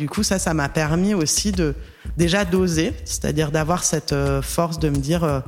Du 0.00 0.08
coup, 0.08 0.22
ça, 0.22 0.38
ça 0.38 0.54
m'a 0.54 0.70
permis 0.70 1.12
aussi 1.12 1.52
de 1.52 1.74
déjà 2.16 2.46
d'oser, 2.46 2.94
c'est-à-dire 3.04 3.50
d'avoir 3.50 3.84
cette 3.84 4.14
euh, 4.14 4.40
force 4.40 4.78
de 4.78 4.88
me 4.88 4.96
dire 4.96 5.24
euh, 5.24 5.40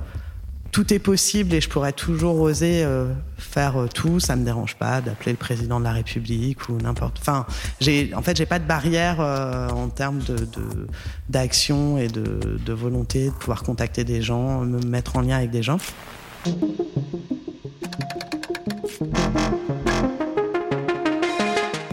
tout 0.72 0.92
est 0.92 0.98
possible 0.98 1.54
et 1.54 1.62
je 1.62 1.70
pourrais 1.70 1.94
toujours 1.94 2.38
oser 2.38 2.84
euh, 2.84 3.14
faire 3.38 3.86
tout. 3.94 4.20
Ça 4.20 4.36
me 4.36 4.44
dérange 4.44 4.76
pas 4.76 5.00
d'appeler 5.00 5.32
le 5.32 5.38
président 5.38 5.80
de 5.80 5.84
la 5.84 5.92
République 5.92 6.68
ou 6.68 6.76
n'importe. 6.76 7.16
Enfin, 7.18 7.46
j'ai 7.80 8.12
en 8.14 8.20
fait 8.20 8.36
j'ai 8.36 8.44
pas 8.44 8.58
de 8.58 8.66
barrière 8.66 9.20
en 9.20 9.88
termes 9.88 10.18
de 10.18 10.36
d'action 11.30 11.96
et 11.96 12.08
de, 12.08 12.58
de 12.62 12.72
volonté 12.74 13.28
de 13.28 13.30
pouvoir 13.30 13.62
contacter 13.62 14.04
des 14.04 14.20
gens, 14.20 14.60
me 14.60 14.80
mettre 14.80 15.16
en 15.16 15.22
lien 15.22 15.38
avec 15.38 15.50
des 15.50 15.62
gens. 15.62 15.78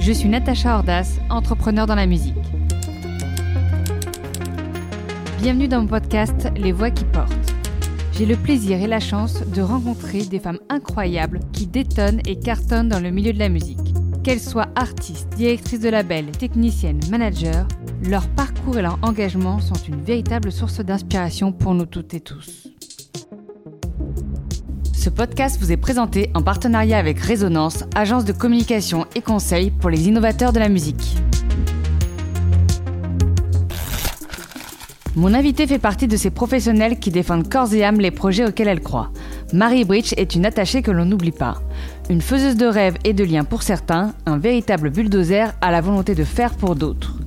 Je 0.02 0.12
suis 0.12 0.28
Natacha 0.28 0.76
Ordas, 0.76 1.20
entrepreneur 1.30 1.86
dans 1.86 1.96
la 1.96 2.05
musique. 2.07 2.34
Bienvenue 5.41 5.70
dans 5.70 5.79
mon 5.79 5.88
podcast 5.88 6.49
Les 6.57 6.73
Voix 6.73 6.91
qui 6.91 7.05
portent. 7.05 7.53
J'ai 8.11 8.25
le 8.25 8.35
plaisir 8.35 8.81
et 8.81 8.88
la 8.88 8.99
chance 8.99 9.41
de 9.47 9.61
rencontrer 9.61 10.23
des 10.23 10.38
femmes 10.38 10.59
incroyables 10.67 11.39
qui 11.53 11.66
détonnent 11.66 12.20
et 12.27 12.38
cartonnent 12.38 12.89
dans 12.89 12.99
le 12.99 13.09
milieu 13.09 13.31
de 13.31 13.39
la 13.39 13.47
musique. 13.47 13.80
Qu'elles 14.21 14.41
soient 14.41 14.67
artistes, 14.75 15.30
directrices 15.38 15.80
de 15.80 15.88
label, 15.88 16.25
techniciennes, 16.31 16.99
managers, 17.09 17.63
leur 18.03 18.27
parcours 18.27 18.80
et 18.80 18.81
leur 18.81 18.99
engagement 19.02 19.61
sont 19.61 19.81
une 19.88 20.02
véritable 20.02 20.52
source 20.52 20.81
d'inspiration 20.81 21.53
pour 21.53 21.73
nous 21.73 21.85
toutes 21.85 22.13
et 22.13 22.19
tous. 22.19 22.67
Ce 24.94 25.09
podcast 25.09 25.58
vous 25.61 25.71
est 25.71 25.77
présenté 25.77 26.31
en 26.33 26.41
partenariat 26.41 26.97
avec 26.97 27.17
Résonance, 27.17 27.85
agence 27.95 28.25
de 28.25 28.33
communication 28.33 29.05
et 29.16 29.21
conseil 29.21 29.71
pour 29.71 29.89
les 29.89 30.09
innovateurs 30.09 30.52
de 30.52 30.59
la 30.59 30.67
musique. 30.67 31.16
Mon 35.20 35.34
invité 35.34 35.67
fait 35.67 35.80
partie 35.80 36.08
de 36.08 36.16
ces 36.16 36.30
professionnels 36.30 36.98
qui 36.98 37.12
défendent 37.12 37.50
corps 37.50 37.73
et 37.73 37.84
âme 37.84 38.00
les 38.00 38.09
projets 38.09 38.48
auxquels 38.48 38.70
elle 38.70 38.80
croit. 38.80 39.12
Marie 39.52 39.84
Bridge 39.84 40.14
est 40.16 40.34
une 40.34 40.45
attachée 40.45 40.81
que 40.81 40.92
l'on 40.92 41.03
n'oublie 41.03 41.34
pas. 41.34 41.56
Une 42.09 42.22
faiseuse 42.22 42.56
de 42.56 42.66
rêves 42.66 42.98
et 43.03 43.11
de 43.11 43.26
liens 43.26 43.44
pour 43.44 43.61
certains, 43.61 44.14
un 44.26 44.38
véritable 44.38 44.92
bulldozer 44.92 45.52
à 45.59 45.72
la 45.72 45.81
volonté 45.81 46.16
de 46.16 46.23
faire 46.23 46.53
pour 46.56 46.78
d'autres. 46.78 47.17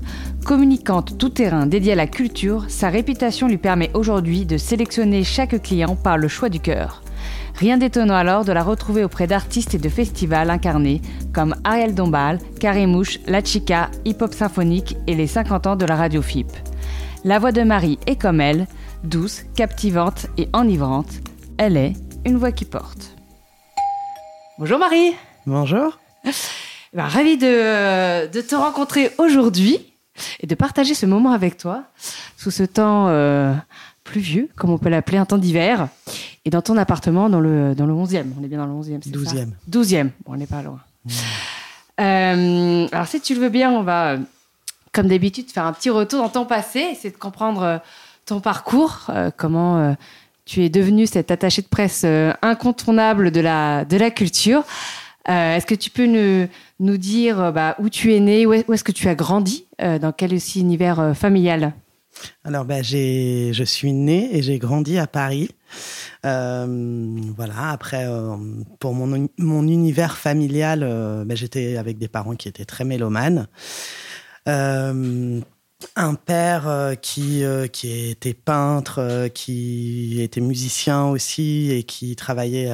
Communicante 0.47 1.19
tout 1.19 1.29
terrain 1.29 1.67
dédiée 1.67 1.93
à 1.93 1.97
la 1.97 2.07
culture, 2.07 2.65
sa 2.69 2.89
réputation 2.89 3.47
lui 3.47 3.59
permet 3.59 3.91
aujourd'hui 3.93 4.47
de 4.47 4.57
sélectionner 4.57 5.23
chaque 5.23 5.61
client 5.61 5.95
par 5.95 6.17
le 6.17 6.29
choix 6.29 6.49
du 6.49 6.61
cœur. 6.61 7.03
Rien 7.57 7.77
d'étonnant 7.77 8.15
alors 8.15 8.47
de 8.47 8.53
la 8.53 8.63
retrouver 8.63 9.05
auprès 9.05 9.27
d'artistes 9.27 9.75
et 9.75 9.79
de 9.79 9.91
festivals 9.91 10.49
incarnés 10.49 11.03
comme 11.35 11.55
Ariel 11.63 11.95
Dombal, 11.95 12.39
Karimouche, 12.59 13.19
La 13.27 13.45
Chica, 13.45 13.91
Hip 14.07 14.17
Hop 14.23 14.33
Symphonique 14.33 14.97
et 15.07 15.15
les 15.15 15.27
50 15.27 15.67
ans 15.67 15.77
de 15.77 15.85
la 15.85 15.97
radio 15.97 16.23
FIP. 16.23 16.49
La 17.25 17.39
voix 17.39 17.53
de 17.53 17.63
Marie 17.63 18.01
est 18.09 18.17
comme 18.17 18.41
elle, 18.41 18.67
douce, 19.05 19.43
captivante 19.55 20.27
et 20.39 20.49
enivrante. 20.53 21.21
Elle 21.57 21.77
est 21.77 21.93
une 22.27 22.37
voix 22.37 22.51
qui 22.51 22.65
porte. 22.65 23.17
Bonjour 24.59 24.81
Marie 24.81 25.13
Bonjour 25.47 26.01
ben, 26.93 27.05
Ravie 27.05 27.39
de, 27.39 28.27
de, 28.27 28.41
te 28.41 28.57
rencontrer 28.57 29.13
aujourd'hui 29.19 29.95
et 30.41 30.49
de 30.49 30.55
partager 30.57 30.95
ce 30.95 31.07
moment 31.07 31.31
avec 31.31 31.57
toi 31.59 31.85
sous 32.37 32.51
ce 32.51 32.65
temps 32.65 33.07
euh, 33.07 33.55
pluvieux, 34.03 34.49
comme 34.57 34.71
on 34.71 34.79
peut 34.79 34.89
l'appeler, 34.89 35.19
un 35.19 35.25
temps 35.25 35.39
d'hiver. 35.39 35.87
Et 36.45 36.51
dans 36.51 36.61
ton 36.61 36.77
appartement, 36.77 37.31
dans 37.31 37.41
le, 37.41 37.77
dans 37.77 37.87
le 37.87 37.93
11e. 37.93 38.25
On 38.37 38.43
est 38.43 38.49
bien 38.49 38.59
dans 38.59 38.67
le 38.67 38.73
11e, 38.73 38.99
c'est 39.01 39.11
12e. 39.11 39.51
12e. 39.71 40.11
Bon, 40.25 40.33
on 40.33 40.37
n'est 40.37 40.47
pas 40.47 40.63
loin. 40.63 40.81
Mmh. 41.05 41.11
Euh, 42.01 42.89
alors, 42.91 43.07
si 43.07 43.21
tu 43.21 43.37
le 43.37 43.41
veux 43.41 43.49
bien, 43.49 43.71
on 43.71 43.85
va, 43.85 44.17
comme 44.93 45.09
d'habitude, 45.09 45.51
faire 45.51 45.67
un 45.67 45.73
petit 45.73 45.91
retour 45.91 46.21
dans 46.21 46.29
ton 46.29 46.45
passé, 46.45 46.81
essayer 46.81 47.11
de 47.11 47.17
comprendre 47.17 47.63
euh, 47.63 47.79
ton 48.27 48.41
parcours, 48.41 49.07
euh, 49.09 49.31
comment 49.37 49.97
tu 50.45 50.63
es 50.65 50.69
devenu 50.69 51.07
cet 51.07 51.31
attaché 51.31 51.63
de 51.63 51.69
presse 51.69 52.05
incontournable 52.43 53.31
de 53.31 53.41
la, 53.41 53.85
de 53.85 53.97
la 53.97 54.11
culture. 54.11 54.65
est-ce 55.27 55.67
que 55.67 55.75
tu 55.75 55.91
peux 55.91 56.07
nous, 56.07 56.49
nous 56.81 56.97
dire 56.97 57.53
bah, 57.53 57.77
où 57.79 57.89
tu 57.89 58.15
es 58.15 58.21
né, 58.21 58.47
où 58.47 58.53
est-ce 58.53 58.85
que 58.85 58.93
tu 58.93 59.09
as 59.09 59.15
grandi, 59.15 59.67
dans 59.79 60.13
quel 60.13 60.35
aussi 60.35 60.61
univers 60.61 61.17
familial? 61.17 61.75
Alors, 62.45 62.65
ben, 62.65 62.83
j'ai, 62.83 63.53
je 63.53 63.65
suis 63.65 63.93
née 63.93 64.37
et 64.37 64.43
j'ai 64.43 64.59
grandi 64.59 64.99
à 64.99 65.07
Paris. 65.07 65.51
Euh, 66.25 67.17
voilà. 67.37 67.71
Après, 67.71 68.05
euh, 68.07 68.37
pour 68.79 68.95
mon, 68.95 69.29
mon 69.39 69.67
univers 69.67 70.17
familial, 70.17 70.83
euh, 70.83 71.25
ben, 71.25 71.37
j'étais 71.37 71.77
avec 71.77 71.99
des 71.99 72.09
parents 72.09 72.35
qui 72.35 72.49
étaient 72.49 72.65
très 72.65 72.85
mélomanes 72.85 73.47
Um, 74.45 75.45
un 75.97 76.15
père 76.15 76.69
euh, 76.69 76.95
qui 76.95 77.45
euh, 77.45 77.67
qui 77.67 78.11
était 78.11 78.35
peintre, 78.35 78.99
euh, 78.99 79.29
qui 79.29 80.21
était 80.21 80.41
musicien 80.41 81.07
aussi 81.07 81.71
et 81.71 81.83
qui 81.83 82.17
travaillait 82.17 82.73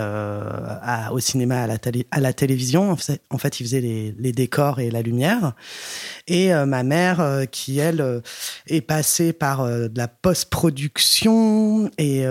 au 1.11 1.19
cinéma, 1.19 1.63
à 1.63 1.67
la, 1.67 1.79
télé, 1.79 2.07
à 2.11 2.21
la 2.21 2.33
télévision. 2.33 2.97
En 3.31 3.39
fait, 3.39 3.61
il 3.61 3.65
faisait 3.65 3.81
les, 3.81 4.15
les 4.19 4.33
décors 4.33 4.81
et 4.81 4.91
la 4.91 5.03
lumière. 5.03 5.55
Et 6.27 6.53
ma 6.53 6.83
mère, 6.83 7.47
qui 7.51 7.79
elle 7.79 8.23
est 8.67 8.81
passée 8.81 9.33
par 9.33 9.65
de 9.67 9.91
la 9.97 10.09
post-production 10.09 11.91
et 11.99 12.27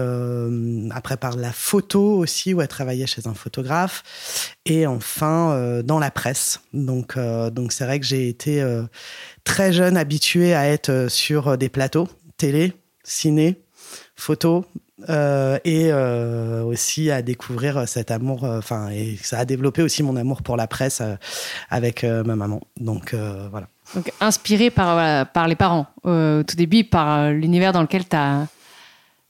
après 0.91 1.17
par 1.17 1.35
la 1.35 1.51
photo 1.51 2.17
aussi, 2.17 2.53
où 2.53 2.61
elle 2.61 2.67
travaillait 2.67 3.07
chez 3.07 3.27
un 3.27 3.33
photographe. 3.33 4.55
Et 4.65 4.85
enfin 4.87 5.81
dans 5.83 5.99
la 5.99 6.11
presse. 6.11 6.59
Donc 6.73 7.17
donc 7.17 7.71
c'est 7.71 7.85
vrai 7.85 7.99
que 7.99 8.05
j'ai 8.05 8.29
été 8.29 8.63
très 9.47 9.71
jeune 9.71 9.95
habitué 9.95 10.53
à 10.53 10.67
être 10.67 10.89
euh, 10.89 11.09
sur 11.09 11.47
euh, 11.47 11.55
des 11.55 11.69
plateaux, 11.69 12.09
télé, 12.35 12.73
ciné, 13.03 13.61
photo, 14.17 14.65
euh, 15.09 15.57
et 15.63 15.93
aussi 15.93 17.11
à 17.11 17.21
découvrir 17.21 17.87
cet 17.87 18.11
amour. 18.11 18.43
Enfin, 18.43 18.89
et 18.89 19.15
ça 19.21 19.39
a 19.39 19.45
développé 19.45 19.81
aussi 19.83 20.03
mon 20.03 20.15
amour 20.17 20.41
pour 20.41 20.57
la 20.57 20.67
presse 20.67 21.01
avec 21.69 22.03
ma 22.03 22.35
maman. 22.35 22.61
Donc 22.77 23.13
voilà. 23.13 23.67
Donc 23.93 24.11
inspiré 24.19 24.71
par, 24.71 25.27
par 25.27 25.47
les 25.47 25.55
parents, 25.55 25.85
au 26.03 26.41
tout 26.43 26.55
début, 26.55 26.83
par 26.83 27.29
l'univers 27.29 27.73
dans 27.73 27.83
lequel 27.83 28.07
tu 28.07 28.15
as 28.15 28.47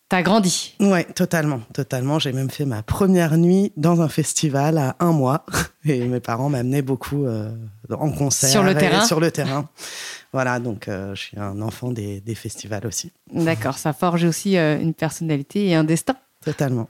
T'as 0.10 0.22
grandi. 0.22 0.74
Ouais, 0.80 1.04
totalement, 1.04 1.60
totalement. 1.74 2.18
J'ai 2.18 2.32
même 2.32 2.50
fait 2.50 2.64
ma 2.64 2.82
première 2.82 3.38
nuit 3.38 3.74
dans 3.76 4.02
un 4.02 4.08
festival 4.08 4.78
à 4.78 4.96
un 5.02 5.12
mois 5.12 5.46
et 5.86 6.00
mes 6.06 6.22
parents 6.22 6.48
m'amenaient 6.48 6.82
beaucoup 6.82 7.26
euh, 7.26 7.52
en 7.92 8.12
concert 8.12 8.50
sur 8.50 8.64
le 8.64 8.74
terrain. 8.74 9.04
Sur 9.04 9.20
le 9.20 9.32
terrain. 9.32 9.68
voilà, 10.34 10.60
donc 10.60 10.88
euh, 10.88 11.14
je 11.14 11.22
suis 11.24 11.38
un 11.40 11.62
enfant 11.62 11.92
des, 11.92 12.22
des 12.22 12.36
festivals 12.36 12.88
aussi. 12.88 13.12
D'accord, 13.34 13.78
ça 13.78 13.92
forge 13.92 14.24
aussi 14.24 14.58
euh, 14.58 14.80
une 14.80 14.94
personnalité 14.94 15.68
et 15.68 15.76
un 15.76 15.84
destin. 15.84 16.16
Totalement. 16.40 16.88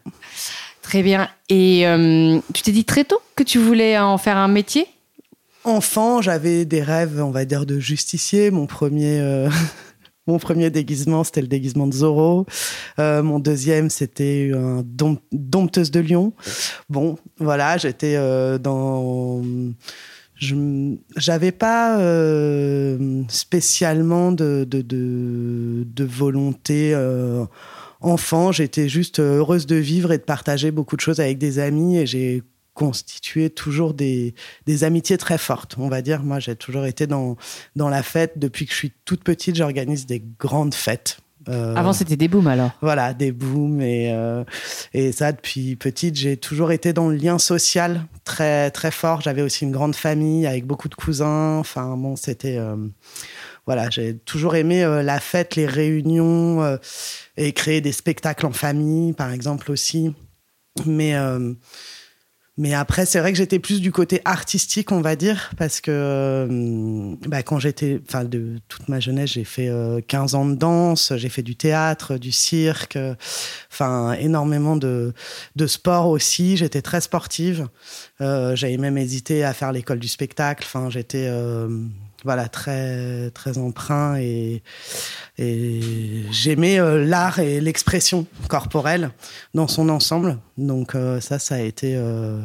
Très 0.83 1.01
bien. 1.01 1.27
Et 1.49 1.85
tu 2.53 2.61
t'es 2.61 2.71
dit 2.71 2.85
très 2.85 3.03
tôt 3.03 3.19
que 3.35 3.41
tu 3.41 3.57
voulais 3.57 3.97
en 3.97 4.19
faire 4.19 4.37
un 4.37 4.47
métier? 4.47 4.85
Enfant, 5.63 6.21
j'avais 6.21 6.63
des 6.65 6.83
rêves, 6.83 7.19
on 7.21 7.31
va 7.31 7.43
dire, 7.43 7.65
de 7.65 7.79
justicier. 7.79 8.51
Mon 8.51 8.67
premier 8.67 9.49
mon 10.27 10.37
premier 10.39 10.69
déguisement, 10.69 11.23
c'était 11.23 11.41
le 11.41 11.47
déguisement 11.47 11.87
de 11.87 11.93
Zorro. 11.93 12.45
Euh, 12.99 13.23
mon 13.23 13.39
deuxième, 13.39 13.89
c'était 13.89 14.51
un 14.53 14.83
dompteuse 15.31 15.91
de 15.91 15.99
lion. 15.99 16.33
Bon, 16.89 17.17
voilà, 17.39 17.77
j'étais 17.77 18.15
euh, 18.17 18.57
dans 18.57 19.41
j'avais 21.15 21.51
pas 21.51 21.99
euh, 21.99 23.23
spécialement 23.27 24.31
de, 24.31 24.67
de, 24.69 24.81
de, 24.81 25.83
de 25.83 26.03
volonté 26.03 26.91
euh, 26.93 27.43
enfant 28.01 28.51
j'étais 28.51 28.87
juste 28.87 29.19
heureuse 29.19 29.65
de 29.65 29.75
vivre 29.75 30.11
et 30.11 30.19
de 30.19 30.23
partager 30.23 30.69
beaucoup 30.69 30.95
de 30.95 31.01
choses 31.01 31.19
avec 31.19 31.39
des 31.39 31.57
amis 31.57 31.97
et 31.97 32.05
j'ai 32.05 32.43
constitué 32.77 33.49
toujours 33.49 33.95
des, 33.95 34.35
des 34.67 34.83
amitiés 34.83 35.17
très 35.17 35.39
fortes, 35.39 35.75
on 35.79 35.89
va 35.89 36.03
dire. 36.03 36.21
Moi, 36.21 36.39
j'ai 36.39 36.55
toujours 36.55 36.85
été 36.85 37.07
dans, 37.07 37.35
dans 37.75 37.89
la 37.89 38.03
fête. 38.03 38.33
Depuis 38.37 38.67
que 38.67 38.71
je 38.71 38.77
suis 38.77 38.93
toute 39.03 39.23
petite, 39.23 39.55
j'organise 39.55 40.05
des 40.05 40.23
grandes 40.39 40.75
fêtes. 40.75 41.17
Euh, 41.49 41.73
Avant, 41.75 41.91
c'était 41.91 42.17
des 42.17 42.27
booms 42.27 42.45
alors 42.45 42.69
Voilà, 42.81 43.15
des 43.15 43.31
booms. 43.31 43.81
Et, 43.81 44.13
euh, 44.13 44.43
et 44.93 45.11
ça, 45.11 45.31
depuis 45.31 45.75
petite, 45.75 46.15
j'ai 46.17 46.37
toujours 46.37 46.71
été 46.71 46.93
dans 46.93 47.09
le 47.09 47.15
lien 47.15 47.39
social 47.39 48.05
très, 48.23 48.69
très 48.69 48.91
fort. 48.91 49.21
J'avais 49.21 49.41
aussi 49.41 49.63
une 49.65 49.71
grande 49.71 49.95
famille 49.95 50.45
avec 50.45 50.67
beaucoup 50.67 50.87
de 50.87 50.95
cousins. 50.95 51.57
Enfin, 51.57 51.97
bon, 51.97 52.15
c'était. 52.15 52.57
Euh, 52.57 52.75
voilà, 53.65 53.89
j'ai 53.89 54.15
toujours 54.19 54.55
aimé 54.55 54.85
la 55.03 55.19
fête, 55.19 55.55
les 55.55 55.65
réunions 55.65 56.77
et 57.35 57.51
créer 57.51 57.81
des 57.81 57.91
spectacles 57.91 58.45
en 58.45 58.53
famille, 58.53 59.11
par 59.11 59.33
exemple 59.33 59.71
aussi. 59.71 60.13
Mais 60.85 61.15
mais 62.59 62.73
après, 62.73 63.05
c'est 63.05 63.19
vrai 63.19 63.31
que 63.31 63.37
j'étais 63.37 63.59
plus 63.59 63.81
du 63.81 63.91
côté 63.91 64.19
artistique, 64.25 64.91
on 64.91 65.01
va 65.01 65.15
dire, 65.15 65.51
parce 65.57 65.79
que 65.79 65.91
euh, 65.91 67.15
bah, 67.27 67.43
quand 67.43 67.59
j'étais, 67.59 68.01
enfin, 68.07 68.23
de 68.23 68.59
toute 68.67 68.89
ma 68.89 68.99
jeunesse, 68.99 69.31
j'ai 69.33 69.43
fait 69.43 69.69
15 70.07 70.33
euh, 70.33 70.37
ans 70.37 70.45
de 70.45 70.55
danse, 70.55 71.13
j'ai 71.17 71.29
fait 71.29 71.43
du 71.43 71.55
théâtre, 71.55 72.17
du 72.17 72.31
cirque, 72.31 72.97
enfin, 73.71 74.13
énormément 74.13 74.75
de, 74.75 75.13
de 75.55 75.67
sport 75.67 76.07
aussi. 76.07 76.57
J'étais 76.57 76.81
très 76.81 77.01
sportive. 77.01 77.67
Euh, 78.21 78.55
J'avais 78.55 78.77
même 78.77 78.97
hésité 78.97 79.43
à 79.43 79.53
faire 79.53 79.71
l'école 79.71 79.99
du 79.99 80.07
spectacle. 80.07 80.63
Enfin, 80.65 80.89
j'étais 80.89 81.29
voilà, 82.23 82.49
très, 82.49 83.29
très 83.31 83.57
emprunt 83.57 84.17
et, 84.17 84.63
et 85.37 85.81
j'aimais 86.31 86.79
euh, 86.79 87.05
l'art 87.05 87.39
et 87.39 87.61
l'expression 87.61 88.25
corporelle 88.49 89.11
dans 89.53 89.67
son 89.67 89.89
ensemble. 89.89 90.39
Donc 90.57 90.95
euh, 90.95 91.19
ça, 91.19 91.39
ça 91.39 91.55
a 91.55 91.59
été 91.59 91.95
euh, 91.95 92.41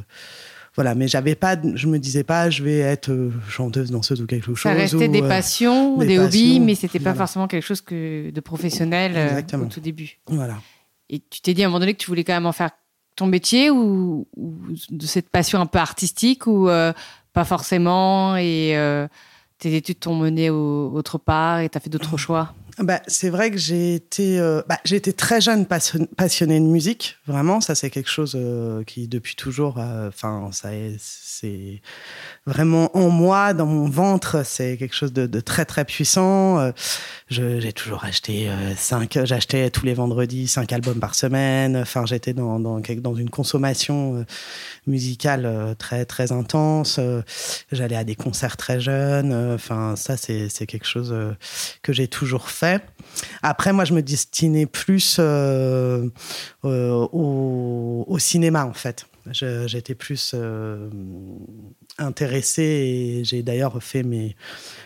voilà, 0.74 0.94
mais 0.94 1.08
j'avais 1.08 1.34
pas, 1.34 1.56
je 1.74 1.86
me 1.86 1.98
disais 1.98 2.24
pas, 2.24 2.50
je 2.50 2.62
vais 2.62 2.78
être 2.78 3.30
chanteuse, 3.48 3.90
danseuse 3.90 4.20
ou 4.20 4.26
quelque 4.26 4.46
chose. 4.46 4.60
Ça 4.60 4.72
restait 4.72 5.08
des 5.08 5.22
passions, 5.22 5.96
des, 5.98 6.18
hobbies, 6.18 6.60
mais 6.60 6.74
c'était 6.74 7.00
pas 7.00 7.14
forcément 7.14 7.48
quelque 7.48 7.64
chose 7.64 7.80
que 7.80 8.30
de 8.30 8.40
professionnel 8.40 9.44
au 9.54 9.66
tout 9.66 9.80
début. 9.80 10.18
Voilà. 10.26 10.58
Et 11.08 11.18
tu 11.18 11.40
t'es 11.40 11.52
dit 11.52 11.62
à 11.62 11.66
un 11.66 11.68
moment 11.68 11.80
donné 11.80 11.92
que 11.94 11.98
tu 11.98 12.06
voulais 12.06 12.24
quand 12.24 12.32
même 12.32 12.46
en 12.46 12.52
faire 12.52 12.70
ton 13.16 13.26
métier 13.26 13.70
ou, 13.70 14.26
ou 14.36 14.54
de 14.90 15.06
cette 15.06 15.28
passion 15.28 15.60
un 15.60 15.66
peu 15.66 15.78
artistique 15.78 16.46
ou 16.46 16.68
pas 17.32 17.44
forcément 17.44 18.36
et 18.36 18.74
tes 19.62 19.76
études 19.76 20.00
t'ont 20.00 20.16
mené 20.16 20.50
autre 20.50 21.18
part 21.18 21.60
et 21.60 21.68
tu 21.68 21.78
as 21.78 21.80
fait 21.80 21.88
d'autres 21.88 22.16
choix? 22.16 22.52
Bah, 22.78 23.00
c'est 23.06 23.30
vrai 23.30 23.52
que 23.52 23.58
j'ai 23.58 23.94
été, 23.94 24.40
euh, 24.40 24.60
bah, 24.68 24.78
j'ai 24.84 24.96
été 24.96 25.12
très 25.12 25.40
jeune 25.40 25.66
passionnée 25.66 26.58
de 26.58 26.64
musique, 26.64 27.18
vraiment. 27.26 27.60
Ça, 27.60 27.76
c'est 27.76 27.90
quelque 27.90 28.10
chose 28.10 28.32
euh, 28.34 28.82
qui, 28.82 29.06
depuis 29.06 29.36
toujours, 29.36 29.78
euh, 29.78 30.08
enfin, 30.08 30.48
ça 30.52 30.70
c'est 31.40 31.80
vraiment 32.46 32.96
en 32.96 33.08
moi, 33.10 33.54
dans 33.54 33.66
mon 33.66 33.88
ventre, 33.88 34.44
c'est 34.44 34.76
quelque 34.76 34.94
chose 34.94 35.12
de, 35.12 35.40
très, 35.40 35.64
très 35.64 35.84
puissant. 35.84 36.72
j'ai 37.28 37.72
toujours 37.72 38.04
acheté 38.04 38.50
cinq, 38.76 39.18
j'achetais 39.24 39.70
tous 39.70 39.86
les 39.86 39.94
vendredis 39.94 40.48
cinq 40.48 40.72
albums 40.72 41.00
par 41.00 41.14
semaine. 41.14 41.76
Enfin, 41.76 42.04
j'étais 42.06 42.32
dans, 42.32 42.60
dans, 42.60 42.80
dans, 42.80 43.14
une 43.14 43.30
consommation 43.30 44.24
musicale 44.86 45.74
très, 45.78 46.04
très 46.04 46.32
intense. 46.32 47.00
J'allais 47.70 47.96
à 47.96 48.04
des 48.04 48.16
concerts 48.16 48.56
très 48.56 48.80
jeunes. 48.80 49.32
Enfin, 49.54 49.96
ça, 49.96 50.16
c'est 50.16 50.66
quelque 50.66 50.86
chose 50.86 51.14
que 51.82 51.92
j'ai 51.92 52.08
toujours 52.08 52.50
fait 52.50 52.82
après, 53.42 53.72
moi, 53.72 53.84
je 53.84 53.94
me 53.94 54.02
destinais 54.02 54.66
plus 54.66 55.16
euh, 55.18 56.08
euh, 56.64 57.08
au, 57.12 58.18
cinéma, 58.18 58.64
en 58.64 58.72
fait. 58.72 59.06
J'étais 59.30 59.94
plus 59.94 60.32
euh, 60.34 60.88
intéressée 61.98 62.62
et 62.62 63.24
j'ai 63.24 63.42
d'ailleurs 63.42 63.82
fait 63.82 64.02
mes, 64.02 64.36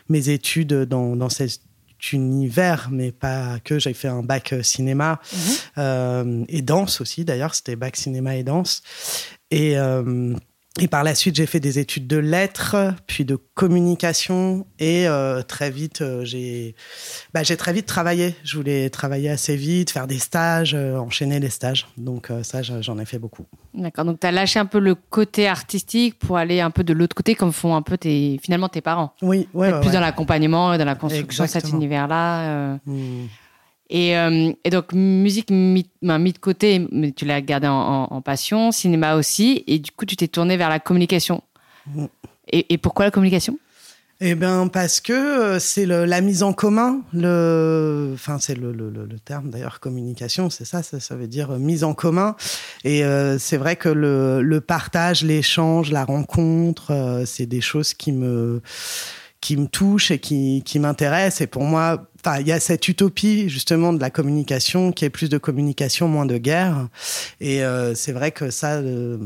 mes 0.08 0.28
études 0.28 0.74
dans, 0.74 1.16
dans 1.16 1.28
cet 1.28 1.60
univers, 2.12 2.88
mais 2.90 3.12
pas 3.12 3.58
que. 3.60 3.78
J'ai 3.78 3.94
fait 3.94 4.08
un 4.08 4.22
bac 4.22 4.54
cinéma 4.62 5.20
mhm. 5.76 6.44
et 6.48 6.62
danse 6.62 7.00
aussi, 7.00 7.24
d'ailleurs. 7.24 7.54
C'était 7.54 7.76
bac 7.76 7.96
cinéma 7.96 8.36
et 8.36 8.44
danse. 8.44 8.82
Et 9.50 9.76
et 10.78 10.88
par 10.88 11.04
la 11.04 11.14
suite, 11.14 11.36
j'ai 11.36 11.46
fait 11.46 11.60
des 11.60 11.78
études 11.78 12.06
de 12.06 12.18
lettres, 12.18 12.76
puis 13.06 13.24
de 13.24 13.36
communication, 13.54 14.66
et 14.78 15.08
euh, 15.08 15.42
très 15.42 15.70
vite, 15.70 16.02
euh, 16.02 16.24
j'ai, 16.24 16.74
bah, 17.32 17.42
j'ai 17.42 17.56
très 17.56 17.72
vite 17.72 17.86
travaillé. 17.86 18.34
Je 18.44 18.56
voulais 18.56 18.90
travailler 18.90 19.30
assez 19.30 19.56
vite, 19.56 19.90
faire 19.90 20.06
des 20.06 20.18
stages, 20.18 20.74
euh, 20.74 20.96
enchaîner 20.96 21.40
les 21.40 21.48
stages. 21.48 21.86
Donc 21.96 22.30
ça, 22.42 22.62
j'en 22.62 22.98
ai 22.98 23.04
fait 23.06 23.18
beaucoup. 23.18 23.46
D'accord. 23.74 24.04
Donc 24.04 24.20
tu 24.20 24.26
as 24.26 24.32
lâché 24.32 24.58
un 24.58 24.66
peu 24.66 24.78
le 24.78 24.94
côté 24.94 25.48
artistique 25.48 26.18
pour 26.18 26.36
aller 26.36 26.60
un 26.60 26.70
peu 26.70 26.84
de 26.84 26.92
l'autre 26.92 27.16
côté, 27.16 27.34
comme 27.34 27.52
font 27.52 27.74
un 27.74 27.82
peu 27.82 27.96
tes, 27.96 28.38
finalement 28.42 28.68
tes 28.68 28.80
parents. 28.80 29.12
Oui, 29.22 29.48
ouais, 29.54 29.80
Plus 29.80 29.92
dans 29.92 30.00
l'accompagnement 30.00 30.74
et 30.74 30.78
dans 30.78 30.84
la 30.84 30.94
construction 30.94 31.44
de 31.44 31.48
cet 31.48 31.70
univers-là. 31.70 32.78
Mmh. 32.84 33.26
Et, 33.88 34.16
euh, 34.16 34.52
et, 34.64 34.70
donc, 34.70 34.92
musique 34.92 35.50
mis, 35.50 35.86
ben, 36.02 36.18
mis, 36.18 36.32
de 36.32 36.38
côté, 36.38 36.86
mais 36.90 37.12
tu 37.12 37.24
l'as 37.24 37.40
gardé 37.40 37.68
en, 37.68 38.08
en, 38.10 38.20
passion, 38.20 38.72
cinéma 38.72 39.14
aussi, 39.14 39.62
et 39.66 39.78
du 39.78 39.90
coup, 39.92 40.06
tu 40.06 40.16
t'es 40.16 40.28
tourné 40.28 40.56
vers 40.56 40.68
la 40.68 40.80
communication. 40.80 41.42
Mm. 41.86 42.06
Et, 42.48 42.74
et, 42.74 42.78
pourquoi 42.78 43.04
la 43.04 43.10
communication? 43.10 43.58
Eh 44.20 44.34
bien, 44.34 44.68
parce 44.68 45.00
que 45.00 45.12
euh, 45.12 45.58
c'est 45.58 45.84
la 45.84 46.20
mise 46.22 46.42
en 46.42 46.54
commun, 46.54 47.02
le, 47.12 48.12
enfin, 48.14 48.38
c'est 48.40 48.54
le, 48.54 48.72
le, 48.72 48.88
le, 48.88 49.18
terme 49.18 49.50
d'ailleurs, 49.50 49.78
communication, 49.78 50.48
c'est 50.48 50.64
ça, 50.64 50.82
ça, 50.82 51.00
ça, 51.00 51.16
veut 51.16 51.26
dire 51.26 51.50
euh, 51.50 51.58
mise 51.58 51.84
en 51.84 51.92
commun. 51.92 52.34
Et 52.84 53.04
euh, 53.04 53.38
c'est 53.38 53.58
vrai 53.58 53.76
que 53.76 53.90
le, 53.90 54.60
partage, 54.60 55.22
l'échange, 55.22 55.90
la 55.90 56.06
rencontre, 56.06 57.24
c'est 57.26 57.44
des 57.44 57.60
choses 57.60 57.92
qui 57.92 58.10
me 58.10 58.62
qui 59.40 59.56
me 59.56 59.66
touchent 59.66 60.10
et 60.10 60.18
qui, 60.18 60.78
m'intéressent. 60.78 61.42
Et 61.42 61.46
pour 61.46 61.62
moi, 61.62 62.06
il 62.40 62.46
y 62.46 62.52
a 62.52 62.60
cette 62.60 62.88
utopie 62.88 63.48
justement 63.48 63.92
de 63.92 64.00
la 64.00 64.10
communication 64.10 64.92
qui 64.92 65.04
est 65.04 65.10
plus 65.10 65.28
de 65.28 65.38
communication, 65.38 66.08
moins 66.08 66.26
de 66.26 66.38
guerre. 66.38 66.88
Et 67.40 67.64
euh, 67.64 67.94
c'est 67.94 68.12
vrai 68.12 68.32
que 68.32 68.50
ça 68.50 68.74
euh, 68.76 69.18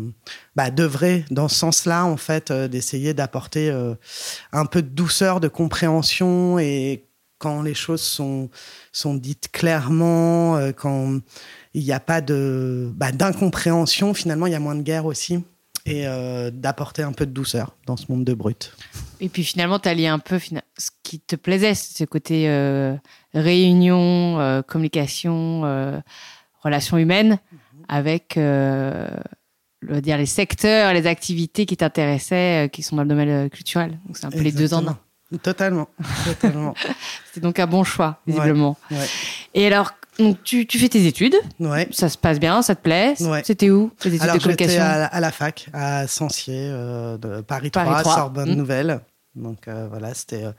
bah, 0.57 0.71
devrait, 0.71 1.25
dans 1.31 1.49
ce 1.49 1.57
sens-là, 1.57 2.05
en 2.05 2.17
fait, 2.17 2.51
euh, 2.51 2.69
d'essayer 2.69 3.15
d'apporter 3.15 3.71
un 4.53 4.67
peu 4.67 4.83
de 4.83 4.89
douceur, 4.89 5.41
de 5.41 5.49
compréhension 5.49 6.59
et 6.59 7.07
quand 7.39 7.63
les 7.63 7.75
choses 7.75 8.03
sont 8.03 8.51
sont 8.93 9.15
dites 9.15 9.51
clairement, 9.51 10.61
quand 10.77 11.21
il 11.73 11.85
n'y 11.85 11.93
a 11.93 12.01
pas 12.01 12.21
de 12.21 12.91
bah, 12.95 13.13
d'incompréhension, 13.13 14.13
finalement, 14.13 14.47
il 14.47 14.53
y 14.53 14.57
a 14.57 14.61
moins 14.61 14.75
de 14.75 14.83
guerre 14.83 15.07
aussi 15.07 15.43
et 15.87 16.07
euh, 16.07 16.51
d'apporter 16.51 17.03
un 17.03 17.13
peu 17.13 17.27
de 17.27 17.33
douceur 17.33 17.77
dans 17.87 17.97
ce 17.97 18.07
monde 18.09 18.25
de 18.25 18.35
brut. 18.35 18.73
Et 19.21 19.29
puis 19.29 19.45
finalement, 19.45 19.79
tu 19.79 19.89
as 19.89 19.95
lié 19.95 20.07
un 20.07 20.19
peu 20.19 20.39
ce 20.39 20.91
qui 21.03 21.21
te 21.21 21.37
plaisait, 21.37 21.75
ce 21.75 22.05
côté 22.05 22.49
euh, 22.49 22.97
réunion, 23.35 24.41
euh, 24.41 24.63
communication, 24.63 25.63
relations 26.63 26.99
humaines, 26.99 27.39
mhm. 27.53 27.59
avec 27.89 28.35
le, 28.37 29.11
dire, 30.01 30.19
les 30.19 30.27
secteurs, 30.27 30.93
les 30.93 31.07
activités 31.07 31.67
qui 31.67 31.77
t'intéressaient, 31.77 32.71
qui 32.73 32.83
sont 32.83 32.97
dans 32.97 33.03
le 33.03 33.09
domaine 33.09 33.51
culturel. 33.51 33.99
Donc 34.07 34.17
c'est 34.17 34.27
un 34.27 34.31
peu 34.31 34.41
les 34.41 34.53
deux 34.53 34.75
en 34.75 34.87
un. 34.87 34.99
Totalement, 35.43 35.89
totalement. 36.25 36.75
C'est 37.33 37.39
donc 37.39 37.61
un 37.61 37.69
bon 37.69 37.85
choix, 37.85 38.21
visiblement. 38.27 38.77
Et 39.55 39.65
alors, 39.65 39.93
donc 40.19 40.43
tu, 40.43 40.67
tu, 40.67 40.79
fais 40.79 40.89
tes 40.89 41.07
études. 41.07 41.37
Ouais. 41.59 41.89
Ça 41.93 42.09
se 42.09 42.19
passe 42.19 42.39
bien, 42.39 42.63
ça 42.63 42.75
te 42.75 42.83
plaît. 42.83 43.15
C'était 43.45 43.71
où 43.71 43.91
tes 43.99 44.09
études 44.09 44.23
Alors, 44.23 44.37
de 44.37 44.43
communication 44.43 44.83
à, 44.83 45.05
à, 45.05 45.21
la 45.21 45.31
fac, 45.31 45.69
à 45.73 46.07
Sancier, 46.07 46.69
euh, 46.71 47.17
de 47.17 47.41
Paris 47.41 47.71
3, 47.71 48.05
Sorbonne 48.05 48.51
mmh. 48.53 48.55
Nouvelle. 48.55 49.01
Donc 49.35 49.69
euh, 49.69 49.87
voilà, 49.89 50.15
c'était. 50.15 50.45
Euh, 50.45 50.53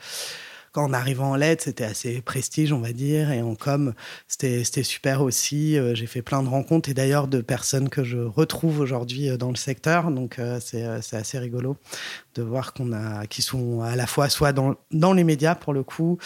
quand 0.72 0.90
on 0.90 0.94
arrivait 0.94 1.24
en 1.24 1.36
lettres, 1.36 1.64
c'était 1.64 1.84
assez 1.84 2.22
prestige, 2.22 2.72
on 2.72 2.80
va 2.80 2.94
dire, 2.94 3.32
et 3.32 3.42
en 3.42 3.56
com, 3.56 3.94
c'était 4.28 4.64
super 4.84 5.22
aussi. 5.22 5.78
Euh, 5.78 5.96
j'ai 5.96 6.08
fait 6.08 6.22
plein 6.22 6.44
de 6.44 6.48
rencontres 6.48 6.90
et 6.90 6.94
d'ailleurs 6.94 7.28
de 7.28 7.42
personnes 7.42 7.90
que 7.90 8.04
je 8.04 8.18
retrouve 8.18 8.80
aujourd'hui 8.80 9.30
euh, 9.30 9.38
dans 9.38 9.50
le 9.50 9.56
secteur, 9.56 10.12
donc 10.12 10.40
euh, 10.40 10.60
c'est 10.62 10.86
assez 10.86 11.40
rigolo 11.40 11.78
de 12.36 12.42
voir 12.42 12.74
qu'on 12.74 12.94
a, 12.94 13.28
qui 13.28 13.42
sont 13.42 13.82
à 13.82 13.96
la 13.96 14.08
fois 14.08 14.30
soit 14.30 14.54
dans, 14.54 14.76
dans 14.92 15.12
les 15.12 15.26
médias 15.26 15.56
pour 15.56 15.74
le 15.74 15.84
coup, 15.84 16.18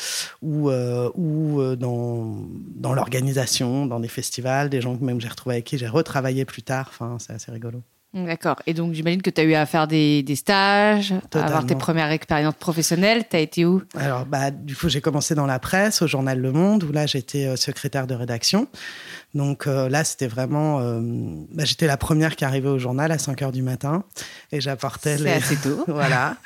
ou, 0.43 0.69
ou 0.69 1.75
dans, 1.75 2.45
dans 2.75 2.93
l'organisation, 2.93 3.87
dans 3.87 3.99
des 3.99 4.07
festivals, 4.07 4.69
des 4.69 4.81
gens 4.81 4.95
que 4.95 5.03
même 5.03 5.19
j'ai 5.19 5.27
retrouvés 5.27 5.55
avec 5.55 5.65
qui 5.65 5.79
j'ai 5.79 5.87
retravaillé 5.87 6.45
plus 6.45 6.61
tard. 6.61 6.87
Enfin, 6.91 7.17
c'est 7.19 7.33
assez 7.33 7.51
rigolo. 7.51 7.81
D'accord. 8.15 8.55
Et 8.65 8.73
donc, 8.73 8.93
j'imagine 8.93 9.21
que 9.21 9.29
tu 9.29 9.41
as 9.41 9.43
eu 9.43 9.53
à 9.55 9.65
faire 9.65 9.87
des, 9.87 10.23
des 10.23 10.37
stages, 10.37 11.13
à 11.33 11.43
avoir 11.43 11.65
tes 11.65 11.75
premières 11.75 12.11
expériences 12.11 12.55
professionnelles. 12.55 13.25
Tu 13.29 13.35
as 13.35 13.39
été 13.39 13.65
où? 13.65 13.81
Alors, 13.97 14.25
bah, 14.25 14.51
du 14.51 14.73
coup, 14.73 14.87
j'ai 14.87 15.01
commencé 15.01 15.35
dans 15.35 15.45
la 15.45 15.59
presse, 15.59 16.01
au 16.01 16.07
journal 16.07 16.39
Le 16.39 16.53
Monde, 16.53 16.83
où 16.85 16.93
là, 16.93 17.05
j'étais 17.07 17.45
euh, 17.45 17.57
secrétaire 17.57 18.07
de 18.07 18.15
rédaction. 18.15 18.69
Donc 19.35 19.67
euh, 19.67 19.89
là, 19.89 20.05
c'était 20.05 20.27
vraiment. 20.27 20.79
Euh, 20.79 21.01
bah, 21.51 21.65
j'étais 21.65 21.87
la 21.87 21.97
première 21.97 22.37
qui 22.37 22.45
arrivait 22.45 22.69
au 22.69 22.79
journal 22.79 23.11
à 23.11 23.17
5 23.17 23.41
h 23.41 23.51
du 23.51 23.61
matin 23.61 24.05
et 24.53 24.61
j'apportais 24.61 25.17
les. 25.17 25.31
assez 25.31 25.57
tôt. 25.57 25.83
voilà. 25.87 26.37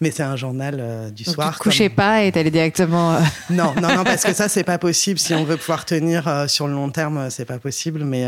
Mais 0.00 0.12
c'est 0.12 0.22
un 0.22 0.36
journal 0.36 1.12
du 1.12 1.24
soir. 1.24 1.52
Tu 1.52 1.58
te 1.58 1.62
couchais 1.64 1.88
pas 1.88 2.22
et 2.22 2.30
t'allais 2.30 2.52
directement. 2.52 3.18
non, 3.50 3.74
non, 3.82 3.96
non, 3.96 4.04
parce 4.04 4.22
que 4.22 4.32
ça, 4.32 4.48
c'est 4.48 4.64
pas 4.64 4.78
possible. 4.78 5.18
Si 5.18 5.34
on 5.34 5.44
veut 5.44 5.56
pouvoir 5.56 5.84
tenir 5.84 6.48
sur 6.48 6.68
le 6.68 6.74
long 6.74 6.90
terme, 6.90 7.30
c'est 7.30 7.44
pas 7.44 7.58
possible. 7.58 8.04
Mais, 8.04 8.24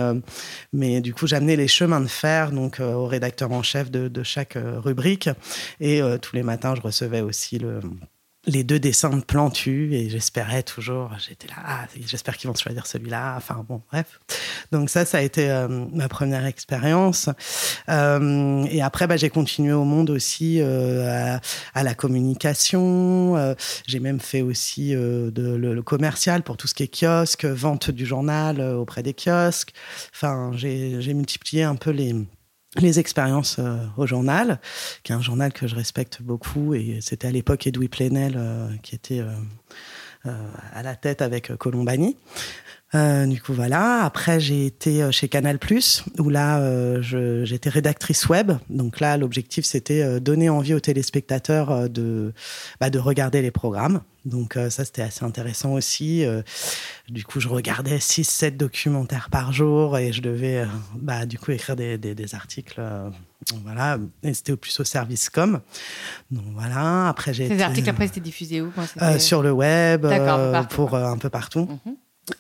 mais 0.72 1.00
du 1.00 1.14
coup, 1.14 1.28
j'amenais 1.28 1.54
les 1.54 1.68
chemins 1.68 2.00
de 2.00 2.08
fer 2.08 2.50
donc 2.50 2.80
au 2.80 3.06
rédacteur 3.06 3.52
en 3.52 3.62
chef 3.62 3.88
de, 3.90 4.08
de 4.08 4.22
chaque 4.24 4.56
rubrique 4.56 5.30
et 5.80 6.02
tous 6.20 6.34
les 6.34 6.42
matins, 6.42 6.74
je 6.74 6.80
recevais 6.80 7.20
aussi 7.20 7.58
le 7.58 7.80
les 8.48 8.64
deux 8.64 8.80
dessins 8.80 9.10
de 9.10 9.22
Plantu 9.22 9.94
et 9.94 10.08
j'espérais 10.08 10.62
toujours, 10.62 11.10
j'étais 11.18 11.48
là, 11.48 11.54
ah, 11.64 11.86
j'espère 12.06 12.36
qu'ils 12.36 12.48
vont 12.48 12.56
choisir 12.56 12.86
celui-là. 12.86 13.34
Enfin 13.36 13.64
bon, 13.68 13.82
bref. 13.92 14.18
Donc 14.72 14.90
ça, 14.90 15.04
ça 15.04 15.18
a 15.18 15.20
été 15.20 15.50
euh, 15.50 15.68
ma 15.92 16.08
première 16.08 16.46
expérience. 16.46 17.28
Euh, 17.88 18.64
et 18.70 18.80
après, 18.80 19.06
bah, 19.06 19.16
j'ai 19.16 19.28
continué 19.28 19.72
au 19.72 19.84
monde 19.84 20.10
aussi 20.10 20.60
euh, 20.60 21.38
à, 21.74 21.82
la 21.82 21.94
communication. 21.94 23.54
J'ai 23.86 24.00
même 24.00 24.20
fait 24.20 24.40
aussi 24.40 24.92
le, 24.92 25.30
le, 25.30 25.82
commercial 25.82 26.42
pour 26.42 26.56
tout 26.56 26.66
ce 26.66 26.74
qui 26.74 26.82
est 26.82 27.00
kiosque, 27.00 27.44
vente 27.44 27.90
du 27.90 28.06
journal 28.06 28.60
auprès 28.60 29.02
des 29.02 29.14
kiosques. 29.14 29.72
Enfin, 30.14 30.50
j'ai 30.54 31.14
multiplié 31.14 31.62
un 31.62 31.76
peu 31.76 31.90
les 31.90 32.14
les 32.76 32.98
expériences 32.98 33.56
euh, 33.58 33.78
au 33.96 34.06
journal, 34.06 34.60
qui 35.02 35.12
est 35.12 35.14
un 35.14 35.22
journal 35.22 35.52
que 35.52 35.66
je 35.66 35.74
respecte 35.74 36.22
beaucoup. 36.22 36.74
Et 36.74 36.98
c'était 37.00 37.28
à 37.28 37.30
l'époque 37.30 37.66
Edoui 37.66 37.88
Plenel, 37.88 38.34
euh, 38.36 38.68
qui 38.82 38.94
était 38.94 39.20
euh, 39.20 40.32
à 40.72 40.82
la 40.82 40.94
tête 40.96 41.22
avec 41.22 41.56
Colombani. 41.56 42.16
Euh, 42.94 43.26
du 43.26 43.40
coup, 43.40 43.52
voilà. 43.52 44.02
Après, 44.04 44.40
j'ai 44.40 44.64
été 44.64 45.02
euh, 45.02 45.10
chez 45.10 45.28
Canal+, 45.28 45.58
où 46.18 46.30
là, 46.30 46.60
euh, 46.60 47.44
j'étais 47.44 47.68
rédactrice 47.68 48.28
web. 48.28 48.52
Donc 48.70 49.00
là, 49.00 49.16
l'objectif, 49.16 49.64
c'était 49.64 50.20
donner 50.20 50.48
envie 50.48 50.74
aux 50.74 50.80
téléspectateurs 50.80 51.90
de, 51.90 52.32
bah, 52.80 52.88
de 52.90 52.98
regarder 52.98 53.42
les 53.42 53.50
programmes. 53.50 54.00
Donc 54.24 54.58
ça, 54.68 54.84
c'était 54.84 55.02
assez 55.02 55.24
intéressant 55.24 55.72
aussi. 55.72 56.24
du 57.08 57.24
coup, 57.24 57.40
je 57.40 57.48
regardais 57.48 57.96
6-7 57.96 58.56
documentaires 58.56 59.28
par 59.30 59.52
jour 59.52 59.96
et 59.96 60.12
je 60.12 60.20
devais, 60.20 60.66
bah, 60.94 61.24
du 61.24 61.38
coup, 61.38 61.50
écrire 61.50 61.76
des, 61.76 61.96
des, 61.96 62.14
des 62.14 62.34
articles. 62.34 62.80
voilà. 63.64 63.98
Et 64.22 64.34
c'était 64.34 64.52
au 64.52 64.56
plus 64.56 64.78
au 64.80 64.84
service 64.84 65.30
com. 65.30 65.60
Donc 66.30 66.44
voilà. 66.54 67.08
Après, 67.08 67.32
j'ai 67.32 67.48
Ces 67.48 67.62
articles, 67.62 67.88
après, 67.88 68.06
c'était 68.06 68.20
diffusé 68.20 68.60
où? 68.60 68.72
Sur 69.18 69.42
le 69.42 69.52
web, 69.52 70.06
pour 70.70 70.94
un 70.94 71.16
peu 71.16 71.30
partout. 71.30 71.68
Mm 71.84 71.90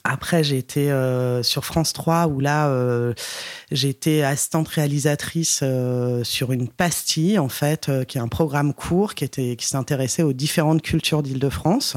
après, 0.04 0.42
j'ai 0.42 0.58
été 0.58 0.90
euh, 0.90 1.42
sur 1.42 1.64
France 1.64 1.92
3 1.92 2.26
où 2.28 2.40
là, 2.40 2.68
euh, 2.68 3.14
j'ai 3.70 3.88
été 3.88 4.24
assistante 4.24 4.68
réalisatrice 4.68 5.60
euh, 5.62 6.24
sur 6.24 6.52
une 6.52 6.68
pastille 6.68 7.38
en 7.38 7.48
fait, 7.48 7.88
euh, 7.88 8.04
qui 8.04 8.18
est 8.18 8.20
un 8.20 8.28
programme 8.28 8.72
court 8.72 9.14
qui 9.14 9.24
était 9.24 9.56
qui 9.56 9.66
s'intéressait 9.66 10.22
aux 10.22 10.32
différentes 10.32 10.82
cultures 10.82 11.22
d'Île-de-France. 11.22 11.96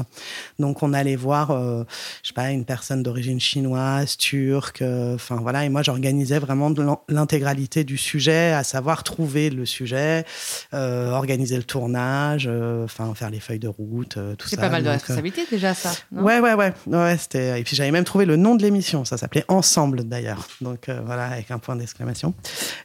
Donc, 0.58 0.82
on 0.82 0.92
allait 0.92 1.16
voir, 1.16 1.52
je 1.52 2.28
sais 2.28 2.34
pas, 2.34 2.50
une 2.50 2.64
personne 2.64 3.02
d'origine 3.02 3.40
chinoise, 3.40 4.16
turque, 4.16 4.82
enfin 4.82 5.36
voilà. 5.36 5.64
Et 5.64 5.68
moi, 5.68 5.82
j'organisais 5.82 6.38
vraiment 6.38 6.72
l'intégralité 7.08 7.84
du 7.84 7.96
sujet, 7.96 8.52
à 8.52 8.64
savoir 8.64 9.02
trouver 9.02 9.50
le 9.50 9.66
sujet, 9.66 10.24
organiser 10.72 11.56
le 11.56 11.64
tournage, 11.64 12.48
enfin 12.84 13.14
faire 13.14 13.30
les 13.30 13.40
feuilles 13.40 13.58
de 13.58 13.68
route, 13.68 14.18
tout 14.38 14.48
ça. 14.48 14.50
C'est 14.50 14.56
pas 14.56 14.68
mal 14.68 14.82
de 14.82 14.88
responsabilité 14.88 15.46
déjà 15.50 15.74
ça. 15.74 15.92
Non? 16.10 16.22
Ouais, 16.22 16.40
ouais, 16.40 16.54
ouais, 16.54 16.72
ouais. 16.86 17.16
C'était 17.18 17.60
et 17.60 17.64
puis 17.64 17.76
j'avais 17.82 17.90
même 17.90 18.04
trouvé 18.04 18.26
le 18.26 18.36
nom 18.36 18.54
de 18.54 18.62
l'émission. 18.62 19.04
Ça 19.04 19.18
s'appelait 19.18 19.44
Ensemble 19.48 20.04
d'ailleurs. 20.04 20.46
Donc 20.60 20.88
euh, 20.88 21.00
voilà, 21.04 21.26
avec 21.26 21.50
un 21.50 21.58
point 21.58 21.74
d'exclamation. 21.74 22.32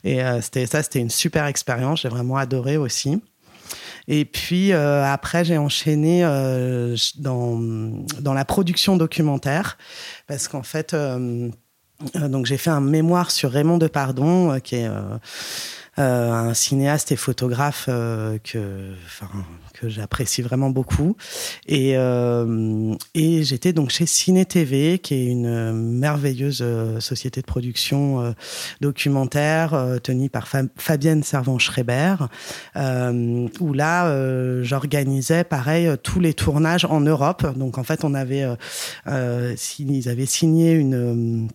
Et 0.03 0.23
euh, 0.23 0.41
c'était 0.41 0.65
ça, 0.65 0.81
c'était 0.81 0.97
une 0.99 1.11
super 1.11 1.45
expérience. 1.45 2.01
J'ai 2.01 2.09
vraiment 2.09 2.35
adoré 2.35 2.77
aussi. 2.77 3.21
Et 4.07 4.25
puis 4.25 4.73
euh, 4.73 5.05
après, 5.05 5.45
j'ai 5.45 5.59
enchaîné 5.59 6.23
dans, 7.19 7.59
dans 8.21 8.33
la 8.33 8.43
production 8.43 8.97
documentaire 8.97 9.77
parce 10.25 10.47
qu'en 10.47 10.63
fait, 10.63 10.95
donc 12.15 12.47
j'ai 12.47 12.57
fait 12.57 12.71
un 12.71 12.81
mémoire 12.81 13.29
sur 13.29 13.51
Raymond 13.51 13.77
Depardon, 13.77 14.59
qui 14.61 14.77
est 14.77 14.89
un 15.97 16.53
cinéaste 16.55 17.11
et 17.11 17.17
photographe 17.17 17.85
que, 17.85 18.93
que 19.79 19.89
j'apprécie 19.89 20.41
vraiment 20.41 20.69
beaucoup. 20.69 21.15
Et, 21.67 21.97
euh, 21.97 22.95
et 23.13 23.43
j'étais 23.43 23.73
donc 23.73 23.89
chez 23.89 24.05
Ciné 24.05 24.45
TV, 24.45 24.99
qui 24.99 25.13
est 25.15 25.25
une 25.25 25.71
merveilleuse 25.73 26.63
société 26.99 27.41
de 27.41 27.45
production 27.45 28.33
documentaire 28.81 29.99
tenue 30.03 30.29
par 30.29 30.47
Fabienne 30.77 31.23
Servan-Schreiber, 31.23 32.15
où 32.75 33.73
là, 33.73 34.63
j'organisais 34.63 35.43
pareil 35.43 35.89
tous 36.03 36.19
les 36.19 36.33
tournages 36.33 36.85
en 36.85 37.01
Europe. 37.01 37.45
Donc 37.57 37.77
en 37.77 37.83
fait, 37.83 38.03
on 38.03 38.13
avait, 38.13 38.45
ils 39.07 40.09
avaient 40.09 40.25
signé 40.25 40.73
une 40.73 41.49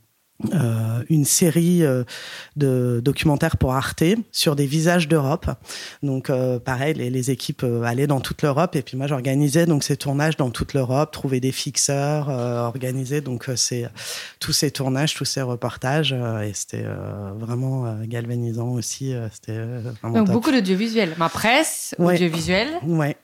euh, 0.55 1.03
une 1.09 1.25
série 1.25 1.85
euh, 1.85 2.05
de 2.57 3.01
documentaires 3.03 3.57
pour 3.57 3.75
Arte 3.75 4.03
sur 4.33 4.57
des 4.57 4.67
visages 4.67 5.09
d'Europe. 5.09 5.51
Donc 6.03 6.31
euh, 6.31 6.59
pareil, 6.59 6.95
les, 6.95 7.11
les 7.11 7.31
équipes 7.31 7.65
allaient 7.85 8.07
dans 8.07 8.21
toute 8.21 8.43
l'Europe 8.43 8.77
et 8.77 8.83
puis 8.83 8.97
moi 8.97 9.07
j'organisais 9.07 9.67
donc 9.67 9.85
ces 9.85 9.97
tournages 9.97 10.37
dans 10.37 10.51
toute 10.51 10.75
l'Europe, 10.75 11.13
trouver 11.13 11.41
des 11.41 11.53
fixeurs, 11.53 12.29
organiser 12.29 13.21
donc 13.21 13.49
tous 14.41 14.53
ces 14.53 14.71
tournages, 14.71 15.15
tous 15.15 15.25
ces 15.25 15.43
reportages 15.43 16.13
et 16.13 16.53
c'était 16.55 16.85
vraiment 17.39 17.97
galvanisant 18.05 18.71
aussi. 18.71 19.15
c'était 19.33 19.61
donc 20.03 20.27
top. 20.27 20.31
beaucoup 20.31 20.51
d'audiovisuel, 20.51 21.15
ma 21.19 21.29
presse, 21.29 21.95
audiovisuel. 21.99 22.69
Ouais. 22.85 23.17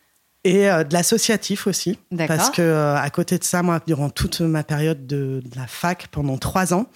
Et 0.49 0.71
euh, 0.71 0.85
de 0.85 0.93
l'associatif 0.95 1.67
aussi. 1.67 1.99
Parce 2.27 2.51
que 2.51 2.63
euh, 2.63 2.97
à 2.97 3.11
côté 3.11 3.39
de 3.39 3.45
ça 3.45 3.63
moi 3.63 3.81
durant 3.87 4.11
toute 4.11 4.41
ma 4.41 4.63
période 4.63 5.07
de, 5.07 5.43
de 5.45 5.57
la 5.57 5.67
fac 5.67 6.09
pendant 6.11 6.39
trois 6.39 6.75
ans 6.75 6.87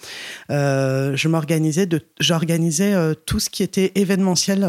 euh, 0.49 1.15
je 1.15 1.27
m'organisais 1.27 1.85
de 1.85 2.01
j'organisais 2.19 2.93
tout 3.25 3.39
ce 3.39 3.49
qui 3.49 3.63
était 3.63 3.91
événementiel 3.95 4.63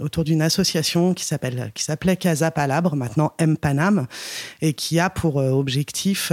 autour 0.00 0.24
d'une 0.24 0.42
association 0.42 1.14
qui 1.14 1.24
s'appelle 1.24 1.72
qui 1.74 1.84
s'appelait 1.84 2.16
Casa 2.16 2.50
Palabre 2.50 2.96
maintenant 2.96 3.32
M 3.38 3.56
Panam 3.56 4.06
et 4.60 4.74
qui 4.74 5.00
a 5.00 5.10
pour 5.10 5.36
objectif 5.36 6.32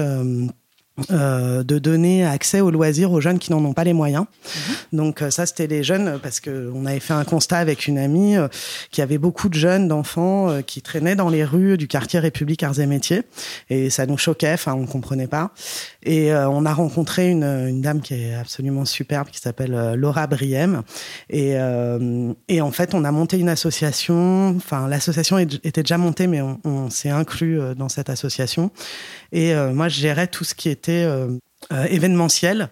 euh, 1.11 1.63
de 1.63 1.79
donner 1.79 2.25
accès 2.25 2.61
aux 2.61 2.71
loisirs 2.71 3.11
aux 3.11 3.21
jeunes 3.21 3.39
qui 3.39 3.51
n'en 3.51 3.63
ont 3.63 3.73
pas 3.73 3.83
les 3.83 3.93
moyens. 3.93 4.25
Mmh. 4.25 4.97
Donc 4.97 5.21
euh, 5.21 5.29
ça, 5.29 5.45
c'était 5.45 5.67
les 5.67 5.83
jeunes 5.83 6.19
parce 6.21 6.39
que 6.39 6.71
on 6.73 6.85
avait 6.85 6.99
fait 6.99 7.13
un 7.13 7.23
constat 7.23 7.57
avec 7.57 7.87
une 7.87 7.97
amie 7.97 8.37
euh, 8.37 8.47
qui 8.91 9.01
avait 9.01 9.17
beaucoup 9.17 9.49
de 9.49 9.53
jeunes, 9.53 9.87
d'enfants 9.87 10.49
euh, 10.49 10.61
qui 10.61 10.81
traînaient 10.81 11.15
dans 11.15 11.29
les 11.29 11.43
rues 11.43 11.77
du 11.77 11.87
quartier 11.87 12.19
République 12.19 12.63
Arts 12.63 12.79
et 12.79 12.85
Métiers 12.85 13.23
et 13.69 13.89
ça 13.89 14.05
nous 14.05 14.17
choquait. 14.17 14.53
Enfin, 14.53 14.73
on 14.73 14.85
comprenait 14.85 15.27
pas. 15.27 15.51
Et 16.03 16.31
euh, 16.31 16.49
on 16.49 16.65
a 16.65 16.73
rencontré 16.73 17.29
une, 17.29 17.43
une, 17.43 17.81
dame 17.81 18.01
qui 18.01 18.13
est 18.13 18.33
absolument 18.33 18.85
superbe 18.85 19.27
qui 19.29 19.39
s'appelle 19.39 19.73
euh, 19.73 19.95
Laura 19.95 20.27
Briem 20.27 20.83
et, 21.29 21.55
et 22.47 22.61
en 22.61 22.71
fait, 22.71 22.93
on 22.93 23.03
a 23.03 23.11
monté 23.11 23.37
une 23.37 23.49
association. 23.49 24.55
Enfin, 24.55 24.87
l'association 24.87 25.37
était 25.37 25.83
déjà 25.83 25.97
montée, 25.97 26.27
mais 26.27 26.41
on, 26.41 26.59
on 26.63 26.89
s'est 26.89 27.09
inclus 27.09 27.59
dans 27.75 27.89
cette 27.89 28.09
association. 28.09 28.71
Et 29.31 29.53
moi, 29.73 29.89
je 29.89 29.99
gérais 29.99 30.27
tout 30.27 30.43
ce 30.43 30.53
qui 30.53 30.69
était 30.69 30.88
était 30.89 31.03
euh, 31.03 31.27
euh, 31.71 31.85
événementiel. 31.85 32.69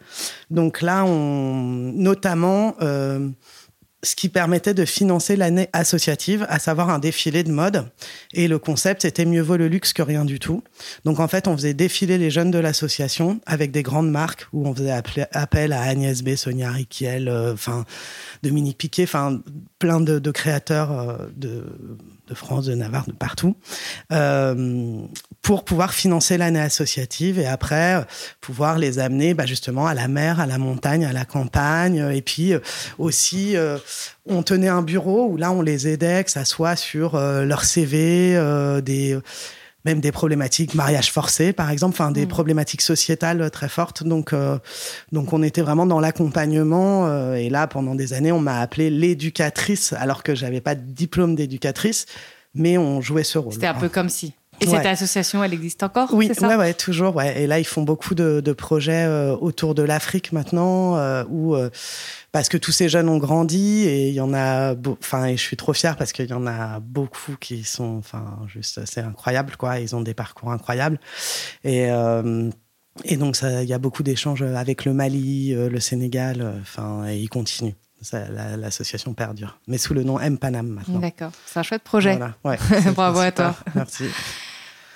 Donc 0.50 0.82
là, 0.82 1.06
notamment, 1.06 2.76
euh, 2.82 3.30
ce 4.04 4.16
qui 4.16 4.30
permettait 4.30 4.74
de 4.74 4.86
financer 4.86 5.36
l'année 5.36 5.70
associative, 5.74 6.46
à 6.50 6.60
savoir 6.60 6.90
un 6.90 7.00
défilé 7.00 7.44
de 7.44 7.52
mode. 7.52 7.86
Et 8.34 8.48
le 8.48 8.60
concept, 8.60 9.02
c'était 9.02 9.26
mieux 9.26 9.42
vaut 9.42 9.58
le 9.58 9.68
luxe 9.68 9.92
que 9.92 10.02
rien 10.02 10.24
du 10.24 10.40
tout. 10.40 10.64
Donc 11.04 11.20
en 11.20 11.28
fait, 11.28 11.48
on 11.48 11.56
faisait 11.56 11.74
défiler 11.74 12.18
les 12.18 12.32
jeunes 12.32 12.52
de 12.52 12.60
l'association 12.60 13.40
avec 13.46 13.72
des 13.72 13.84
grandes 13.84 14.10
marques 14.10 14.48
où 14.54 14.68
on 14.68 14.74
faisait 14.74 14.92
appel 15.32 15.74
à 15.74 15.82
Agnès 15.82 16.24
B, 16.24 16.36
Sonia 16.36 16.72
Riquiel, 16.72 17.30
enfin 17.54 17.86
Dominique 18.44 18.78
Piquet, 18.78 19.08
plein 19.80 20.00
de, 20.00 20.20
de 20.20 20.32
créateurs 20.32 21.20
de 21.36 21.64
de 22.28 22.34
France, 22.34 22.66
de 22.66 22.76
Navarre, 22.76 23.06
de 23.08 23.14
partout, 23.14 23.56
euh, 24.12 25.02
pour 25.42 25.64
pouvoir 25.64 25.94
financer 25.94 26.38
l'année 26.38 26.60
associative 26.60 27.40
et 27.40 27.48
après 27.48 27.96
euh, 27.96 28.02
pouvoir 28.42 28.78
les 28.78 29.00
amener 29.00 29.34
bah, 29.34 29.46
justement 29.46 29.88
à 29.88 29.94
la 29.94 30.08
mer, 30.08 30.40
à 30.40 30.46
la 30.46 30.58
montagne, 30.58 31.06
à 31.06 31.14
la 31.14 31.26
campagne. 31.26 32.10
Et 32.14 32.22
puis 32.22 32.54
euh, 32.54 32.60
aussi, 32.98 33.56
on 34.26 34.44
tenait 34.44 34.68
un 34.68 34.82
bureau 34.82 35.28
où 35.28 35.38
là, 35.38 35.52
on 35.52 35.62
les 35.62 35.88
aidait, 35.88 36.24
que 36.24 36.32
ça 36.32 36.46
soit 36.46 36.76
sur 36.76 37.16
euh, 37.16 37.46
leur 37.46 37.64
CV, 37.64 38.34
des 38.84 39.18
même 39.88 40.02
des 40.02 40.12
problématiques 40.12 40.76
mariage 40.76 41.12
forcé 41.12 41.54
par 41.54 41.72
exemple 41.72 41.96
enfin 41.96 42.12
des 42.12 42.26
mmh. 42.26 42.30
problématiques 42.30 42.82
sociétales 42.82 43.50
très 43.50 43.70
fortes. 43.70 44.04
Donc 44.04 44.34
euh, 44.34 44.60
donc 45.12 45.34
on 45.34 45.42
était 45.42 45.62
vraiment 45.62 45.86
dans 45.86 46.02
l'accompagnement 46.02 47.08
euh, 47.08 47.36
et 47.36 47.50
là 47.50 47.68
pendant 47.68 47.96
des 47.96 48.14
années 48.14 48.34
on 48.34 48.42
m'a 48.42 48.60
appelé 48.60 48.90
l'éducatrice 48.90 49.94
alors 49.94 50.24
que 50.24 50.36
j'avais 50.36 50.62
pas 50.62 50.76
de 50.76 50.82
diplôme 50.82 51.36
d'éducatrice 51.36 52.06
mais 52.54 52.78
on 52.78 53.02
jouait 53.02 53.24
ce 53.24 53.38
rôle. 53.38 53.54
C'était 53.54 53.68
un 53.68 53.74
peu 53.74 53.90
comme 53.90 54.10
si 54.10 54.34
et 54.60 54.68
ouais. 54.68 54.78
cette 54.78 54.86
association, 54.86 55.44
elle 55.44 55.54
existe 55.54 55.84
encore 55.84 56.14
Oui, 56.14 56.32
ouais, 56.42 56.56
ouais, 56.56 56.74
toujours. 56.74 57.16
Ouais. 57.16 57.42
Et 57.42 57.48
là, 57.48 57.60
ils 57.60 57.66
font 57.66 57.84
beaucoup 57.84 58.16
de, 58.16 58.42
de 58.42 58.54
projets 58.54 59.06
euh, 59.06 59.36
autour 59.36 59.76
de 59.76 59.84
l'Afrique 59.84 60.32
maintenant, 60.32 60.98
euh, 60.98 61.24
où 61.30 61.56
euh, 61.56 61.70
parce 62.32 62.50
que 62.50 62.58
tous 62.58 62.72
ces 62.72 62.90
jeunes 62.90 63.10
ont 63.10 63.18
grandi 63.18 63.84
et 63.84 64.10
il 64.10 64.14
y 64.14 64.22
en 64.22 64.34
a, 64.34 64.76
enfin, 65.00 65.26
et 65.26 65.38
je 65.38 65.42
suis 65.42 65.58
trop 65.58 65.74
fière 65.74 65.96
parce 65.96 66.12
qu'il 66.12 66.30
y 66.30 66.34
en 66.34 66.48
a 66.48 66.80
beaucoup 66.80 67.36
qui 67.40 67.64
sont, 67.64 67.98
enfin, 67.98 68.40
juste, 68.48 68.86
c'est 68.86 69.02
incroyable, 69.02 69.56
quoi. 69.58 69.80
Ils 69.80 69.96
ont 69.96 70.02
des 70.02 70.14
parcours 70.14 70.52
incroyables 70.52 71.00
et 71.64 71.88
et 73.04 73.16
donc 73.16 73.36
ça, 73.36 73.62
il 73.62 73.70
y 73.70 73.74
a 73.74 73.78
beaucoup 73.78 74.02
d'échanges 74.02 74.42
avec 74.42 74.84
le 74.84 74.92
Mali, 74.92 75.54
le 75.54 75.80
Sénégal, 75.80 76.56
enfin, 76.62 77.08
et 77.08 77.18
ils 77.18 77.30
continuent 77.30 77.76
l'association 78.58 79.12
la, 79.12 79.16
perdure, 79.16 79.60
mais 79.68 79.78
sous 79.78 79.94
le 79.94 80.04
nom 80.04 80.20
M 80.20 80.38
Panam 80.38 80.68
maintenant. 80.68 81.00
D'accord, 81.00 81.32
c'est 81.46 81.60
un 81.60 81.64
chouette 81.64 81.84
projet. 81.84 82.18
Voilà. 82.18 82.36
Ouais, 82.44 82.58
Bravo 82.96 83.20
à 83.20 83.32
toi. 83.32 83.56
Merci. 83.76 84.06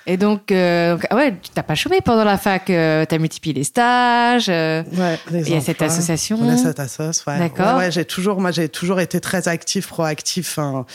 Et 0.06 0.16
donc, 0.16 0.50
euh, 0.50 0.98
ah 1.10 1.16
ouais, 1.16 1.32
tu 1.40 1.50
n'as 1.56 1.62
pas 1.62 1.74
chômé 1.74 2.00
pendant 2.04 2.24
la 2.24 2.36
fac, 2.36 2.68
euh, 2.70 3.04
tu 3.08 3.14
as 3.14 3.18
multiplié 3.18 3.54
les 3.54 3.64
stages. 3.64 4.48
Euh, 4.48 4.82
ouais, 4.82 5.18
il 5.30 5.48
y 5.48 5.54
a 5.54 5.60
cette 5.60 5.82
association. 5.82 6.38
On 6.40 6.48
a 6.48 6.56
cette 6.56 6.80
association, 6.80 7.30
ouais. 7.30 7.38
D'accord. 7.38 7.78
Ouais, 7.78 7.84
ouais 7.84 7.92
j'ai 7.92 8.04
toujours, 8.04 8.40
moi, 8.40 8.50
j'ai 8.50 8.68
toujours 8.68 9.00
été 9.00 9.20
très 9.20 9.46
actif, 9.46 9.86
proactif. 9.86 10.58
Hein. 10.58 10.86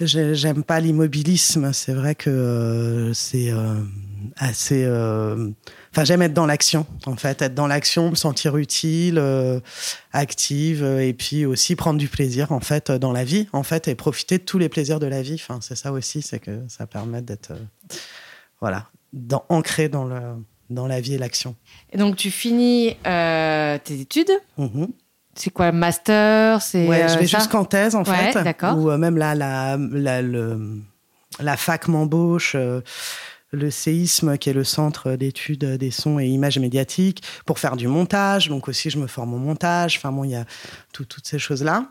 J'aime 0.00 0.64
pas 0.64 0.80
l'immobilisme. 0.80 1.72
C'est 1.72 1.92
vrai 1.92 2.14
que 2.14 2.30
euh, 2.30 3.14
c'est 3.14 3.50
euh, 3.50 3.74
assez. 4.36 4.84
Enfin, 5.92 6.04
j'aime 6.04 6.22
être 6.22 6.34
dans 6.34 6.46
l'action, 6.46 6.86
en 7.06 7.16
fait, 7.16 7.42
être 7.42 7.54
dans 7.54 7.66
l'action, 7.66 8.10
me 8.10 8.14
sentir 8.16 8.56
utile, 8.56 9.22
active, 10.12 10.84
et 10.84 11.12
puis 11.12 11.46
aussi 11.46 11.76
prendre 11.76 11.98
du 11.98 12.08
plaisir, 12.08 12.50
en 12.50 12.60
fait, 12.60 12.90
dans 12.90 13.12
la 13.12 13.22
vie, 13.22 13.46
en 13.52 13.62
fait, 13.62 13.86
et 13.86 13.94
profiter 13.94 14.38
de 14.38 14.44
tous 14.44 14.58
les 14.58 14.68
plaisirs 14.68 14.98
de 14.98 15.06
la 15.06 15.22
vie. 15.22 15.34
Enfin, 15.34 15.60
c'est 15.60 15.76
ça 15.76 15.92
aussi, 15.92 16.22
c'est 16.22 16.40
que 16.40 16.62
ça 16.68 16.86
permet 16.86 17.22
d'être 17.22 17.52
voilà, 18.60 18.88
dans, 19.12 19.44
ancré 19.48 19.88
dans, 19.88 20.04
le, 20.04 20.20
dans 20.68 20.86
la 20.86 21.00
vie 21.00 21.14
et 21.14 21.18
l'action. 21.18 21.56
Et 21.92 21.98
donc, 21.98 22.16
tu 22.16 22.30
finis 22.30 22.96
tes 23.04 24.00
études. 24.00 24.30
Mm-hmm. 24.58 24.88
C'est 25.34 25.50
quoi, 25.50 25.72
master 25.72 26.60
c'est 26.60 26.86
Ouais, 26.88 27.08
je 27.08 27.18
vais 27.18 27.26
jusqu'en 27.26 27.64
thèse, 27.64 27.94
en 27.94 28.04
ouais, 28.04 28.32
fait. 28.32 28.42
D'accord. 28.42 28.76
Ou 28.76 28.90
même 28.96 29.16
là, 29.16 29.34
la, 29.34 29.76
la, 29.78 30.22
le, 30.22 30.80
la 31.38 31.56
fac 31.56 31.88
m'embauche 31.88 32.56
le 33.52 33.70
séisme, 33.70 34.38
qui 34.38 34.50
est 34.50 34.52
le 34.52 34.64
centre 34.64 35.12
d'études 35.12 35.64
des 35.64 35.90
sons 35.90 36.18
et 36.20 36.26
images 36.26 36.58
médiatiques, 36.58 37.22
pour 37.46 37.58
faire 37.58 37.76
du 37.76 37.88
montage. 37.88 38.48
Donc 38.48 38.68
aussi, 38.68 38.90
je 38.90 38.98
me 38.98 39.06
forme 39.06 39.34
au 39.34 39.38
montage. 39.38 39.96
Enfin 39.96 40.12
bon, 40.12 40.24
il 40.24 40.30
y 40.30 40.36
a 40.36 40.44
toutes 40.92 41.18
ces 41.24 41.38
choses-là. 41.38 41.86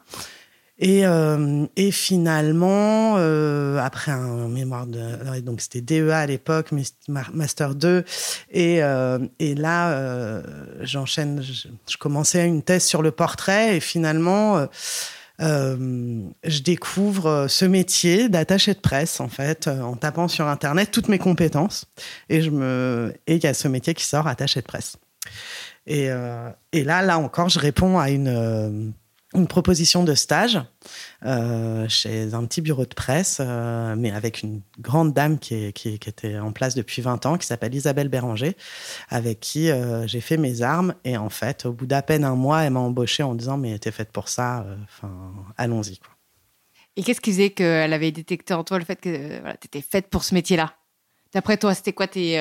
Et, 0.80 1.06
euh, 1.06 1.66
et 1.76 1.92
finalement, 1.92 3.16
euh, 3.18 3.78
après 3.80 4.12
un 4.12 4.48
mémoire 4.48 4.88
de... 4.88 5.40
Donc 5.42 5.60
c'était 5.60 5.82
DEA 5.82 6.12
à 6.12 6.26
l'époque, 6.26 6.70
Master 7.08 7.76
2. 7.76 8.06
Et, 8.52 8.82
euh, 8.82 9.20
et 9.40 9.56
là, 9.56 10.42
j'enchaîne, 10.82 11.42
je, 11.42 11.68
je, 11.90 11.98
commençais 11.98 12.48
une 12.48 12.64
thèse 12.64 12.86
sur 12.86 13.02
le 13.02 13.12
portrait. 13.12 13.76
Et 13.76 13.80
finalement 13.80 14.68
je 15.42 16.62
découvre 16.64 17.48
ce 17.48 17.64
métier 17.64 18.28
d'attaché 18.28 18.74
de 18.74 18.80
presse, 18.80 19.22
en 19.22 19.30
fait, 19.30 19.68
en 19.70 19.96
tapant 19.96 20.28
sur 20.28 20.48
Internet 20.48 20.92
toutes 20.92 21.08
mes 21.08 21.20
compétences. 21.20 21.86
Et 22.30 22.40
il 22.40 23.44
y 23.44 23.48
a 23.48 23.54
ce 23.54 23.68
métier 23.68 23.94
qui 23.94 24.06
sort, 24.06 24.28
attaché 24.28 24.62
de 24.62 24.66
presse. 24.66 24.98
Et 25.88 26.08
là, 26.08 26.56
là 26.74 27.18
encore, 27.20 27.50
je 27.50 27.60
réponds 27.60 28.00
à 28.00 28.10
une 28.10 28.94
une 29.36 29.48
proposition 29.48 30.04
de 30.04 30.16
stage 30.16 30.60
euh, 31.24 31.88
chez 31.88 32.34
un 32.34 32.46
petit 32.46 32.62
bureau 32.62 32.86
de 32.86 32.94
presse, 32.94 33.38
euh, 33.40 33.96
mais 33.96 34.12
avec 34.12 34.42
une 34.42 34.62
grande 34.80 35.14
dame 35.14 35.38
qui, 35.38 35.66
était 35.66 36.40
en 36.40 36.52
place 36.52 36.74
depuis 36.74 37.02
20 37.02 37.26
ans, 37.28 37.38
qui 37.38 37.46
s'appelle 37.46 37.76
Isabelle 37.76 38.10
Béranger, 38.10 38.58
avec 39.10 39.40
qui 39.40 39.70
euh, 39.70 40.08
j'ai 40.08 40.22
fait 40.22 40.38
mes 40.38 40.62
armes. 40.62 40.96
Et 41.04 41.16
en 41.16 41.30
fait, 41.30 41.66
au 41.66 41.74
bout 41.74 41.86
d'à 41.86 42.02
peine 42.02 42.24
un 42.24 42.36
mois, 42.36 42.64
elle 42.64 42.74
m'a 42.74 42.80
embauchée 42.80 43.22
en 43.22 43.36
disant 43.36 43.58
Mais 43.58 43.78
t'es 43.78 43.92
faite 43.92 44.12
pour 44.12 44.30
ça, 44.30 44.66
allons-y. 45.58 46.00
Et 46.96 47.04
qu'est-ce 47.04 47.22
qui 47.22 47.32
faisait 47.32 47.52
qu'elle 47.52 47.94
avait 47.94 48.12
détecté 48.12 48.54
en 48.54 48.64
toi 48.64 48.80
le 48.80 48.86
fait 48.86 49.00
que 49.00 49.40
voilà, 49.40 49.58
tu 49.58 49.68
étais 49.68 49.82
faite 49.82 50.08
pour 50.08 50.24
ce 50.24 50.34
métier-là? 50.34 50.74
D'après 51.34 51.58
toi, 51.58 51.76
c'était 51.76 51.94
quoi 51.94 52.08
tes. 52.08 52.38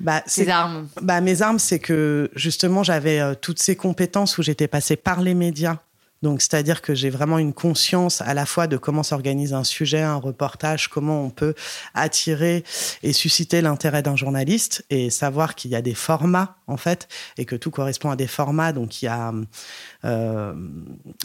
Bah, 0.00 0.22
armes. 0.48 0.88
Bah, 1.00 1.20
Mes 1.20 1.42
armes, 1.42 1.58
c'est 1.58 1.78
que 1.78 2.30
justement, 2.34 2.82
j'avais 2.82 3.36
toutes 3.36 3.60
ces 3.60 3.76
compétences 3.76 4.38
où 4.38 4.42
j'étais 4.42 4.68
passée 4.68 4.96
par 4.96 5.20
les 5.20 5.34
médias. 5.34 5.78
Donc, 6.24 6.40
c'est-à-dire 6.40 6.80
que 6.80 6.94
j'ai 6.94 7.10
vraiment 7.10 7.38
une 7.38 7.52
conscience 7.52 8.22
à 8.22 8.32
la 8.32 8.46
fois 8.46 8.66
de 8.66 8.78
comment 8.78 9.02
s'organise 9.02 9.52
un 9.52 9.62
sujet, 9.62 10.00
un 10.00 10.16
reportage, 10.16 10.88
comment 10.88 11.22
on 11.22 11.28
peut 11.28 11.52
attirer 11.92 12.64
et 13.02 13.12
susciter 13.12 13.60
l'intérêt 13.60 14.02
d'un 14.02 14.16
journaliste 14.16 14.86
et 14.88 15.10
savoir 15.10 15.54
qu'il 15.54 15.70
y 15.70 15.76
a 15.76 15.82
des 15.82 15.92
formats, 15.92 16.56
en 16.66 16.78
fait, 16.78 17.08
et 17.36 17.44
que 17.44 17.54
tout 17.56 17.70
correspond 17.70 18.10
à 18.10 18.16
des 18.16 18.26
formats. 18.26 18.72
Donc, 18.72 19.02
il 19.02 19.04
y 19.04 19.08
a 19.08 19.34
euh, 20.06 20.54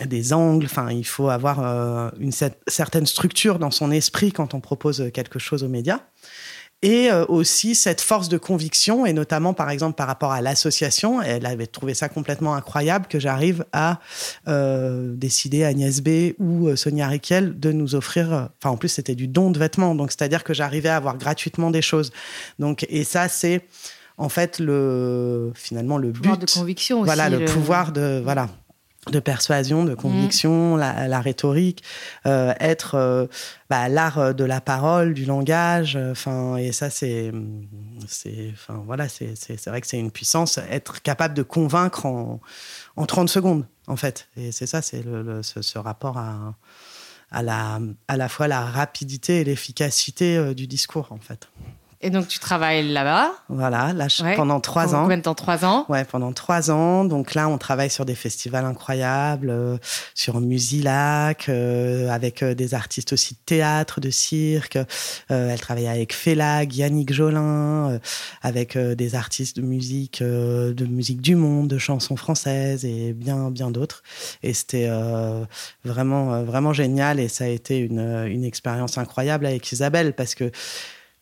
des 0.06 0.34
angles, 0.34 0.66
enfin, 0.66 0.92
il 0.92 1.06
faut 1.06 1.30
avoir 1.30 1.62
euh, 1.62 2.10
une 2.20 2.34
certaine 2.68 3.06
structure 3.06 3.58
dans 3.58 3.72
son 3.72 3.92
esprit 3.92 4.34
quand 4.34 4.54
on 4.54 4.60
propose 4.60 5.12
quelque 5.14 5.40
chose 5.40 5.64
aux 5.64 5.70
médias 5.70 6.02
et 6.82 7.12
euh, 7.12 7.26
aussi 7.28 7.76
cette 7.76 8.00
force 8.00 8.30
de 8.30 8.38
conviction, 8.38 9.06
et 9.06 9.12
notamment 9.12 9.54
par 9.54 9.70
exemple 9.70 9.96
par 9.96 10.08
rapport 10.08 10.32
à 10.32 10.42
l'association, 10.42 11.22
elle 11.22 11.46
avait 11.46 11.68
trouvé 11.68 11.94
ça 11.94 12.08
complètement 12.08 12.56
incroyable 12.56 13.08
que 13.08 13.20
j'arrive 13.20 13.66
à 13.74 14.00
euh, 14.48 15.14
décider 15.16 15.66
Agnès 15.66 16.02
B 16.02 16.34
ou 16.40 16.68
euh, 16.68 16.76
Sonia 16.76 17.08
Riquel 17.08 17.60
de 17.60 17.72
nous 17.72 17.96
offrir, 17.96 18.50
enfin 18.58 18.70
en 18.70 18.78
plus 18.78 18.90
c'était 18.90 19.16
du 19.16 19.28
don 19.28 19.52
de 19.52 19.60
vêtements, 19.60 19.94
donc 19.94 20.12
c'est-à-dire 20.12 20.44
que 20.44 20.54
j'arrivais 20.54 20.90
à 20.90 20.96
avoir 20.96 21.18
gratuitement 21.18 21.70
des 21.70 21.82
choses. 21.82 22.12
Donc 22.60 22.86
et 22.90 23.04
ça 23.04 23.28
c'est 23.28 23.62
en 24.18 24.30
fait 24.30 24.60
le 24.60 25.52
finalement 25.56 25.98
le, 25.98 26.14
pouvoir 26.14 26.38
de 26.38 26.46
conviction 26.46 27.02
aussi. 27.02 27.06
Voilà 27.06 27.30
le, 27.30 27.44
pouvoir 27.44 27.92
de 27.92 28.22
voilà 28.24 28.48
de 29.08 29.20
persuasion, 29.20 29.86
de 29.86 29.96
conviction, 29.96 30.76
mmh. 30.76 30.80
la, 30.80 31.22
rhétorique, 31.22 31.84
euh, 32.26 32.54
être 32.60 32.96
euh, 32.96 33.28
bah, 33.70 33.88
l'art 33.88 34.20
euh, 34.20 34.34
de 34.34 34.44
la 34.44 34.62
parole, 34.62 35.14
du 35.14 35.26
langage. 35.26 35.96
Enfin, 35.96 36.58
et 36.58 36.72
ça, 36.72 36.90
c'est, 36.90 37.32
c'est, 38.08 38.52
enfin 38.54 38.84
voilà, 38.86 39.08
c'est, 39.08 39.36
c'est, 39.36 39.68
vrai 39.68 39.82
que 39.82 39.88
c'est 39.88 40.00
une 40.00 40.12
puissance, 40.12 40.60
être 40.70 41.02
capable 41.02 41.34
de 41.34 41.44
convaincre 41.44 42.06
en, 42.06 42.42
en 42.98 43.06
30 43.06 43.30
secondes, 43.30 43.66
en 43.88 43.96
fait. 43.96 44.28
Et 44.36 44.52
c'est 44.52 44.68
ça, 44.68 44.82
c'est 44.82 45.04
le, 45.04 45.42
ce, 45.44 45.78
rapport 45.80 46.18
à, 46.18 46.56
à 47.32 47.42
la, 47.42 47.80
à 48.08 48.18
la 48.18 48.30
fois 48.30 48.48
la 48.48 48.66
rapidité 48.66 49.42
et 49.42 49.44
l'efficacité 49.46 50.54
du 50.54 50.68
discours, 50.68 51.08
en 51.12 51.20
fait. 51.20 51.50
Et 52.02 52.12
donc, 52.12 52.30
tu 52.30 52.40
travailles 52.40 52.88
là-bas 52.88 53.34
Voilà, 53.50 53.92
là, 53.92 54.08
pendant 54.38 54.62
trois 54.62 54.96
ans. 54.96 55.02
Combien 55.02 55.18
de 55.18 55.22
temps? 55.22 55.36
Trois 55.36 55.66
ans? 55.66 55.86
Ouais, 55.90 56.06
pendant 56.06 56.32
trois 56.32 56.72
ans. 56.72 57.04
Donc 57.04 57.34
là, 57.36 57.50
on 57.50 57.58
travaille 57.58 57.90
sur 57.90 58.06
des 58.06 58.16
festivals 58.16 58.64
incroyables, 58.64 59.50
euh, 59.50 59.78
sur 60.16 60.40
Musilac, 60.40 61.50
euh, 61.50 62.10
avec 62.10 62.42
euh, 62.42 62.56
des 62.56 62.74
artistes 62.74 63.12
aussi 63.12 63.34
de 63.34 63.40
théâtre, 63.46 64.00
de 64.00 64.10
cirque. 64.12 64.78
elle 65.28 65.60
travaille 65.60 65.90
avec 65.90 66.14
Félag, 66.14 66.74
Yannick 66.74 67.12
Jolin, 67.12 68.00
avec 68.42 68.78
des 68.78 69.16
artistes 69.16 69.58
de 69.58 69.62
musique, 69.62 70.24
de 70.24 70.86
musique 70.86 71.22
du 71.22 71.36
monde, 71.36 71.68
de 71.68 71.78
chansons 71.78 72.16
françaises 72.16 72.86
et 72.86 73.12
bien, 73.12 73.52
bien 73.52 73.72
d'autres. 73.72 74.04
Et 74.42 74.54
c'était 74.54 74.90
vraiment, 75.84 76.44
vraiment 76.44 76.72
génial. 76.72 77.20
Et 77.20 77.28
ça 77.28 77.44
a 77.44 77.48
été 77.48 77.80
une, 77.80 78.26
une 78.28 78.46
expérience 78.46 78.98
incroyable 78.98 79.46
avec 79.46 79.70
Isabelle 79.72 80.14
parce 80.14 80.36
que 80.36 80.52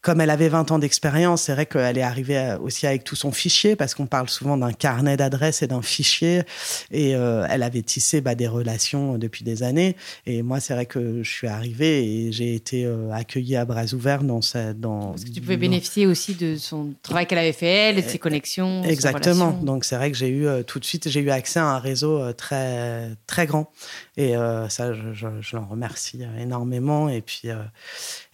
comme 0.08 0.22
elle 0.22 0.30
avait 0.30 0.48
20 0.48 0.72
ans 0.72 0.80
d'expérience, 0.80 1.42
c'est 1.42 1.52
vrai 1.52 1.66
qu'elle 1.66 1.98
est 1.98 2.02
arrivée 2.02 2.56
aussi 2.62 2.88
avec 2.88 3.04
tout 3.04 3.18
son 3.18 3.34
fichier, 3.34 3.76
parce 3.76 3.94
qu'on 3.94 4.06
parle 4.06 4.30
souvent 4.30 4.56
d'un 4.56 4.72
carnet 4.72 5.18
d'adresses 5.18 5.64
et 5.64 5.68
d'un 5.68 5.82
fichier. 5.82 6.44
Et 6.92 7.14
euh, 7.14 7.46
elle 7.50 7.62
avait 7.62 7.82
tissé 7.82 8.22
bah, 8.22 8.34
des 8.34 8.48
relations 8.48 9.18
depuis 9.18 9.44
des 9.44 9.64
années. 9.64 9.98
Et 10.26 10.44
moi, 10.44 10.62
c'est 10.62 10.74
vrai 10.74 10.86
que 10.86 11.24
je 11.24 11.30
suis 11.30 11.48
arrivée 11.48 12.06
et 12.06 12.32
j'ai 12.32 12.56
été 12.56 12.86
euh, 12.86 13.12
accueillie 13.12 13.58
à 13.58 13.66
bras 13.66 13.94
ouverts 13.94 14.24
dans 14.24 14.42
cette. 14.42 14.80
Dans, 14.80 15.10
parce 15.10 15.26
que 15.26 15.30
tu 15.30 15.42
pouvais 15.42 15.58
bénéficier 15.58 16.08
aussi 16.08 16.36
de 16.36 16.56
son 16.56 16.94
travail 17.02 17.28
qu'elle 17.28 17.40
avait 17.40 17.52
fait 17.52 17.68
elle 17.68 18.00
et 18.00 18.02
de 18.02 18.08
ses 18.08 18.18
connexions. 18.18 18.84
Exactement. 18.86 19.60
Donc 19.62 19.84
c'est 19.84 19.98
vrai 19.98 20.10
que 20.10 20.16
j'ai 20.16 20.30
eu 20.30 20.48
euh, 20.48 20.64
tout 20.64 20.80
de 20.80 20.86
suite, 20.86 21.10
j'ai 21.10 21.20
eu 21.20 21.32
accès 21.32 21.60
à 21.60 21.66
un 21.66 21.80
réseau 21.80 22.32
très 22.32 23.10
très 23.28 23.46
grand. 23.46 23.74
Et 24.16 24.36
ça, 24.70 24.94
je, 24.94 25.12
je, 25.12 25.28
je 25.42 25.56
l'en 25.58 25.66
remercie 25.66 26.22
énormément. 26.40 27.10
Et 27.10 27.22
puis, 27.22 27.50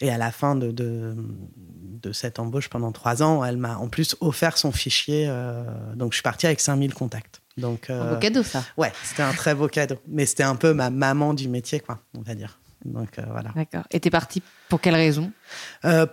et 0.01 0.09
à 0.11 0.17
la 0.19 0.31
fin 0.31 0.55
de, 0.55 0.71
de 0.71 1.15
de 2.03 2.11
cette 2.11 2.37
embauche 2.37 2.69
pendant 2.69 2.91
trois 2.91 3.23
ans, 3.23 3.43
elle 3.43 3.57
m'a 3.57 3.77
en 3.77 3.87
plus 3.87 4.15
offert 4.19 4.57
son 4.57 4.71
fichier. 4.71 5.25
Euh, 5.27 5.63
donc, 5.95 6.11
je 6.11 6.17
suis 6.17 6.23
partie 6.23 6.45
avec 6.45 6.59
5000 6.59 6.93
contacts. 6.93 7.41
Donc, 7.57 7.89
un 7.89 8.09
beau 8.09 8.15
euh, 8.15 8.19
cadeau, 8.19 8.43
ça. 8.43 8.63
Ouais, 8.77 8.91
c'était 9.03 9.23
un 9.23 9.31
très 9.31 9.55
beau 9.55 9.67
cadeau. 9.67 9.95
Mais 10.07 10.25
c'était 10.25 10.43
un 10.43 10.55
peu 10.55 10.73
ma 10.73 10.89
maman 10.89 11.33
du 11.33 11.47
métier, 11.47 11.79
quoi, 11.79 11.99
on 12.17 12.21
va 12.21 12.35
dire. 12.35 12.59
Donc, 12.83 13.17
euh, 13.17 13.23
voilà. 13.31 13.51
D'accord. 13.55 13.83
Et 13.91 13.99
t'es 14.01 14.09
partie 14.09 14.43
pour 14.67 14.81
quelle 14.81 14.95
raison? 14.95 15.31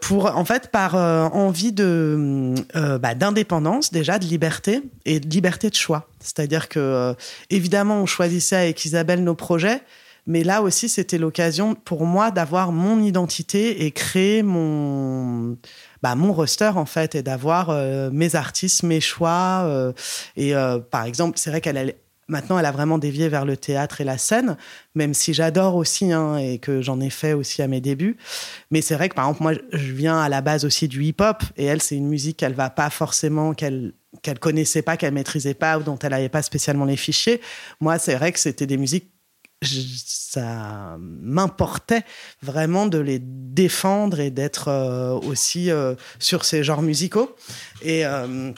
Pour, 0.00 0.26
en 0.26 0.44
fait, 0.44 0.70
par 0.70 0.94
envie 0.94 1.72
de 1.72 2.54
bah, 3.00 3.14
d'indépendance, 3.14 3.90
déjà, 3.90 4.18
de 4.18 4.26
liberté 4.26 4.82
et 5.04 5.18
de 5.18 5.28
liberté 5.28 5.70
de 5.70 5.74
choix. 5.74 6.08
C'est-à-dire 6.20 6.68
que, 6.68 7.16
évidemment, 7.48 8.02
on 8.02 8.06
choisissait 8.06 8.56
avec 8.56 8.84
Isabelle 8.84 9.24
nos 9.24 9.34
projets, 9.34 9.82
mais 10.30 10.44
là 10.44 10.62
aussi, 10.62 10.88
c'était 10.88 11.18
l'occasion 11.18 11.74
pour 11.74 12.06
moi 12.06 12.30
d'avoir 12.30 12.70
mon 12.70 13.02
identité 13.02 13.84
et 13.84 13.90
créer 13.90 14.44
mon, 14.44 15.58
bah, 16.02 16.14
mon 16.14 16.32
roster, 16.32 16.70
en 16.76 16.86
fait, 16.86 17.16
et 17.16 17.22
d'avoir 17.24 17.70
euh, 17.70 18.10
mes 18.12 18.36
artistes, 18.36 18.84
mes 18.84 19.00
choix. 19.00 19.64
Euh, 19.64 19.92
et 20.36 20.54
euh, 20.54 20.78
par 20.78 21.04
exemple, 21.04 21.36
c'est 21.36 21.50
vrai 21.50 21.60
qu'elle 21.60 21.96
Maintenant, 22.28 22.60
elle 22.60 22.66
a 22.66 22.70
vraiment 22.70 22.98
dévié 22.98 23.28
vers 23.28 23.44
le 23.44 23.56
théâtre 23.56 24.00
et 24.00 24.04
la 24.04 24.16
scène, 24.16 24.56
même 24.94 25.14
si 25.14 25.34
j'adore 25.34 25.74
aussi 25.74 26.12
hein, 26.12 26.36
et 26.36 26.58
que 26.58 26.80
j'en 26.80 27.00
ai 27.00 27.10
fait 27.10 27.32
aussi 27.32 27.60
à 27.60 27.66
mes 27.66 27.80
débuts. 27.80 28.16
Mais 28.70 28.82
c'est 28.82 28.94
vrai 28.94 29.08
que, 29.08 29.16
par 29.16 29.24
exemple, 29.24 29.42
moi, 29.42 29.52
je 29.72 29.92
viens 29.92 30.16
à 30.16 30.28
la 30.28 30.40
base 30.40 30.64
aussi 30.64 30.86
du 30.86 31.02
hip-hop 31.02 31.42
et 31.56 31.64
elle, 31.64 31.82
c'est 31.82 31.96
une 31.96 32.06
musique 32.06 32.36
qu'elle 32.36 32.54
va 32.54 32.70
pas 32.70 32.88
forcément, 32.88 33.52
qu'elle 33.52 33.94
qu'elle 34.22 34.38
connaissait 34.38 34.82
pas, 34.82 34.96
qu'elle 34.96 35.14
maîtrisait 35.14 35.54
pas 35.54 35.78
ou 35.78 35.82
dont 35.82 35.98
elle 35.98 36.10
n'avait 36.10 36.28
pas 36.28 36.42
spécialement 36.42 36.84
les 36.84 36.96
fichiers. 36.96 37.40
Moi, 37.80 37.98
c'est 37.98 38.14
vrai 38.14 38.32
que 38.32 38.38
c'était 38.38 38.66
des 38.66 38.76
musiques 38.76 39.09
ça 39.62 40.96
m'importait 40.98 42.04
vraiment 42.42 42.86
de 42.86 42.98
les 42.98 43.18
défendre 43.20 44.20
et 44.20 44.30
d'être 44.30 44.68
euh, 44.68 45.12
aussi 45.12 45.70
euh, 45.70 45.94
sur 46.18 46.44
ces 46.44 46.64
genres 46.64 46.82
musicaux. 46.82 47.34
Et, 47.82 48.06
euh, 48.06 48.52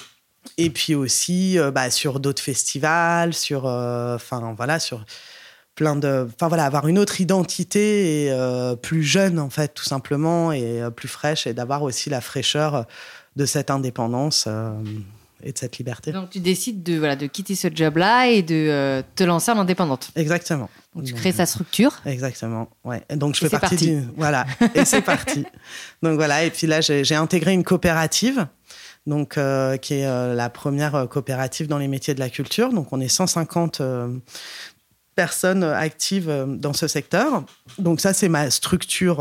et 0.58 0.70
puis 0.70 0.94
aussi 0.94 1.56
bah, 1.72 1.90
sur 1.90 2.20
d'autres 2.20 2.42
festivals, 2.42 3.32
sur, 3.32 3.64
enfin 3.64 4.54
voilà, 4.56 4.78
sur 4.80 5.04
plein 5.76 5.96
de, 5.96 6.28
enfin 6.34 6.48
voilà, 6.48 6.64
avoir 6.64 6.88
une 6.88 6.98
autre 6.98 7.20
identité 7.20 8.26
et 8.26 8.76
plus 8.82 9.04
jeune 9.04 9.38
en 9.38 9.50
fait, 9.50 9.72
tout 9.72 9.84
simplement, 9.84 10.50
et 10.50 10.82
plus 10.96 11.06
fraîche, 11.06 11.46
et 11.46 11.54
d'avoir 11.54 11.82
aussi 11.82 12.10
la 12.10 12.20
fraîcheur 12.20 12.86
de 13.36 13.46
cette 13.46 13.70
indépendance 13.70 14.48
et 15.44 15.52
de 15.52 15.58
cette 15.58 15.78
liberté. 15.78 16.10
Donc 16.10 16.30
tu 16.30 16.40
décides 16.40 16.82
de, 16.82 16.98
voilà, 16.98 17.14
de 17.14 17.26
quitter 17.26 17.54
ce 17.54 17.68
job-là 17.72 18.26
et 18.26 18.42
de 18.42 19.04
te 19.14 19.22
lancer 19.22 19.52
en 19.52 19.60
indépendante. 19.60 20.10
Exactement. 20.16 20.68
Donc 20.94 21.04
tu 21.04 21.14
crées 21.14 21.32
sa 21.32 21.46
structure. 21.46 22.00
Exactement. 22.04 22.68
Ouais. 22.84 23.02
Donc 23.10 23.34
je 23.34 23.46
fais 23.46 23.58
partie 23.58 23.76
du 23.76 24.02
voilà 24.16 24.46
et 24.74 24.84
c'est 24.84 25.00
parti. 25.00 25.44
Donc 26.02 26.16
voilà 26.16 26.44
et 26.44 26.50
puis 26.50 26.66
là 26.66 26.80
j'ai 26.80 27.14
intégré 27.14 27.52
une 27.52 27.64
coopérative 27.64 28.46
donc 29.06 29.36
euh, 29.36 29.76
qui 29.78 29.94
est 29.94 30.06
euh, 30.06 30.34
la 30.34 30.50
première 30.50 31.08
coopérative 31.08 31.66
dans 31.66 31.78
les 31.78 31.88
métiers 31.88 32.14
de 32.14 32.20
la 32.20 32.28
culture. 32.28 32.72
Donc 32.72 32.92
on 32.92 33.00
est 33.00 33.08
150 33.08 33.80
euh, 33.80 34.08
personnes 35.16 35.64
actives 35.64 36.30
dans 36.46 36.74
ce 36.74 36.86
secteur. 36.88 37.44
Donc 37.78 38.00
ça 38.00 38.12
c'est 38.12 38.28
ma 38.28 38.50
structure 38.50 39.20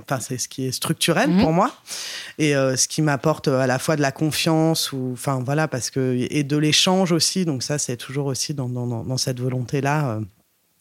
enfin 0.00 0.20
c'est 0.20 0.38
ce 0.38 0.48
qui 0.48 0.64
est 0.66 0.72
structurel 0.72 1.28
mhm. 1.28 1.40
pour 1.42 1.52
moi 1.52 1.70
et 2.38 2.52
ce 2.52 2.88
qui 2.88 3.02
m'apporte 3.02 3.48
à 3.48 3.66
la 3.66 3.78
fois 3.78 3.94
de 3.94 4.00
la 4.00 4.10
confiance 4.10 4.90
ou 4.90 5.10
enfin 5.12 5.42
voilà 5.44 5.68
parce 5.68 5.90
que 5.90 6.26
et 6.30 6.44
de 6.44 6.56
l'échange 6.56 7.12
aussi 7.12 7.44
donc 7.44 7.62
ça 7.62 7.76
c'est 7.76 7.98
toujours 7.98 8.24
aussi 8.24 8.54
dans, 8.54 8.70
dans, 8.70 8.86
dans 8.86 9.16
cette 9.18 9.38
volonté 9.38 9.82
là 9.82 10.18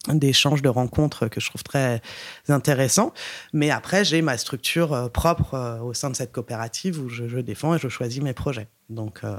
d'échanges, 0.08 0.62
de 0.62 0.70
rencontres 0.70 1.28
que 1.28 1.40
je 1.40 1.48
trouve 1.50 1.64
très 1.64 2.02
intéressant. 2.50 3.14
Mais 3.54 3.70
après, 3.70 4.04
j'ai 4.04 4.22
ma 4.22 4.38
structure 4.38 4.94
euh, 4.94 5.08
propre 5.10 5.54
euh, 5.54 5.80
au 5.80 5.94
sein 5.94 6.10
de 6.10 6.16
cette 6.16 6.32
coopérative 6.32 7.00
où 7.00 7.10
je, 7.10 7.40
défends 7.40 7.76
et 7.76 7.80
je 7.80 7.88
choisis 7.88 8.22
mes 8.22 8.34
projets. 8.34 8.68
Donc, 8.90 9.22
euh, 9.24 9.36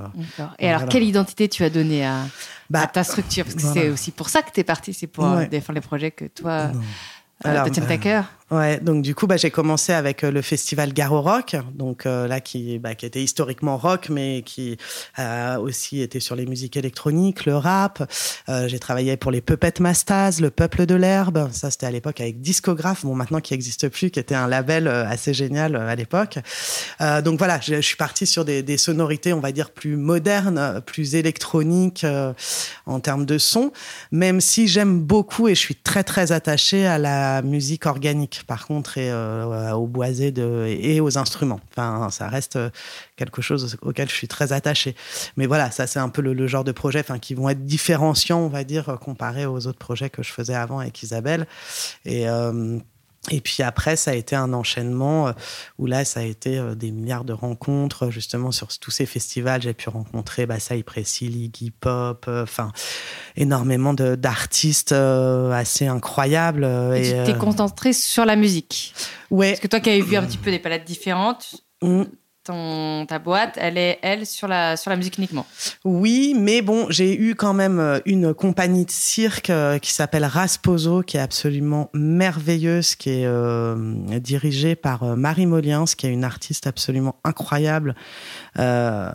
et 0.59 0.71
alors, 0.71 0.89
quelle 0.89 1.03
identité 1.03 1.49
tu 1.49 1.63
as 1.63 1.71
donnée 1.71 2.07
à, 2.07 2.25
bah, 2.71 2.87
ta 2.87 3.05
structure? 3.05 3.45
Parce 3.45 3.57
que 3.57 3.63
c'est 3.63 3.89
aussi 3.91 4.11
pour 4.11 4.29
ça 4.29 4.43
que 4.43 4.51
tu 4.51 4.61
es 4.61 4.65
parti, 4.65 4.95
c'est 4.95 5.07
pour 5.07 5.27
défendre 5.51 5.75
les 5.75 5.83
projets 5.87 6.11
que 6.11 6.25
toi, 6.25 6.71
alors, 7.45 7.65
tu 7.67 7.73
tiens 7.73 7.99
cœur. 7.99 8.25
Ouais, 8.53 8.81
donc 8.81 9.01
du 9.01 9.15
coup, 9.15 9.27
bah, 9.27 9.39
j'ai 9.39 9.51
commencé 9.51 9.95
avec 9.95 10.25
euh, 10.25 10.31
le 10.31 10.43
festival 10.43 10.93
Garo 10.93 11.23
Rock, 11.23 11.57
donc 11.75 12.05
euh, 12.05 12.29
là 12.29 12.43
qui, 12.43 12.79
bah, 12.79 12.95
qui 12.95 13.07
était 13.07 13.23
historiquement 13.23 13.79
rock, 13.79 14.11
mais 14.11 14.43
qui 14.45 14.77
a 15.17 15.59
aussi 15.59 16.03
été 16.03 16.21
sur 16.21 16.37
les 16.37 16.45
musiques 16.45 16.77
électroniques, 16.77 17.47
le 17.47 17.57
rap. 17.57 18.07
Euh, 18.51 18.69
j'ai 18.69 18.79
travaillé 18.79 19.17
pour 19.17 19.31
les 19.31 19.41
Puppet 19.41 19.73
Masters, 19.81 20.33
le 20.41 20.51
Peuple 20.51 20.85
de 20.85 20.95
l'herbe. 20.95 21.49
Ça, 21.51 21.71
c'était 21.71 21.87
à 21.87 21.91
l'époque 21.91 22.21
avec 22.21 22.43
Discographe, 22.43 23.07
bon 23.07 23.15
maintenant 23.15 23.41
qui 23.41 23.55
n'existe 23.55 23.89
plus, 23.89 24.11
qui 24.11 24.21
était 24.21 24.35
un 24.35 24.49
label 24.49 24.87
assez 24.87 25.33
génial 25.33 25.75
à 25.75 25.95
l'époque. 25.95 26.39
donc 27.25 27.39
voilà, 27.39 27.59
je, 27.63 27.81
suis 27.81 27.97
partie 27.97 28.27
sur 28.27 28.45
des, 28.45 28.63
des, 28.63 28.77
sonorités, 28.77 29.33
on 29.33 29.41
va 29.41 29.53
dire 29.53 29.71
plus 29.71 29.97
modernes, 29.97 30.83
plus 30.85 31.15
électroniques 31.15 32.05
en 32.85 33.01
termes 33.01 33.25
de 33.25 33.39
son, 33.39 33.73
même 34.11 34.43
si 34.43 34.69
j'aime 34.69 35.01
beaucoup 35.01 35.49
et 35.49 35.55
je 35.55 35.61
suis 35.61 35.77
très 35.77 36.05
très 36.05 36.33
attachée 36.33 36.87
à 36.87 36.99
la 36.99 37.41
musique 37.41 37.87
organique 37.87 38.42
par 38.47 38.67
contre, 38.67 38.99
et 38.99 39.11
euh, 39.11 39.73
au 39.73 39.91
et 40.05 41.01
aux 41.01 41.19
instruments. 41.19 41.61
Enfin, 41.71 42.09
ça 42.11 42.29
reste 42.29 42.57
euh, 42.57 42.71
quelque 43.17 43.43
chose 43.43 43.77
auquel 43.83 44.09
je 44.09 44.15
suis 44.15 44.29
très 44.29 44.53
attaché. 44.53 44.95
Mais 45.37 45.47
voilà, 45.47 45.71
ça 45.71 45.87
c'est 45.87 45.99
un 45.99 46.09
peu 46.09 46.23
le, 46.23 46.47
genre 46.47 46.65
de 46.65 46.73
projet, 46.73 47.05
qui 47.21 47.35
vont 47.35 47.49
être 47.49 47.65
différenciants, 47.65 48.41
on 48.41 48.49
va 48.49 48.65
dire, 48.65 48.99
comparé 49.01 49.47
aux 49.47 49.67
autres 49.67 49.79
projets 49.79 50.11
que 50.11 50.23
je 50.23 50.33
faisais 50.33 50.55
avant 50.55 50.81
avec 50.81 51.03
Isabelle. 51.03 51.47
Et 52.05 52.29
euh, 52.29 52.79
et 53.31 53.41
puis 53.41 53.63
après, 53.63 53.95
ça 53.95 54.11
a 54.11 54.15
été 54.15 54.35
un 54.35 54.53
enchaînement 54.53 55.29
euh, 55.29 55.33
où 55.79 55.87
là, 55.87 56.05
ça 56.05 56.21
a 56.21 56.23
été 56.25 56.59
euh, 56.59 56.75
des 56.75 56.91
milliards 56.91 57.25
de 57.25 57.33
rencontres, 57.33 58.11
justement, 58.11 58.51
sur 58.51 58.77
tous 58.79 58.91
ces 58.91 59.07
festivals. 59.07 59.63
J'ai 59.63 59.75
pu 59.75 59.89
rencontrer 59.89 60.45
bah, 60.45 60.59
Cypress 60.59 61.21
Hill, 61.21 61.37
Iggy 61.37 61.71
Pop, 61.71 62.25
euh, 62.27 62.43
enfin, 62.43 62.73
énormément 63.37 63.95
d'artistes 63.95 64.93
assez 64.93 65.87
incroyables. 65.87 66.65
Et, 66.97 67.25
tu 67.25 67.33
t'es 67.33 67.39
concentré 67.39 67.93
sur 67.93 68.25
la 68.25 68.35
musique. 68.35 68.93
Ouais. 69.31 69.51
Parce 69.51 69.61
que 69.61 69.69
toi 69.69 69.79
qui 69.79 69.91
avais 69.91 70.01
vu 70.01 70.17
un 70.17 70.25
petit 70.25 70.39
peu 70.39 70.51
des 70.51 70.59
palettes 70.59 70.85
différentes, 70.85 71.63
mmh 71.81 72.03
ta 72.45 73.19
boîte, 73.19 73.57
elle 73.57 73.79
est, 73.79 73.99
elle, 74.03 74.27
sur 74.27 74.49
la, 74.49 74.77
sur 74.77 74.91
la 74.91 74.97
musique 74.97 75.19
uniquement. 75.19 75.47
Oui, 75.85 76.35
mais 76.37 76.63
bon, 76.63 76.87
j'ai 76.91 77.17
eu 77.17 77.35
quand 77.35 77.55
même 77.55 77.79
euh, 77.79 78.01
une 78.05 78.35
compagnie 78.35 78.85
de 78.85 78.91
cirque 78.91 79.51
euh, 79.51 79.79
qui 79.79 79.93
s'appelle 79.93 80.25
Rasposo, 80.25 81.03
qui 81.03 81.17
est 81.17 81.21
absolument 81.21 81.91
merveilleuse, 81.95 82.97
qui 82.97 83.11
est 83.11 83.27
euh, 83.27 83.77
dirigée 84.19 84.75
par 84.75 85.17
Marie 85.17 85.47
Moliens, 85.47 85.85
qui 85.97 86.07
est 86.07 86.11
une 86.11 86.25
artiste 86.25 86.67
absolument 86.67 87.17
incroyable. 87.25 87.95
Euh, 88.59 89.11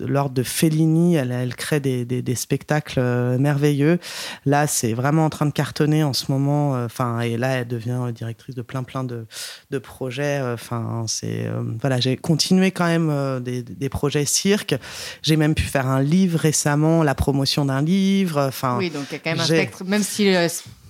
l'ordre 0.00 0.34
de 0.34 0.42
Fellini, 0.42 1.16
elle, 1.16 1.32
elle 1.32 1.54
crée 1.56 1.80
des, 1.80 2.04
des, 2.04 2.22
des, 2.22 2.34
spectacles 2.34 3.00
merveilleux. 3.38 3.98
Là, 4.44 4.66
c'est 4.66 4.92
vraiment 4.92 5.24
en 5.24 5.30
train 5.30 5.46
de 5.46 5.52
cartonner 5.52 6.04
en 6.04 6.12
ce 6.12 6.30
moment. 6.30 6.72
Enfin, 6.84 7.20
et 7.20 7.36
là, 7.36 7.48
elle 7.52 7.68
devient 7.68 8.12
directrice 8.14 8.54
de 8.54 8.62
plein, 8.62 8.82
plein 8.82 9.04
de, 9.04 9.26
de 9.70 9.78
projets. 9.78 10.40
Enfin, 10.42 11.04
c'est 11.08 11.46
voilà, 11.80 12.00
j'ai 12.00 12.16
continuer 12.16 12.70
quand 12.70 12.86
même 12.86 13.10
euh, 13.10 13.40
des, 13.40 13.62
des, 13.62 13.88
projets 13.88 14.24
cirque. 14.24 14.74
J'ai 15.22 15.36
même 15.36 15.54
pu 15.54 15.64
faire 15.64 15.86
un 15.86 16.02
livre 16.02 16.38
récemment, 16.38 17.02
la 17.02 17.14
promotion 17.14 17.64
d'un 17.64 17.82
livre. 17.82 18.40
Enfin, 18.40 18.78
oui, 18.78 18.90
donc 18.90 19.06
il 19.10 19.14
y 19.14 19.16
a 19.16 19.18
quand 19.18 19.30
même 19.30 19.40
un 19.40 19.44
spectre, 19.44 19.84
même 19.84 20.02
si 20.02 20.34
euh, 20.34 20.48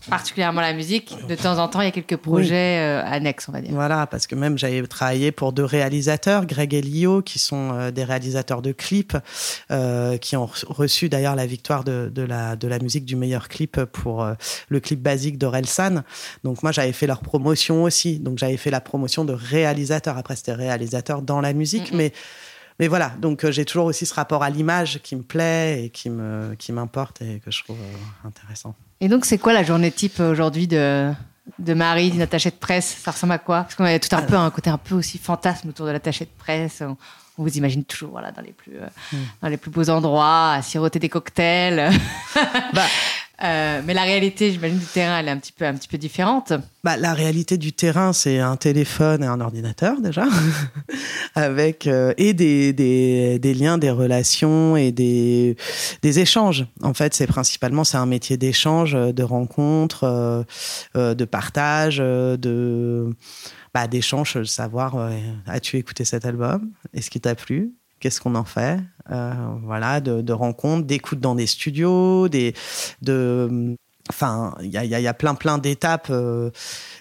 particulièrement 0.09 0.61
la 0.61 0.73
musique, 0.73 1.15
de 1.29 1.35
temps 1.35 1.59
en 1.59 1.69
temps, 1.69 1.81
il 1.81 1.85
y 1.85 1.89
a 1.89 1.93
quelques 1.93 2.17
projets 2.17 2.79
euh, 2.79 3.05
annexes, 3.05 3.49
on 3.49 3.53
va 3.53 3.61
dire. 3.61 3.73
Voilà, 3.73 4.07
parce 4.07 4.27
que 4.27 4.35
même 4.35 4.59
j'avais 4.59 4.87
travaillé 4.87 5.33
pour 5.33 5.53
deux 5.53 5.65
réalisateurs, 5.65 6.47
Greg 6.47 6.75
et 6.75 6.83
Lio, 6.83 7.23
qui 7.23 7.39
sont 7.39 7.91
des 7.91 8.05
réalisateurs 8.05 8.63
de 8.63 8.73
clips, 8.73 9.17
euh, 9.71 10.19
qui 10.19 10.37
ont 10.37 10.49
reçu 10.67 11.09
d'ailleurs 11.09 11.37
la 11.37 11.47
victoire 11.47 11.85
de, 11.85 12.11
de, 12.13 12.23
la, 12.23 12.57
de 12.57 12.69
la 12.69 12.79
musique 12.79 13.05
du 13.05 13.17
meilleur 13.17 13.49
clip 13.49 13.85
pour 13.85 14.27
le 14.69 14.81
clip 14.81 15.01
basique 15.01 15.39
d'Orelsan. 15.39 16.03
Donc 16.45 16.63
moi, 16.63 16.73
j'avais 16.73 16.93
fait 16.93 17.07
leur 17.07 17.21
promotion 17.21 17.83
aussi. 17.83 18.19
Donc 18.19 18.39
j'avais 18.39 18.57
fait 18.57 18.71
la 18.71 18.81
promotion 18.81 19.25
de 19.25 19.33
réalisateurs. 19.33 20.19
Après, 20.19 20.37
c'était 20.37 20.55
réalisateur 20.55 21.23
dans 21.23 21.41
la 21.41 21.53
musique, 21.53 21.93
mais 21.93 22.13
mais 22.79 22.89
voilà, 22.89 23.13
donc 23.21 23.45
euh, 23.45 23.53
j'ai 23.53 23.65
toujours 23.65 23.87
aussi 23.87 24.07
ce 24.07 24.15
rapport 24.15 24.43
à 24.43 24.51
l'image 24.51 25.01
qui 25.03 25.17
me 25.17 25.23
plaît 25.23 25.85
et 25.85 25.91
qui 25.91 26.11
me 26.11 26.55
qui 26.59 26.73
m'importe 26.73 27.23
et 27.23 27.41
que 27.41 27.51
je 27.51 27.63
trouve 27.63 27.79
euh, 27.79 28.29
intéressant. 28.29 28.75
Et 29.03 29.09
donc 29.09 29.25
c'est 29.25 29.37
quoi 29.37 29.53
la 29.53 29.65
journée 29.65 29.91
type 29.91 30.21
aujourd'hui 30.21 30.69
de 30.69 31.13
de 31.59 31.75
Marie, 31.75 32.13
d'une 32.13 32.23
attachée 32.23 32.51
de 32.51 32.55
presse? 32.55 32.99
Ça 33.03 33.11
ressemble 33.11 33.33
à 33.33 33.39
quoi? 33.39 33.63
Parce 33.63 33.75
qu'on 33.75 33.85
a 33.85 33.99
tout 33.99 34.15
un 34.15 34.23
peu 34.23 34.37
un 34.37 34.49
côté 34.51 34.71
un 34.71 34.79
peu 34.79 34.95
aussi 34.95 35.19
fantasme 35.19 35.71
autour 35.71 35.87
de 35.87 35.91
l'attaché 35.91 36.25
de 36.25 36.31
presse. 36.39 36.85
On, 36.87 36.97
vous 37.43 37.57
imagine 37.57 37.83
toujours 37.83 38.13
voilà 38.13 38.31
dans 38.31 38.43
les 38.43 38.53
plus 38.53 38.77
euh, 38.77 38.87
mm. 39.13 39.17
dans 39.43 39.49
les 39.49 39.57
plus 39.57 39.73
beaux 39.73 39.91
endroits, 39.91 40.53
à 40.53 40.63
siroter 40.63 41.01
des 41.01 41.09
cocktails. 41.09 41.91
bah, 42.73 42.87
euh, 43.43 43.81
mais 43.85 43.95
la 43.95 44.03
réalité, 44.03 44.53
j'imagine, 44.53 44.79
du 44.79 44.87
terrain, 44.87 45.19
elle 45.19 45.29
est 45.29 45.31
un 45.31 45.39
petit 45.39 45.89
peu, 45.89 45.99
différente. 45.99 46.53
Bah, 46.85 46.97
la 46.97 47.15
réalité 47.15 47.59
du 47.59 47.73
terrain, 47.73 48.13
c'est 48.13 48.39
un 48.39 48.57
téléphone 48.57 49.25
et 49.25 49.27
un 49.27 49.41
ordinateur 49.41 50.01
déjà, 50.01 50.27
avec 51.35 51.87
euh, 51.87 52.13
et 52.19 52.35
des, 52.35 53.55
liens, 53.55 53.79
des 53.79 53.91
relations 53.91 54.77
et 54.77 54.93
des, 54.93 55.57
échanges. 56.03 56.67
En 56.83 56.95
fait, 56.95 57.15
c'est 57.15 57.27
principalement 57.27 57.85
c'est 57.85 57.97
un 57.97 58.07
métier 58.07 58.37
d'échange, 58.37 58.93
de 58.93 59.23
rencontre, 59.23 60.05
euh, 60.05 60.43
euh, 60.97 61.15
de 61.15 61.25
partage, 61.25 61.99
de 61.99 63.11
bah, 63.75 63.87
d'échange, 63.89 64.45
savoir 64.45 65.11
as-tu 65.47 65.79
écouté 65.79 66.05
cet 66.05 66.27
album? 66.27 66.71
Est-ce 66.93 67.11
qu'il 67.11 67.23
t'a 67.23 67.35
plu? 67.35 67.73
Qu'est-ce 68.03 68.21
qu'on 68.21 68.35
en 68.35 68.43
fait 68.45 68.81
euh, 69.13 69.33
Voilà, 69.63 70.01
de, 70.01 70.33
rencontres, 70.33 70.89
d'écoute 70.89 71.21
dans 71.21 71.37
des 71.37 71.47
studios, 71.47 72.29
des, 72.29 72.53
de, 73.01 73.77
enfin, 74.11 74.57
il 74.61 74.71
y 74.71 74.77
a, 74.77 74.85
y 74.85 75.07
a, 75.07 75.15
plein 75.15 75.37
plein 75.37 75.57
d'étapes. 75.57 76.09
Euh, 76.11 76.51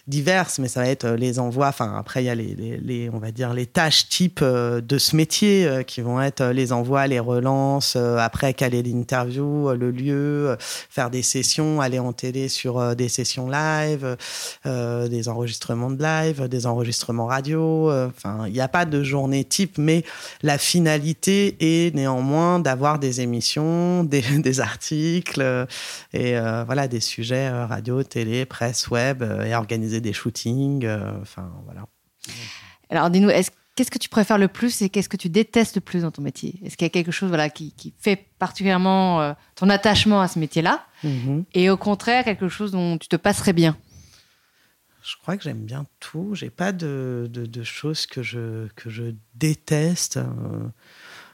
diverses, 0.08 0.60
mais 0.60 0.68
ça 0.68 0.82
va 0.82 0.88
être 0.88 1.06
euh, 1.06 1.16
les 1.16 1.40
envois. 1.40 1.68
Enfin, 1.68 1.96
après, 1.98 2.24
il 2.24 2.28
y 2.28 2.30
a 2.30 2.36
les, 2.36 3.10
on 3.14 3.20
va 3.20 3.32
dire, 3.32 3.54
les 3.54 3.66
tâches 3.66 4.10
type 4.10 4.40
euh, 4.42 4.82
de 4.82 4.98
ce 4.98 5.16
métier 5.16 5.68
euh, 5.68 5.84
qui 5.84 6.02
vont 6.02 6.22
être 6.22 6.46
les 6.46 6.72
envois, 6.74 7.08
les 7.08 7.20
relances, 7.20 7.96
après 7.96 8.54
caler 8.54 8.84
l'interview, 8.84 9.72
le 9.74 9.92
lieu, 9.92 10.56
faire 10.60 11.10
des 11.10 11.22
sessions, 11.22 11.82
aller 11.82 12.00
en 12.00 12.14
télé 12.14 12.50
sur 12.50 12.96
des 12.96 13.10
sessions 13.10 13.50
live, 13.50 14.18
des 14.66 15.30
enregistrements 15.30 15.92
de 15.92 16.02
live, 16.02 16.48
des 16.48 16.66
enregistrements 16.66 17.26
radio. 17.26 17.92
Enfin, 17.92 18.46
il 18.48 18.54
n'y 18.54 18.62
a 18.62 18.68
pas 18.68 18.86
de 18.86 19.04
journée 19.04 19.44
type, 19.44 19.78
mais 19.78 20.04
la 20.42 20.58
finalité 20.58 21.58
est 21.60 21.94
néanmoins 21.94 22.60
d'avoir 22.60 23.00
des 23.00 23.22
émissions, 23.22 24.04
des, 24.04 24.60
articles 24.60 25.68
et 26.14 26.36
voilà 26.66 26.88
des 26.88 27.00
sujets 27.00 27.50
radio, 27.50 28.04
télé, 28.04 28.46
presse, 28.46 28.90
web 28.90 29.24
et 29.24 29.54
organiser 29.91 30.01
des 30.01 30.13
shootings. 30.13 30.86
Euh, 30.86 31.21
enfin, 31.21 31.51
voilà. 31.65 31.88
Alors, 32.89 33.10
dis-nous, 33.10 33.30
qu'est-ce 33.75 33.91
que 33.91 33.97
tu 33.97 34.10
préfères 34.10 34.38
le 34.38 34.47
plus 34.47 34.82
et 34.82 34.89
qu'est-ce 34.89 35.10
que 35.10 35.17
tu 35.17 35.30
détestes 35.30 35.75
le 35.75 35.82
plus 35.82 36.01
dans 36.01 36.12
ton 36.12 36.21
métier? 36.21 36.60
Est-ce 36.63 36.77
qu'il 36.77 36.86
y 36.86 36.88
a 36.88 36.89
quelque 36.89 37.12
chose 37.12 37.30
voilà, 37.30 37.49
qui, 37.49 37.73
fait 37.99 38.27
particulièrement 38.39 39.21
euh, 39.21 39.34
ton 39.56 39.69
attachement 39.69 40.21
à 40.21 40.27
ce 40.27 40.39
métier-là? 40.39 40.86
Mm-hmm. 41.04 41.45
Et 41.54 41.69
au 41.69 41.77
contraire, 41.77 42.23
quelque 42.23 42.49
chose 42.49 42.71
dont 42.71 42.97
tu 42.97 43.08
te 43.08 43.15
passerais 43.15 43.54
bien? 43.54 43.77
Je 45.04 45.15
crois 45.19 45.36
que 45.36 45.43
j'aime 45.43 45.63
bien 45.65 45.86
tout. 45.99 46.36
J'ai 46.36 46.51
pas 46.51 46.71
de, 46.71 47.27
de, 47.27 47.63
choses 47.63 48.06
que 48.06 48.21
je, 48.21 48.67
que 48.75 48.91
je 48.91 49.15
déteste. 49.34 50.17
Euh, 50.17 50.67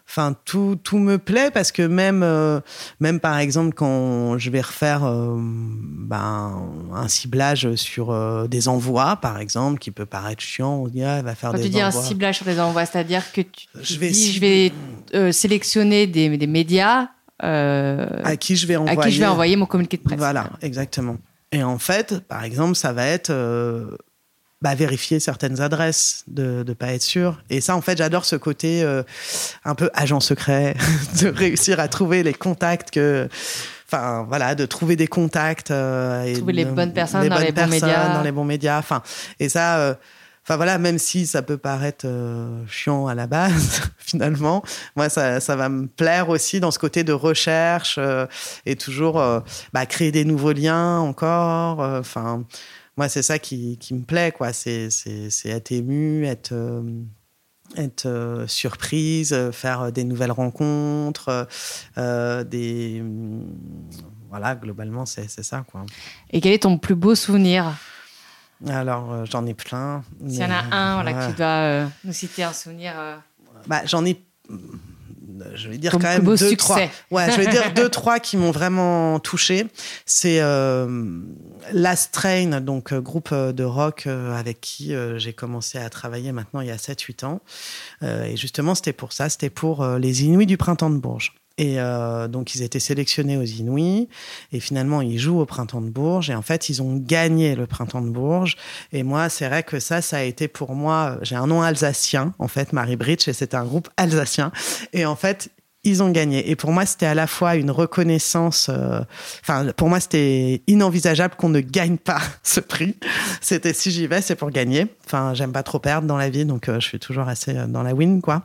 enfin 0.09 0.35
tout 0.45 0.77
tout 0.81 0.99
me 0.99 1.17
plaît 1.17 1.51
parce 1.51 1.71
que 1.71 1.81
même 1.81 2.23
euh, 2.23 2.59
même 2.99 3.19
par 3.19 3.37
exemple 3.37 3.73
quand 3.75 4.37
je 4.37 4.49
vais 4.49 4.61
refaire 4.61 5.03
euh, 5.03 5.35
ben 5.37 6.69
un 6.93 7.07
ciblage 7.07 7.75
sur 7.75 8.11
euh, 8.11 8.47
des 8.47 8.67
envois 8.67 9.17
par 9.17 9.39
exemple 9.39 9.79
qui 9.79 9.91
peut 9.91 10.05
paraître 10.05 10.41
chiant 10.41 10.75
on 10.75 10.87
dit 10.87 11.03
ah, 11.03 11.21
va 11.21 11.35
faire 11.35 11.51
quand 11.51 11.57
des 11.57 11.63
tu 11.63 11.69
dis 11.69 11.81
un 11.81 11.91
ciblage 11.91 12.37
sur 12.37 12.45
des 12.45 12.59
envois 12.59 12.85
c'est-à-dire 12.85 13.31
que 13.31 13.41
tu 13.41 13.67
je 13.81 13.99
vais 13.99 14.09
dis, 14.09 14.31
je 14.33 14.39
vais 14.39 15.31
sélectionner 15.31 16.07
des, 16.07 16.37
des 16.37 16.47
médias 16.47 17.09
à 17.39 18.37
qui 18.37 18.55
je 18.55 18.65
vais 18.65 18.77
envoyer 18.77 18.97
à 18.97 19.03
qui 19.03 19.11
je 19.11 19.19
vais 19.19 19.27
envoyer 19.27 19.55
mon 19.55 19.65
communiqué 19.65 19.97
de 19.97 20.01
presse. 20.01 20.17
Voilà, 20.17 20.49
exactement. 20.61 21.17
Et 21.51 21.63
en 21.63 21.77
fait, 21.77 22.19
par 22.27 22.43
exemple, 22.43 22.75
ça 22.75 22.93
va 22.93 23.05
être 23.05 23.31
bah, 24.61 24.75
vérifier 24.75 25.19
certaines 25.19 25.61
adresses, 25.61 26.23
de 26.27 26.63
ne 26.67 26.73
pas 26.73 26.93
être 26.93 27.03
sûr. 27.03 27.41
Et 27.49 27.61
ça, 27.61 27.75
en 27.75 27.81
fait, 27.81 27.97
j'adore 27.97 28.25
ce 28.25 28.35
côté 28.35 28.83
un 29.65 29.75
peu 29.75 29.89
agent 29.93 30.19
secret, 30.19 30.75
de 31.21 31.27
réussir 31.27 31.79
à 31.79 31.87
trouver 31.87 32.23
les 32.23 32.33
contacts 32.33 32.91
que 32.91 33.29
enfin 33.89 34.25
voilà, 34.27 34.55
de 34.55 34.65
trouver 34.65 34.95
des 34.95 35.07
contacts 35.07 35.71
euh, 35.71 36.23
et 36.23 36.33
trouver 36.33 36.53
les 36.53 36.65
bonnes 36.65 36.93
personnes 36.93 37.27
dans 37.27 37.39
les 37.39 37.51
bons 37.51 37.67
médias, 37.67 38.13
dans 38.13 38.23
les 38.23 38.31
bons 38.31 38.45
médias. 38.45 38.79
Enfin, 38.79 39.01
et 39.39 39.49
ça. 39.49 39.77
Euh, 39.77 39.93
enfin 40.43 40.55
voilà, 40.55 40.77
même 40.77 40.97
si 40.97 41.27
ça 41.27 41.41
peut 41.41 41.57
paraître 41.57 42.05
euh, 42.05 42.63
chiant 42.69 43.07
à 43.07 43.15
la 43.15 43.27
base, 43.27 43.81
finalement, 43.97 44.63
moi 44.95 45.09
ça, 45.09 45.39
ça 45.39 45.55
va 45.55 45.69
me 45.69 45.87
plaire 45.87 46.29
aussi 46.29 46.59
dans 46.59 46.71
ce 46.71 46.79
côté 46.79 47.03
de 47.03 47.13
recherche 47.13 47.99
et 48.65 48.75
toujours 48.75 49.21
bah, 49.73 49.85
créer 49.85 50.11
des 50.11 50.25
nouveaux 50.25 50.53
liens 50.53 50.99
encore. 50.99 51.79
Enfin, 51.79 52.43
moi 52.97 53.07
c'est 53.09 53.21
ça 53.21 53.39
qui, 53.39 53.77
qui, 53.77 53.93
me 53.93 54.03
plaît 54.03 54.31
quoi. 54.31 54.51
C'est 54.53 54.89
c'est 54.89 55.49
être 55.49 55.71
ému, 55.71 56.25
être 56.25 56.53
être 57.75 58.05
euh, 58.05 58.47
surprise, 58.47 59.33
euh, 59.33 59.51
faire 59.51 59.81
euh, 59.81 59.91
des 59.91 60.03
nouvelles 60.03 60.31
rencontres, 60.31 61.47
des 61.95 63.03
voilà 64.29 64.55
globalement 64.55 65.05
c'est 65.05 65.27
ça 65.43 65.63
quoi. 65.69 65.85
Et 66.31 66.41
quel 66.41 66.53
est 66.53 66.63
ton 66.63 66.77
plus 66.77 66.95
beau 66.95 67.15
souvenir? 67.15 67.73
Alors 68.67 69.25
j'en 69.25 69.45
ai 69.45 69.53
plein. 69.53 70.03
S'il 70.27 70.39
y 70.39 70.43
en 70.43 70.51
a 70.51 70.75
un 70.75 71.01
voilà, 71.01 71.27
qui 71.27 71.33
doit 71.33 71.91
nous 72.03 72.13
citer 72.13 72.43
un 72.43 72.53
souvenir. 72.53 72.93
Bah, 73.67 73.81
j'en 73.85 74.05
ai 74.05 74.23
je 75.55 75.69
vais 75.69 75.77
dire 75.77 75.91
quand 75.91 75.99
même 75.99 76.23
deux, 76.23 76.55
trois. 76.55 76.79
Ouais, 77.11 77.31
je 77.31 77.37
vais 77.37 77.47
dire 77.47 77.73
deux, 77.75 77.89
trois 77.89 78.19
qui 78.19 78.37
m'ont 78.37 78.51
vraiment 78.51 79.19
touché. 79.19 79.67
C'est 80.05 80.39
euh, 80.41 80.87
Last 81.73 82.13
Train, 82.13 82.61
donc 82.61 82.93
euh, 82.93 83.01
groupe 83.01 83.29
euh, 83.31 83.51
de 83.51 83.63
rock 83.63 84.05
euh, 84.07 84.35
avec 84.35 84.61
qui 84.61 84.93
j'ai 85.17 85.33
commencé 85.33 85.77
à 85.77 85.89
travailler 85.89 86.31
maintenant 86.31 86.61
il 86.61 86.67
y 86.67 86.71
a 86.71 86.77
7-8 86.77 87.25
ans. 87.25 87.41
et 88.01 88.35
justement, 88.37 88.75
c'était 88.75 88.93
pour 88.93 89.13
ça, 89.13 89.29
c'était 89.29 89.49
pour 89.49 89.85
les 89.85 90.23
Inuits 90.23 90.45
du 90.45 90.57
printemps 90.57 90.89
de 90.89 90.97
Bourges. 90.97 91.33
Et 91.57 91.79
euh, 91.79 92.27
donc, 92.27 92.53
ils 92.55 92.61
étaient 92.61 92.79
sélectionnés 92.79 93.37
aux 93.37 93.43
Inouïs. 93.43 94.07
Et 94.51 94.59
finalement, 94.59 95.01
ils 95.01 95.17
jouent 95.17 95.39
au 95.39 95.45
Printemps 95.45 95.81
de 95.81 95.89
Bourges. 95.89 96.29
Et 96.29 96.35
en 96.35 96.41
fait, 96.41 96.69
ils 96.69 96.81
ont 96.81 96.95
gagné 96.95 97.55
le 97.55 97.65
Printemps 97.65 98.01
de 98.01 98.09
Bourges. 98.09 98.57
Et 98.93 99.03
moi, 99.03 99.29
c'est 99.29 99.47
vrai 99.47 99.63
que 99.63 99.79
ça, 99.79 100.01
ça 100.01 100.17
a 100.17 100.23
été 100.23 100.47
pour 100.47 100.75
moi. 100.75 101.17
J'ai 101.23 101.35
un 101.35 101.47
nom 101.47 101.61
alsacien, 101.61 102.33
en 102.37 102.47
fait, 102.47 102.73
Marie 102.73 102.95
Bridge, 102.95 103.27
et 103.27 103.33
c'est 103.33 103.55
un 103.55 103.65
groupe 103.65 103.89
alsacien. 103.97 104.51
Et 104.93 105.05
en 105.05 105.15
fait, 105.15 105.49
ils 105.83 106.03
ont 106.03 106.11
gagné. 106.11 106.49
Et 106.51 106.55
pour 106.55 106.71
moi, 106.71 106.85
c'était 106.85 107.05
à 107.05 107.15
la 107.15 107.27
fois 107.27 107.55
une 107.55 107.71
reconnaissance. 107.71 108.69
Euh, 108.69 108.99
enfin, 109.41 109.71
pour 109.75 109.89
moi, 109.89 109.99
c'était 109.99 110.61
inenvisageable 110.67 111.35
qu'on 111.35 111.49
ne 111.49 111.61
gagne 111.61 111.97
pas 111.97 112.21
ce 112.43 112.59
prix. 112.59 112.95
C'était 113.41 113.73
si 113.73 113.89
j'y 113.89 114.05
vais, 114.05 114.21
c'est 114.21 114.35
pour 114.35 114.51
gagner. 114.51 114.87
Enfin, 115.05 115.33
j'aime 115.33 115.53
pas 115.53 115.63
trop 115.63 115.79
perdre 115.79 116.07
dans 116.07 116.17
la 116.17 116.29
vie, 116.29 116.45
donc 116.45 116.69
euh, 116.69 116.79
je 116.79 116.87
suis 116.87 116.99
toujours 116.99 117.27
assez 117.27 117.53
dans 117.67 117.81
la 117.81 117.95
win, 117.95 118.21
quoi. 118.21 118.43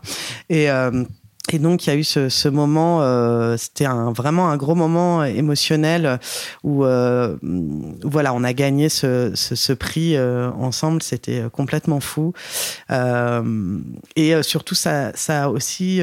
Et 0.49 0.69
et 1.51 1.59
donc 1.59 1.87
il 1.87 1.91
y 1.91 1.93
a 1.93 1.97
eu 1.97 2.05
ce, 2.05 2.29
ce 2.29 2.49
moment, 2.49 3.03
euh, 3.03 3.57
c'était 3.57 3.85
un, 3.85 4.13
vraiment 4.13 4.49
un 4.49 4.57
gros 4.57 4.75
moment 4.75 5.25
émotionnel 5.25 6.21
où, 6.63 6.85
euh, 6.85 7.37
voilà, 8.03 8.33
on 8.33 8.45
a 8.45 8.53
gagné 8.53 8.89
ce, 8.89 9.33
ce, 9.35 9.55
ce 9.55 9.73
prix 9.73 10.17
euh, 10.17 10.51
ensemble, 10.53 11.03
c'était 11.03 11.43
complètement 11.53 12.01
fou. 12.01 12.33
Euh, 12.91 13.79
et 14.15 14.35
euh, 14.35 14.43
surtout 14.43 14.77
ça, 14.77 15.13
ça 15.15 15.45
a 15.45 15.49
aussi 15.49 16.01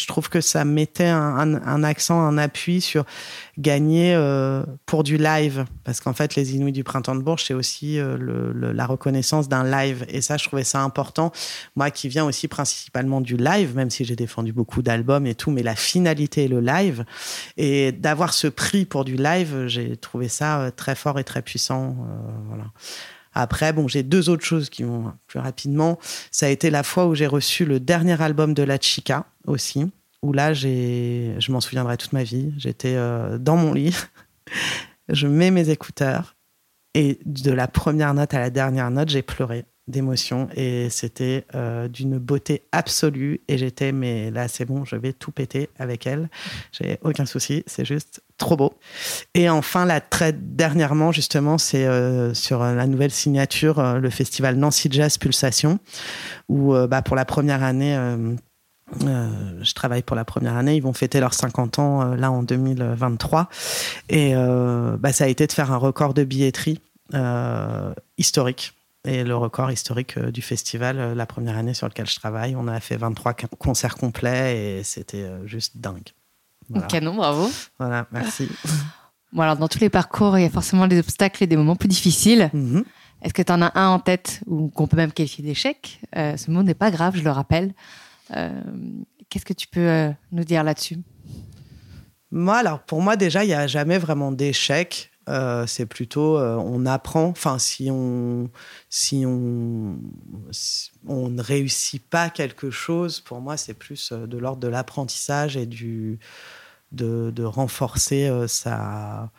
je 0.00 0.06
trouve 0.06 0.28
que 0.28 0.40
ça 0.40 0.64
mettait 0.64 1.06
un, 1.06 1.84
accent, 1.84 2.20
un 2.20 2.38
appui 2.38 2.80
sur 2.80 3.04
gagner 3.58 4.14
euh, 4.14 4.64
pour 4.86 5.04
du 5.04 5.16
live. 5.16 5.64
Parce 5.84 6.00
qu'en 6.00 6.12
fait, 6.12 6.34
les 6.34 6.54
Inuits 6.54 6.72
du 6.72 6.84
Printemps 6.84 7.14
de 7.14 7.22
Bourges, 7.22 7.44
c'est 7.44 7.54
aussi 7.54 7.98
euh, 7.98 8.16
la 8.72 8.86
reconnaissance 8.86 9.48
d'un 9.48 9.64
live. 9.64 10.04
Et 10.08 10.20
ça, 10.20 10.36
je 10.36 10.44
trouvais 10.44 10.64
ça 10.64 10.80
important. 10.80 11.32
Moi 11.76 11.90
qui 11.90 12.08
viens 12.08 12.24
aussi 12.24 12.48
principalement 12.48 13.20
du 13.20 13.36
live, 13.36 13.74
même 13.76 13.90
si 13.90 14.04
j'ai 14.04 14.16
défendu 14.16 14.52
beaucoup 14.52 14.82
d'albums 14.82 15.26
et 15.26 15.34
tout, 15.34 15.50
mais 15.50 15.62
la 15.62 15.76
finalité 15.76 16.44
est 16.44 16.48
le 16.48 16.60
live. 16.60 17.04
Et 17.56 17.92
d'avoir 17.92 18.32
ce 18.32 18.46
prix 18.46 18.84
pour 18.84 19.04
du 19.04 19.16
live, 19.16 19.66
j'ai 19.66 19.96
trouvé 19.96 20.28
ça 20.28 20.60
euh, 20.60 20.70
très 20.70 20.94
fort 20.94 21.18
et 21.18 21.24
très 21.24 21.42
puissant. 21.42 21.96
voilà. 22.48 22.64
Après, 23.32 23.72
bon, 23.72 23.88
j'ai 23.88 24.02
deux 24.02 24.28
autres 24.28 24.44
choses 24.44 24.70
qui 24.70 24.82
vont 24.82 25.12
plus 25.26 25.38
rapidement. 25.38 25.98
Ça 26.30 26.46
a 26.46 26.48
été 26.48 26.70
la 26.70 26.82
fois 26.82 27.06
où 27.06 27.14
j'ai 27.14 27.26
reçu 27.26 27.64
le 27.64 27.80
dernier 27.80 28.20
album 28.20 28.54
de 28.54 28.62
La 28.62 28.78
Chica 28.80 29.26
aussi, 29.46 29.90
où 30.22 30.32
là, 30.32 30.52
j'ai, 30.52 31.36
je 31.38 31.52
m'en 31.52 31.60
souviendrai 31.60 31.96
toute 31.96 32.12
ma 32.12 32.24
vie. 32.24 32.52
J'étais 32.58 32.94
euh, 32.96 33.38
dans 33.38 33.56
mon 33.56 33.72
lit, 33.72 33.96
je 35.08 35.26
mets 35.26 35.50
mes 35.50 35.70
écouteurs 35.70 36.36
et 36.94 37.18
de 37.24 37.52
la 37.52 37.68
première 37.68 38.14
note 38.14 38.34
à 38.34 38.40
la 38.40 38.50
dernière 38.50 38.90
note, 38.90 39.08
j'ai 39.08 39.22
pleuré 39.22 39.64
d'émotion 39.90 40.48
et 40.56 40.88
c'était 40.90 41.44
euh, 41.54 41.88
d'une 41.88 42.18
beauté 42.18 42.64
absolue 42.72 43.40
et 43.48 43.58
j'étais 43.58 43.92
mais 43.92 44.30
là 44.30 44.48
c'est 44.48 44.64
bon 44.64 44.84
je 44.84 44.96
vais 44.96 45.12
tout 45.12 45.32
péter 45.32 45.68
avec 45.78 46.06
elle 46.06 46.28
j'ai 46.72 46.98
aucun 47.02 47.26
souci 47.26 47.62
c'est 47.66 47.84
juste 47.84 48.22
trop 48.38 48.56
beau 48.56 48.74
et 49.34 49.50
enfin 49.50 49.84
la 49.84 50.00
très 50.00 50.32
dernièrement 50.32 51.12
justement 51.12 51.58
c'est 51.58 51.86
euh, 51.86 52.32
sur 52.34 52.60
la 52.60 52.86
nouvelle 52.86 53.10
signature 53.10 53.78
euh, 53.78 53.98
le 53.98 54.10
festival 54.10 54.56
Nancy 54.56 54.88
Jazz 54.90 55.18
Pulsation 55.18 55.78
où 56.48 56.74
bah, 56.88 57.02
pour 57.02 57.16
la 57.16 57.24
première 57.24 57.62
année 57.62 57.96
je 58.98 59.72
travaille 59.74 60.02
pour 60.02 60.16
la 60.16 60.24
première 60.24 60.56
année. 60.56 60.74
Ils 60.74 60.82
vont 60.82 60.92
fêter 60.92 61.20
leurs 61.20 61.34
50 61.34 61.78
ans 61.78 62.04
là 62.16 62.32
en 62.32 62.42
2023. 62.42 63.48
Et 64.08 64.34
bah, 64.34 65.12
ça 65.12 65.24
a 65.24 65.26
été 65.28 65.46
de 65.46 65.52
faire 65.52 65.70
un 65.70 65.76
record 65.76 66.12
de 66.12 66.24
billetterie 66.24 66.80
historique 68.18 68.74
et 69.04 69.24
le 69.24 69.36
record 69.36 69.70
historique 69.70 70.18
euh, 70.18 70.30
du 70.30 70.42
festival, 70.42 70.98
euh, 70.98 71.14
la 71.14 71.26
première 71.26 71.56
année 71.56 71.74
sur 71.74 71.88
lequel 71.88 72.06
je 72.06 72.16
travaille, 72.16 72.54
on 72.54 72.68
a 72.68 72.80
fait 72.80 72.96
23 72.96 73.34
concerts 73.58 73.96
complets 73.96 74.78
et 74.78 74.82
c'était 74.84 75.22
euh, 75.22 75.46
juste 75.46 75.78
dingue. 75.78 76.08
Voilà. 76.68 76.86
Canon, 76.86 77.14
bravo. 77.14 77.50
Voilà, 77.78 78.06
merci. 78.12 78.48
Bon, 79.32 79.42
alors, 79.42 79.56
dans 79.56 79.68
tous 79.68 79.78
les 79.78 79.90
parcours, 79.90 80.36
il 80.38 80.42
y 80.42 80.44
a 80.44 80.50
forcément 80.50 80.88
des 80.88 80.98
obstacles 80.98 81.44
et 81.44 81.46
des 81.46 81.56
moments 81.56 81.76
plus 81.76 81.86
difficiles. 81.86 82.50
Mhm. 82.52 82.82
Est-ce 83.22 83.32
que 83.32 83.42
tu 83.42 83.52
en 83.52 83.62
as 83.62 83.70
un 83.78 83.90
en 83.90 84.00
tête 84.00 84.40
ou 84.48 84.70
qu'on 84.70 84.88
peut 84.88 84.96
même 84.96 85.12
qualifier 85.12 85.44
d'échec? 85.44 86.00
Ce 86.12 86.50
mot 86.50 86.64
n'est 86.64 86.74
pas 86.74 86.90
grave, 86.90 87.14
je 87.14 87.22
le 87.22 87.30
rappelle. 87.30 87.72
Qu'est-ce 88.28 89.44
que 89.44 89.52
tu 89.52 89.68
peux 89.68 90.12
nous 90.32 90.42
dire 90.42 90.64
là-dessus? 90.64 90.96
Moi, 92.32 92.56
alors, 92.56 92.80
pour 92.80 93.02
moi, 93.02 93.14
déjà, 93.14 93.44
il 93.44 93.46
n'y 93.46 93.54
a 93.54 93.68
jamais 93.68 93.98
vraiment 93.98 94.32
d'échec. 94.32 95.09
Euh, 95.30 95.64
c'est 95.66 95.86
plutôt 95.86 96.38
euh, 96.38 96.56
on 96.56 96.86
apprend. 96.86 97.26
Enfin, 97.26 97.58
si 97.58 97.88
on 97.90 98.50
si 98.88 99.24
on 99.26 99.96
on 101.06 101.28
ne 101.28 101.42
réussit 101.42 102.02
pas 102.02 102.30
quelque 102.30 102.70
chose, 102.70 103.20
pour 103.20 103.40
moi, 103.40 103.56
c'est 103.56 103.74
plus 103.74 104.10
euh, 104.12 104.26
de 104.26 104.38
l'ordre 104.38 104.60
de 104.60 104.68
l'apprentissage 104.68 105.56
et 105.56 105.66
du 105.66 106.18
de, 106.92 107.44
renforcer 107.44 108.28
sa 108.48 109.30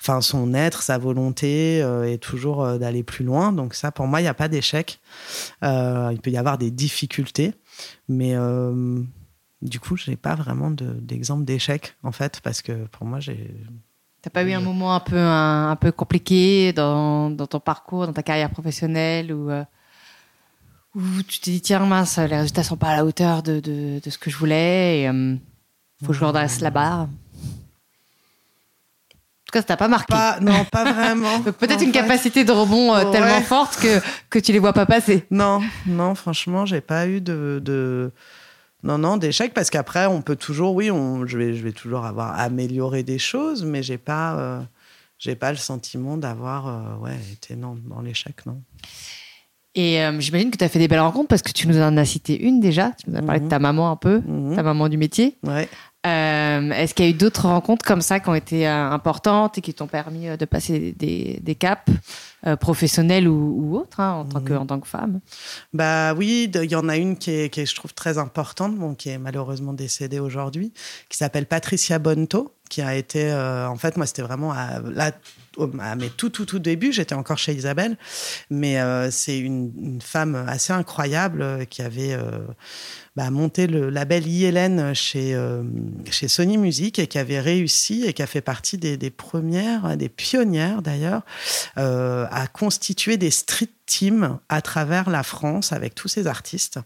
enfin 0.00 0.20
son 0.20 0.54
être, 0.54 0.82
sa 0.82 0.98
volonté 0.98 1.78
et 2.06 2.18
toujours 2.18 2.78
d'aller 2.78 3.02
plus 3.02 3.24
loin. 3.24 3.52
Donc 3.52 3.74
ça, 3.74 3.90
pour 3.90 4.06
moi, 4.06 4.20
il 4.20 4.24
n'y 4.24 4.28
a 4.28 4.34
pas 4.34 4.48
d'échec. 4.48 5.00
il 5.62 6.20
peut 6.22 6.30
y 6.30 6.36
avoir 6.36 6.58
des 6.58 6.70
difficultés, 6.70 7.54
mais 8.08 8.36
du 9.62 9.80
coup, 9.80 9.96
je 9.96 10.10
n'ai 10.10 10.16
pas 10.16 10.36
vraiment 10.36 10.70
d'exemple 10.70 11.44
d'échec 11.44 11.96
en 12.04 12.12
fait, 12.12 12.40
parce 12.40 12.62
que 12.62 12.86
pour 12.86 13.04
moi, 13.04 13.18
j'ai 13.18 13.52
T'as 14.22 14.30
pas 14.30 14.44
eu 14.44 14.52
un 14.52 14.60
moment 14.60 14.94
un 14.94 15.00
peu 15.00 15.18
un, 15.18 15.74
peu 15.74 15.90
compliqué 15.90 16.72
dans, 16.72 17.28
dans, 17.28 17.48
ton 17.48 17.58
parcours, 17.58 18.06
dans 18.06 18.12
ta 18.12 18.22
carrière 18.22 18.50
professionnelle 18.50 19.32
où, 19.32 19.50
euh, 19.50 19.64
où 20.94 21.00
tu 21.26 21.40
t'es 21.40 21.50
dit 21.50 21.60
tiens 21.60 21.80
mince 21.80 22.18
les 22.18 22.36
résultats 22.36 22.62
sont 22.62 22.76
pas 22.76 22.90
à 22.90 22.96
la 22.96 23.04
hauteur 23.04 23.42
de, 23.42 23.58
de, 23.58 23.98
de 23.98 24.10
ce 24.10 24.18
que 24.18 24.30
je 24.30 24.36
voulais 24.36 25.00
et 25.00 25.08
euh, 25.08 25.34
faut 26.02 26.12
que 26.12 26.18
je 26.18 26.24
redresse 26.24 26.60
la 26.60 26.70
barre. 26.70 27.00
En 27.00 27.06
tout 29.46 29.52
cas, 29.54 29.60
ça 29.60 29.66
t'a 29.66 29.76
pas 29.76 29.88
marqué. 29.88 30.14
non, 30.40 30.64
pas 30.66 30.84
vraiment. 30.92 31.40
Peut-être 31.58 31.82
une 31.82 31.90
capacité 31.90 32.44
de 32.44 32.52
rebond 32.52 32.94
euh, 32.94 33.10
tellement 33.10 33.40
forte 33.40 33.76
que 33.76 34.00
que 34.30 34.38
tu 34.38 34.52
les 34.52 34.60
vois 34.60 34.72
pas 34.72 34.86
passer. 34.86 35.26
Non, 35.32 35.60
non, 35.84 36.14
franchement, 36.14 36.64
j'ai 36.64 36.80
pas 36.80 37.08
eu 37.08 37.20
de, 37.20 37.60
de 37.62 38.12
non, 38.82 38.98
non, 38.98 39.16
d'échecs, 39.16 39.54
parce 39.54 39.70
qu'après, 39.70 40.06
on 40.06 40.22
peut 40.22 40.34
toujours, 40.34 40.74
oui, 40.74 40.90
on, 40.90 41.24
je, 41.26 41.38
vais, 41.38 41.54
je 41.54 41.62
vais 41.62 41.72
toujours 41.72 42.04
avoir 42.04 42.38
amélioré 42.38 43.04
des 43.04 43.18
choses, 43.18 43.64
mais 43.64 43.82
j'ai 43.82 43.98
pas, 43.98 44.36
euh, 44.36 44.60
j'ai 45.18 45.36
pas 45.36 45.52
le 45.52 45.56
sentiment 45.56 46.16
d'avoir 46.16 46.66
euh, 46.66 46.96
ouais, 46.96 47.16
été 47.32 47.54
non, 47.54 47.76
dans 47.88 48.00
l'échec, 48.00 48.44
non. 48.44 48.60
Et 49.74 50.02
euh, 50.02 50.18
j'imagine 50.20 50.50
que 50.50 50.58
tu 50.58 50.64
as 50.64 50.68
fait 50.68 50.80
des 50.80 50.88
belles 50.88 51.00
rencontres 51.00 51.28
parce 51.28 51.42
que 51.42 51.52
tu 51.52 51.66
nous 51.68 51.80
en 51.80 51.96
as 51.96 52.04
cité 52.04 52.38
une 52.38 52.60
déjà. 52.60 52.90
Tu 53.02 53.08
nous 53.08 53.16
as 53.16 53.22
parlé 53.22 53.40
de 53.40 53.48
ta 53.48 53.58
mhm. 53.58 53.62
maman 53.62 53.90
un 53.90 53.96
peu, 53.96 54.20
mhm. 54.20 54.56
ta 54.56 54.62
maman 54.62 54.88
du 54.88 54.98
métier. 54.98 55.38
Ouais. 55.44 55.68
Est-ce 56.04 56.92
qu'il 56.92 57.04
y 57.06 57.08
a 57.08 57.10
eu 57.10 57.14
d'autres 57.14 57.46
rencontres 57.46 57.86
comme 57.86 58.02
ça 58.02 58.20
qui 58.20 58.28
ont 58.28 58.34
été 58.34 58.66
importantes 58.66 59.56
et 59.56 59.60
qui 59.60 59.72
t'ont 59.72 59.86
permis 59.86 60.36
de 60.36 60.44
passer 60.44 60.92
des, 60.98 61.38
des 61.40 61.54
caps? 61.54 61.90
Professionnelle 62.60 63.28
ou, 63.28 63.76
autre, 63.76 64.00
hein, 64.00 64.12
en, 64.12 64.24
tant 64.24 64.40
que, 64.40 64.52
mhm. 64.52 64.58
en 64.60 64.66
tant 64.66 64.80
que 64.80 64.88
femme 64.88 65.20
Bah 65.72 66.14
oui, 66.14 66.50
il 66.52 66.70
y 66.70 66.74
en 66.74 66.88
a 66.88 66.96
une 66.96 67.16
qui 67.16 67.30
est, 67.30 67.48
qui 67.50 67.64
je 67.64 67.74
trouve, 67.74 67.94
très 67.94 68.18
importante, 68.18 68.76
bon, 68.76 68.94
qui 68.94 69.10
est 69.10 69.18
malheureusement 69.18 69.72
décédée 69.72 70.18
aujourd'hui, 70.18 70.72
qui 71.08 71.16
s'appelle 71.16 71.46
Patricia 71.46 71.98
Bonto, 71.98 72.54
qui 72.68 72.82
a 72.82 72.94
été, 72.96 73.32
en 73.32 73.76
fait, 73.76 73.96
moi, 73.96 74.06
c'était 74.06 74.22
vraiment 74.22 74.52
à, 74.52 74.80
la 74.80 75.12
à 75.80 75.96
mes 75.96 76.08
tout, 76.08 76.30
tout, 76.30 76.46
tout 76.46 76.58
début, 76.58 76.92
j'étais 76.92 77.14
encore 77.14 77.38
chez 77.38 77.52
Isabelle, 77.52 77.96
mais 78.50 78.80
euh, 78.80 79.10
c'est 79.10 79.38
une, 79.38 80.00
femme 80.00 80.34
assez 80.48 80.72
incroyable 80.72 81.42
euh, 81.42 81.64
qui 81.64 81.82
avait 81.82 82.12
euh, 82.12 82.38
bah, 83.16 83.30
monté 83.30 83.66
le 83.66 83.90
label 83.90 84.26
ILN 84.26 84.94
chez, 84.94 85.38
chez 86.10 86.28
Sony 86.28 86.58
Music 86.58 86.98
et 86.98 87.06
qui 87.06 87.18
avait 87.18 87.40
réussi 87.40 88.04
et 88.06 88.12
qui 88.12 88.22
a 88.22 88.26
fait 88.26 88.40
partie 88.40 88.78
des, 88.78 89.10
premières, 89.10 89.96
des 89.96 90.08
pionnières 90.08 90.82
d'ailleurs, 90.82 91.22
à 91.76 92.46
constituer 92.52 93.16
des 93.16 93.30
street 93.30 93.68
teams 93.86 94.38
à 94.48 94.62
travers 94.62 95.10
la 95.10 95.22
France 95.22 95.72
avec 95.72 95.94
tous 95.94 96.08
ces 96.08 96.26
artistes. 96.26 96.78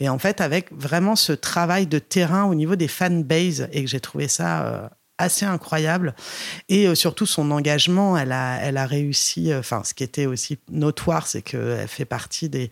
Et 0.00 0.08
en 0.08 0.18
fait, 0.18 0.40
avec 0.40 0.72
vraiment 0.72 1.16
ce 1.16 1.32
travail 1.32 1.86
de 1.86 1.98
terrain 1.98 2.44
au 2.44 2.54
niveau 2.54 2.76
des 2.76 2.88
fanbases 2.88 3.68
et 3.72 3.82
que 3.82 3.88
j'ai 3.88 4.00
trouvé 4.00 4.28
ça 4.28 4.90
assez 5.20 5.44
incroyable. 5.44 6.14
Et 6.68 6.86
euh, 6.86 6.94
surtout, 6.94 7.26
son 7.26 7.50
engagement, 7.50 8.16
elle 8.16 8.32
a, 8.32 8.58
elle 8.62 8.76
a 8.76 8.86
réussi. 8.86 9.52
Euh, 9.52 9.60
enfin, 9.60 9.82
ce 9.84 9.94
qui 9.94 10.02
était 10.02 10.26
aussi 10.26 10.58
notoire, 10.70 11.26
c'est 11.26 11.42
qu'elle 11.42 11.88
fait 11.88 12.04
partie 12.04 12.48
des, 12.48 12.70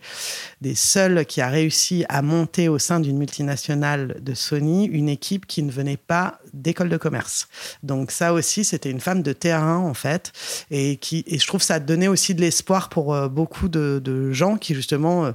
des 0.61 0.75
seules 0.75 1.25
qui 1.25 1.41
a 1.41 1.47
réussi 1.47 2.05
à 2.09 2.21
monter 2.21 2.67
au 2.67 2.79
sein 2.79 2.99
d'une 2.99 3.17
multinationale 3.17 4.17
de 4.21 4.33
Sony 4.33 4.85
une 4.85 5.09
équipe 5.09 5.45
qui 5.45 5.63
ne 5.63 5.71
venait 5.71 5.97
pas 5.97 6.39
d'école 6.53 6.89
de 6.89 6.97
commerce. 6.97 7.47
Donc, 7.83 8.11
ça 8.11 8.33
aussi, 8.33 8.63
c'était 8.63 8.91
une 8.91 9.01
femme 9.01 9.21
de 9.21 9.33
terrain, 9.33 9.77
en 9.77 9.93
fait. 9.93 10.31
Et, 10.71 10.97
qui, 10.97 11.23
et 11.27 11.37
je 11.37 11.47
trouve 11.47 11.61
ça 11.61 11.79
donnait 11.79 12.07
aussi 12.07 12.33
de 12.33 12.41
l'espoir 12.41 12.89
pour 12.89 13.13
euh, 13.13 13.27
beaucoup 13.27 13.69
de, 13.69 14.01
de 14.03 14.31
gens 14.31 14.57
qui, 14.57 14.73
justement, 14.73 15.31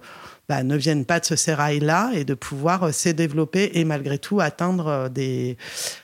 bah, 0.49 0.63
ne 0.63 0.77
viennent 0.77 1.05
pas 1.05 1.21
de 1.21 1.25
ce 1.25 1.37
sérail-là 1.37 2.11
et 2.15 2.25
de 2.25 2.35
pouvoir 2.35 2.85
euh, 2.85 2.93
se 2.93 3.09
développer 3.09 3.71
et 3.75 3.85
malgré 3.85 4.19
tout 4.19 4.41
atteindre 4.41 4.87
euh, 4.89 5.09
des, 5.09 5.57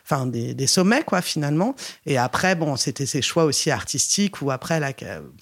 enfin, 0.05 0.27
des, 0.27 0.67
sommets, 0.67 1.03
quoi, 1.03 1.21
finalement. 1.21 1.75
Et 2.07 2.19
après, 2.19 2.55
bon, 2.55 2.77
c'était 2.77 3.07
ses 3.07 3.23
choix 3.23 3.45
aussi 3.45 3.71
artistiques 3.71 4.43
où 4.43 4.51
après, 4.51 4.81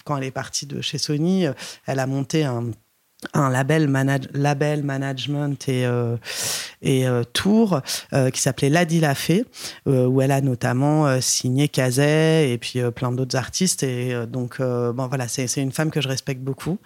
quand 0.05 0.17
elle 0.17 0.23
est 0.23 0.31
partie 0.31 0.65
de 0.65 0.81
chez 0.81 0.97
Sony, 0.97 1.45
euh, 1.45 1.53
elle 1.85 1.99
a 1.99 2.07
monté 2.07 2.43
un 2.43 2.71
un 3.33 3.49
label, 3.49 3.91
label 4.33 4.83
management 4.83 5.67
et, 5.67 5.85
euh, 5.85 6.15
et 6.81 7.05
euh, 7.05 7.23
tour 7.33 7.81
euh, 8.13 8.29
qui 8.29 8.41
s'appelait 8.41 8.69
Ladi 8.69 9.01
Lafay, 9.01 9.45
où 9.85 10.21
elle 10.21 10.31
a 10.31 10.41
notamment 10.41 11.19
signé 11.21 11.67
Kazay 11.67 12.51
et 12.51 12.57
puis 12.57 12.79
plein 12.95 13.11
d'autres 13.11 13.35
artistes. 13.35 13.83
Et 13.83 14.13
donc, 14.27 14.61
bon, 14.61 15.07
voilà, 15.07 15.27
c'est 15.27 15.53
une 15.57 15.71
femme 15.71 15.91
que 15.91 16.01
je 16.01 16.07
respecte 16.07 16.41
beaucoup 16.41 16.77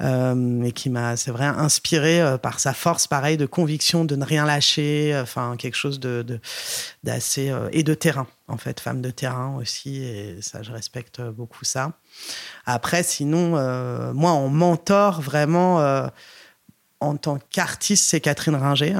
et 0.00 0.72
qui 0.72 0.90
m'a, 0.90 1.16
c'est 1.16 1.30
vrai, 1.30 1.46
inspirée 1.46 2.36
par 2.42 2.60
sa 2.60 2.72
force, 2.72 3.06
pareil, 3.06 3.36
de 3.36 3.46
conviction, 3.46 4.04
de 4.04 4.16
ne 4.16 4.24
rien 4.24 4.44
lâcher, 4.44 5.18
enfin, 5.20 5.56
quelque 5.58 5.76
chose 5.76 5.98
de, 5.98 6.24
d'assez. 7.02 7.52
et 7.72 7.82
de 7.82 7.94
terrain, 7.94 8.26
en 8.52 8.58
fait, 8.58 8.78
femme 8.80 9.00
de 9.00 9.10
terrain 9.10 9.56
aussi. 9.56 10.02
Et 10.02 10.40
ça, 10.42 10.62
je 10.62 10.70
respecte 10.72 11.20
beaucoup 11.22 11.64
ça. 11.64 11.92
Après, 12.66 13.02
sinon, 13.02 13.56
euh, 13.56 14.12
moi, 14.12 14.30
en 14.32 14.48
mentor, 14.48 15.20
vraiment, 15.22 15.80
euh, 15.80 16.06
en 17.00 17.16
tant 17.16 17.38
qu'artiste, 17.50 18.04
c'est 18.08 18.20
Catherine 18.20 18.54
Ringer, 18.54 18.94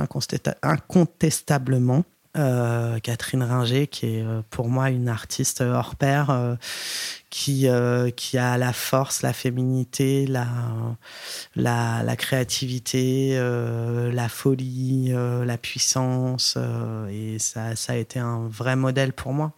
incontestablement. 0.62 2.04
Euh, 2.36 2.98
Catherine 3.00 3.42
Ringer, 3.42 3.86
qui 3.86 4.06
est 4.06 4.24
pour 4.48 4.68
moi 4.68 4.88
une 4.88 5.08
artiste 5.08 5.60
hors 5.60 5.96
pair, 5.96 6.56
qui, 7.28 7.66
qui 8.16 8.38
a 8.38 8.58
la 8.58 8.72
force, 8.72 9.22
la 9.22 9.32
féminité, 9.32 10.26
la, 10.26 10.46
la, 11.56 12.02
la 12.02 12.16
créativité, 12.16 13.38
la 13.38 14.28
folie, 14.28 15.12
la 15.12 15.58
puissance. 15.58 16.56
et 17.10 17.38
ça, 17.38 17.76
ça 17.76 17.92
a 17.92 17.96
été 17.96 18.18
un 18.18 18.48
vrai 18.48 18.76
modèle 18.76 19.12
pour 19.12 19.32
moi. 19.32 19.52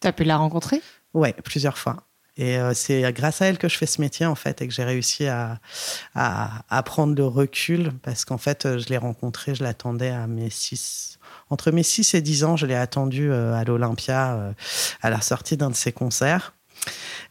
Tu 0.00 0.08
as 0.08 0.12
pu 0.12 0.24
la 0.24 0.36
rencontrer? 0.36 0.82
Ouais, 1.14 1.34
plusieurs 1.44 1.78
fois. 1.78 2.06
Et 2.36 2.58
euh, 2.58 2.74
c'est 2.74 3.10
grâce 3.12 3.40
à 3.40 3.46
elle 3.46 3.56
que 3.56 3.68
je 3.68 3.78
fais 3.78 3.86
ce 3.86 4.00
métier, 4.00 4.26
en 4.26 4.34
fait, 4.34 4.60
et 4.60 4.68
que 4.68 4.74
j'ai 4.74 4.84
réussi 4.84 5.26
à, 5.26 5.58
à, 6.14 6.82
prendre 6.84 7.14
le 7.14 7.24
recul, 7.24 7.92
parce 8.02 8.24
qu'en 8.24 8.36
fait, 8.36 8.66
euh, 8.66 8.78
je 8.78 8.88
l'ai 8.88 8.98
rencontrée, 8.98 9.54
je 9.54 9.64
l'attendais 9.64 10.10
à 10.10 10.26
mes 10.26 10.50
six, 10.50 11.15
entre 11.50 11.70
mes 11.70 11.82
6 11.82 12.14
et 12.14 12.20
10 12.20 12.44
ans, 12.44 12.56
je 12.56 12.66
l'ai 12.66 12.74
attendue 12.74 13.30
euh, 13.30 13.54
à 13.54 13.64
l'Olympia 13.64 14.54
à 15.02 15.10
la 15.10 15.20
sortie 15.20 15.56
d'un 15.56 15.70
de 15.70 15.76
ses 15.76 15.92
concerts. 15.92 16.52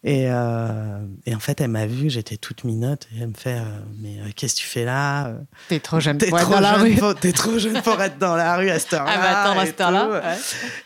Et, 0.03 0.27
euh, 0.29 0.99
et, 1.25 1.33
en 1.33 1.39
fait, 1.39 1.61
elle 1.61 1.69
m'a 1.69 1.87
vue, 1.87 2.11
j'étais 2.11 2.37
toute 2.37 2.63
minote, 2.63 3.07
et 3.11 3.21
elle 3.21 3.29
me 3.29 3.33
fait 3.33 3.57
euh, 3.57 3.63
Mais 3.99 4.19
euh, 4.19 4.29
qu'est-ce 4.35 4.55
que 4.55 4.59
tu 4.59 4.67
fais 4.67 4.85
là 4.85 5.33
T'es 5.67 5.79
trop 5.79 5.99
jeune 5.99 6.19
pour 6.19 6.37
être 6.37 6.49
dans 6.49 6.59
la 6.59 6.73
rue. 6.73 6.95
T'es 7.19 7.31
trop 7.31 7.57
jeune 7.57 7.81
pour 7.81 7.99
être 7.99 8.19
dans 8.19 8.35
la 8.35 8.55
rue 8.55 8.69
à 8.69 8.77
cette 8.77 8.93
heure-là. 8.93 9.11
Ah, 9.15 9.17
bah 9.17 9.41
attends, 9.41 9.59
à 9.59 9.65
cette 9.65 9.81
heure-là. 9.81 10.37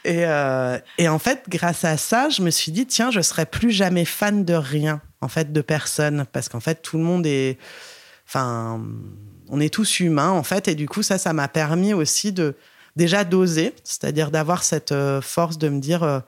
Et, 0.05 1.03
et 1.03 1.09
en 1.09 1.19
fait, 1.19 1.43
grâce 1.49 1.83
à 1.83 1.97
ça, 1.97 2.29
je 2.29 2.41
me 2.41 2.49
suis 2.49 2.71
dit 2.71 2.85
Tiens, 2.85 3.11
je 3.11 3.19
serai 3.19 3.45
plus 3.45 3.71
jamais 3.71 4.05
fan 4.05 4.45
de 4.45 4.53
rien, 4.53 5.01
en 5.21 5.27
fait, 5.27 5.51
de 5.51 5.61
personne, 5.61 6.25
parce 6.31 6.47
qu'en 6.47 6.61
fait, 6.61 6.81
tout 6.81 6.97
le 6.97 7.03
monde 7.03 7.25
est. 7.25 7.57
Enfin, 8.25 8.81
on 9.49 9.59
est 9.59 9.73
tous 9.73 9.99
humains, 9.99 10.29
en 10.29 10.43
fait, 10.43 10.67
et 10.67 10.75
du 10.75 10.87
coup, 10.87 11.01
ça, 11.01 11.17
ça 11.17 11.33
m'a 11.33 11.47
permis 11.49 11.93
aussi 11.93 12.31
de. 12.31 12.55
Déjà 12.95 13.23
d'oser, 13.23 13.73
c'est-à-dire 13.83 14.31
d'avoir 14.31 14.63
cette 14.63 14.93
force 15.21 15.57
de 15.57 15.69
me 15.69 15.79
dire 15.79 16.23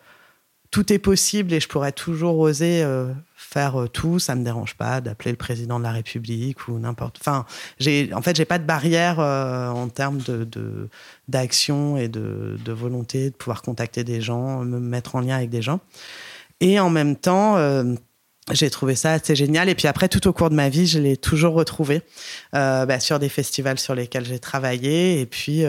tout 0.71 0.93
est 0.93 0.99
possible 0.99 1.53
et 1.53 1.59
je 1.59 1.67
pourrais 1.67 1.91
toujours 1.91 2.39
oser 2.39 2.81
euh, 2.81 3.09
faire 3.35 3.81
euh, 3.81 3.87
tout. 3.87 4.19
Ça 4.19 4.35
me 4.35 4.43
dérange 4.43 4.75
pas 4.75 5.01
d'appeler 5.01 5.31
le 5.31 5.37
président 5.37 5.77
de 5.77 5.83
la 5.83 5.91
République 5.91 6.69
ou 6.69 6.79
n'importe. 6.79 7.17
Enfin, 7.19 7.45
j'ai, 7.77 8.11
en 8.13 8.21
fait, 8.21 8.37
j'ai 8.37 8.45
pas 8.45 8.57
de 8.57 8.63
barrière 8.63 9.19
euh, 9.19 9.67
en 9.67 9.89
termes 9.89 10.19
de, 10.19 10.89
d'action 11.27 11.97
et 11.97 12.07
de, 12.07 12.57
de, 12.63 12.71
volonté 12.71 13.29
de 13.29 13.35
pouvoir 13.35 13.61
contacter 13.61 14.05
des 14.05 14.21
gens, 14.21 14.63
me 14.63 14.79
mettre 14.79 15.15
en 15.15 15.19
lien 15.19 15.35
avec 15.35 15.49
des 15.49 15.61
gens. 15.61 15.81
Et 16.61 16.79
en 16.79 16.89
même 16.89 17.17
temps, 17.17 17.57
j'ai 18.51 18.69
trouvé 18.69 18.95
ça 18.95 19.13
assez 19.13 19.35
génial. 19.35 19.69
Et 19.69 19.75
puis 19.75 19.87
après, 19.87 20.09
tout 20.09 20.27
au 20.27 20.33
cours 20.33 20.49
de 20.49 20.55
ma 20.55 20.69
vie, 20.69 20.87
je 20.87 20.99
l'ai 20.99 21.17
toujours 21.17 21.53
retrouvé 21.53 22.01
bah, 22.53 22.99
sur 22.99 23.19
des 23.19 23.29
festivals 23.29 23.79
sur 23.79 23.95
lesquels 23.95 24.25
j'ai 24.25 24.39
travaillé. 24.39 25.21
Et 25.21 25.25
puis, 25.25 25.63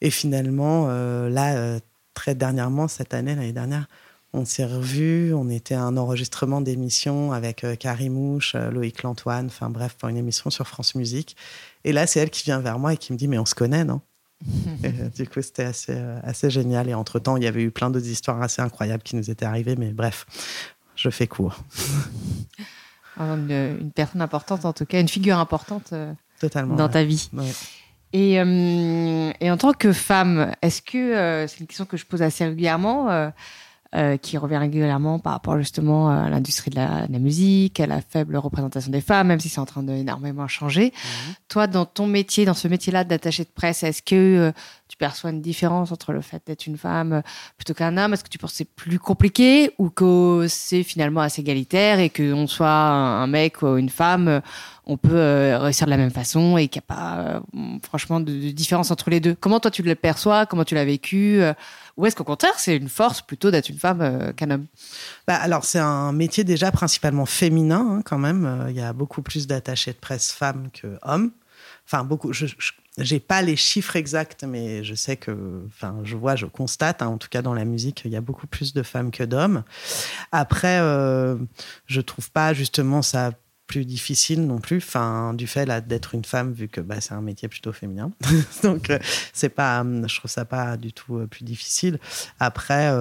et 0.00 0.10
finalement, 0.10 0.88
là 1.28 1.78
très 2.14 2.34
dernièrement, 2.34 2.88
cette 2.88 3.14
année, 3.14 3.34
l'année 3.34 3.52
dernière, 3.52 3.86
on 4.32 4.44
s'est 4.44 4.64
revus, 4.64 5.34
on 5.34 5.50
était 5.50 5.74
à 5.74 5.82
un 5.82 5.96
enregistrement 5.96 6.60
d'émission 6.60 7.32
avec 7.32 7.64
euh, 7.64 7.76
Carrie 7.76 8.08
Mouche, 8.08 8.54
euh, 8.54 8.70
Loïc 8.70 9.02
Lantoine, 9.02 9.46
enfin 9.46 9.68
bref, 9.68 9.94
pour 9.98 10.08
une 10.08 10.16
émission 10.16 10.48
sur 10.48 10.66
France 10.66 10.94
Musique. 10.94 11.36
Et 11.84 11.92
là, 11.92 12.06
c'est 12.06 12.20
elle 12.20 12.30
qui 12.30 12.44
vient 12.44 12.60
vers 12.60 12.78
moi 12.78 12.94
et 12.94 12.96
qui 12.96 13.12
me 13.12 13.18
dit, 13.18 13.28
mais 13.28 13.38
on 13.38 13.44
se 13.44 13.54
connaît, 13.54 13.84
non? 13.84 14.00
Euh, 14.84 15.08
Du 15.16 15.28
coup, 15.28 15.42
c'était 15.42 15.64
assez, 15.64 15.96
assez 16.24 16.50
génial. 16.50 16.88
Et 16.88 16.94
entre-temps, 16.94 17.36
il 17.36 17.44
y 17.44 17.46
avait 17.46 17.62
eu 17.62 17.70
plein 17.70 17.90
d'autres 17.90 18.08
histoires 18.08 18.42
assez 18.42 18.60
incroyables 18.60 19.02
qui 19.04 19.14
nous 19.14 19.30
étaient 19.30 19.44
arrivées, 19.44 19.76
mais 19.76 19.92
bref, 19.92 20.26
je 21.02 21.10
fais 21.10 21.26
court. 21.26 21.58
une, 23.18 23.90
personne 23.94 24.22
importante, 24.22 24.64
en 24.64 24.72
tout 24.72 24.86
cas, 24.86 25.00
une 25.00 25.08
figure 25.08 25.38
importante 25.38 25.92
Totalement, 26.40 26.76
dans 26.76 26.88
ta 26.88 27.04
vie. 27.04 27.30
Et, 28.12 28.40
euh, 28.40 29.32
et, 29.40 29.50
en 29.50 29.56
tant 29.56 29.72
que 29.72 29.92
femme, 29.92 30.52
est-ce 30.60 30.82
que 30.82 30.98
euh, 30.98 31.46
c'est 31.46 31.60
une 31.60 31.66
question 31.66 31.86
que 31.86 31.96
je 31.96 32.04
pose 32.04 32.22
assez 32.22 32.44
régulièrement, 32.44 33.30
euh, 33.94 34.12
euh 34.12 34.16
qui 34.16 34.38
revient 34.38 34.56
régulièrement 34.56 35.18
par 35.18 35.32
rapport 35.32 35.58
justement 35.58 36.08
à 36.08 36.28
l'industrie 36.28 36.70
de, 36.70 36.76
la, 36.76 37.06
musique, 37.18 37.80
à 37.80 37.86
la 37.86 38.00
faible 38.00 38.36
représentation 38.36 38.90
des 38.90 39.00
femmes, 39.00 39.28
même 39.28 39.40
si 39.40 39.48
c'est 39.48 39.60
en 39.60 39.66
train 39.66 39.82
d'énormément 39.82 40.48
changer. 40.48 40.92
Mhm. 40.94 41.34
Toi, 41.48 41.66
dans 41.66 41.84
ton 41.84 42.06
métier, 42.06 42.44
dans 42.44 42.54
ce 42.54 42.68
métier-là 42.68 43.04
d'attaché 43.04 43.44
de 43.44 43.50
presse, 43.54 43.82
est-ce 43.82 44.02
que 44.02 44.52
tu 44.88 44.96
perçois 44.96 45.30
une 45.30 45.40
différence 45.40 45.92
entre 45.92 46.12
le 46.12 46.20
fait 46.20 46.42
d'être 46.46 46.66
une 46.66 46.76
femme 46.76 47.22
plutôt 47.56 47.74
qu'un 47.74 47.96
homme? 47.96 48.12
Est-ce 48.12 48.24
que 48.24 48.28
tu 48.28 48.38
penses 48.38 48.50
que 48.52 48.56
c'est 48.58 48.64
plus 48.64 48.98
compliqué 48.98 49.70
ou 49.78 49.88
que 49.88 50.46
c'est 50.48 50.82
finalement 50.82 51.20
assez 51.20 51.40
égalitaire 51.40 51.98
et 51.98 52.10
qu'on 52.10 52.46
soit 52.46 52.68
un 52.68 53.26
mec 53.26 53.62
ou 53.62 53.76
une 53.76 53.88
femme, 53.88 54.42
on 54.86 54.96
peut 54.96 55.10
euh, 55.12 55.58
réussir 55.58 55.86
de 55.86 55.90
la 55.90 55.96
même 55.96 56.10
façon 56.10 56.56
et 56.56 56.68
qu'il 56.68 56.80
n'y 56.80 56.92
a 56.92 56.94
pas 56.94 57.18
euh, 57.18 57.40
franchement 57.82 58.20
de, 58.20 58.50
différence 58.50 58.90
entre 58.90 59.10
les 59.10 59.20
deux? 59.20 59.34
Comment 59.34 59.60
toi 59.60 59.70
tu 59.70 59.82
le 59.82 59.94
perçois? 59.94 60.46
Comment 60.46 60.64
tu 60.64 60.74
l'as 60.74 60.84
vécu? 60.84 61.40
Euh, 61.40 61.54
Ou 61.96 62.06
est-ce 62.06 62.16
qu'au 62.16 62.24
contraire 62.24 62.58
c'est 62.58 62.76
une 62.76 62.88
force 62.88 63.22
plutôt 63.22 63.50
d'être 63.50 63.68
une 63.68 63.78
femme 63.78 64.32
qu'un 64.36 64.50
homme? 64.50 64.66
Bah, 65.26 65.36
Alors 65.36 65.64
c'est 65.64 65.78
un 65.78 66.12
métier 66.12 66.44
déjà 66.44 66.72
principalement 66.72 67.26
féminin 67.26 67.98
hein, 67.98 68.02
quand 68.04 68.18
même. 68.18 68.66
Il 68.68 68.76
y 68.76 68.80
a 68.80 68.92
beaucoup 68.92 69.22
plus 69.22 69.46
d'attachés 69.46 69.92
de 69.92 69.98
presse 69.98 70.32
femmes 70.32 70.68
que 70.72 70.98
hommes. 71.02 71.32
Enfin, 71.86 72.04
beaucoup. 72.04 72.32
Je, 72.32 72.46
j'ai 72.98 73.20
pas 73.20 73.42
les 73.42 73.56
chiffres 73.56 73.96
exacts, 73.96 74.44
mais 74.44 74.84
je 74.84 74.94
sais 74.94 75.16
que, 75.16 75.64
enfin, 75.66 75.96
je 76.04 76.16
vois, 76.16 76.36
je 76.36 76.46
constate, 76.46 77.02
hein, 77.02 77.06
en 77.06 77.18
tout 77.18 77.28
cas 77.28 77.40
dans 77.42 77.54
la 77.54 77.64
musique, 77.64 78.02
il 78.04 78.10
y 78.10 78.16
a 78.16 78.20
beaucoup 78.20 78.46
plus 78.46 78.74
de 78.74 78.82
femmes 78.82 79.10
que 79.10 79.24
d'hommes. 79.24 79.64
Après, 80.30 80.78
euh, 80.80 81.36
je 81.86 82.00
trouve 82.00 82.30
pas 82.30 82.52
justement 82.52 83.00
ça 83.02 83.32
plus 83.72 83.86
difficile 83.86 84.46
non 84.46 84.58
plus, 84.58 84.76
enfin, 84.76 85.32
du 85.32 85.46
fait 85.46 85.66
d'être 85.88 86.14
une 86.14 86.26
femme, 86.26 86.52
vu 86.52 86.68
que 86.68 86.82
bah, 86.82 87.00
c'est 87.00 87.14
un 87.14 87.22
métier 87.22 87.48
plutôt 87.48 87.72
féminin. 87.72 88.12
Donc, 88.62 88.90
euh, 88.90 88.98
c'est 89.32 89.48
pas, 89.48 89.82
je 89.82 90.18
trouve 90.18 90.30
ça 90.30 90.44
pas 90.44 90.76
du 90.76 90.92
tout 90.92 91.16
euh, 91.16 91.26
plus 91.26 91.44
difficile. 91.44 91.98
Après, 92.38 92.94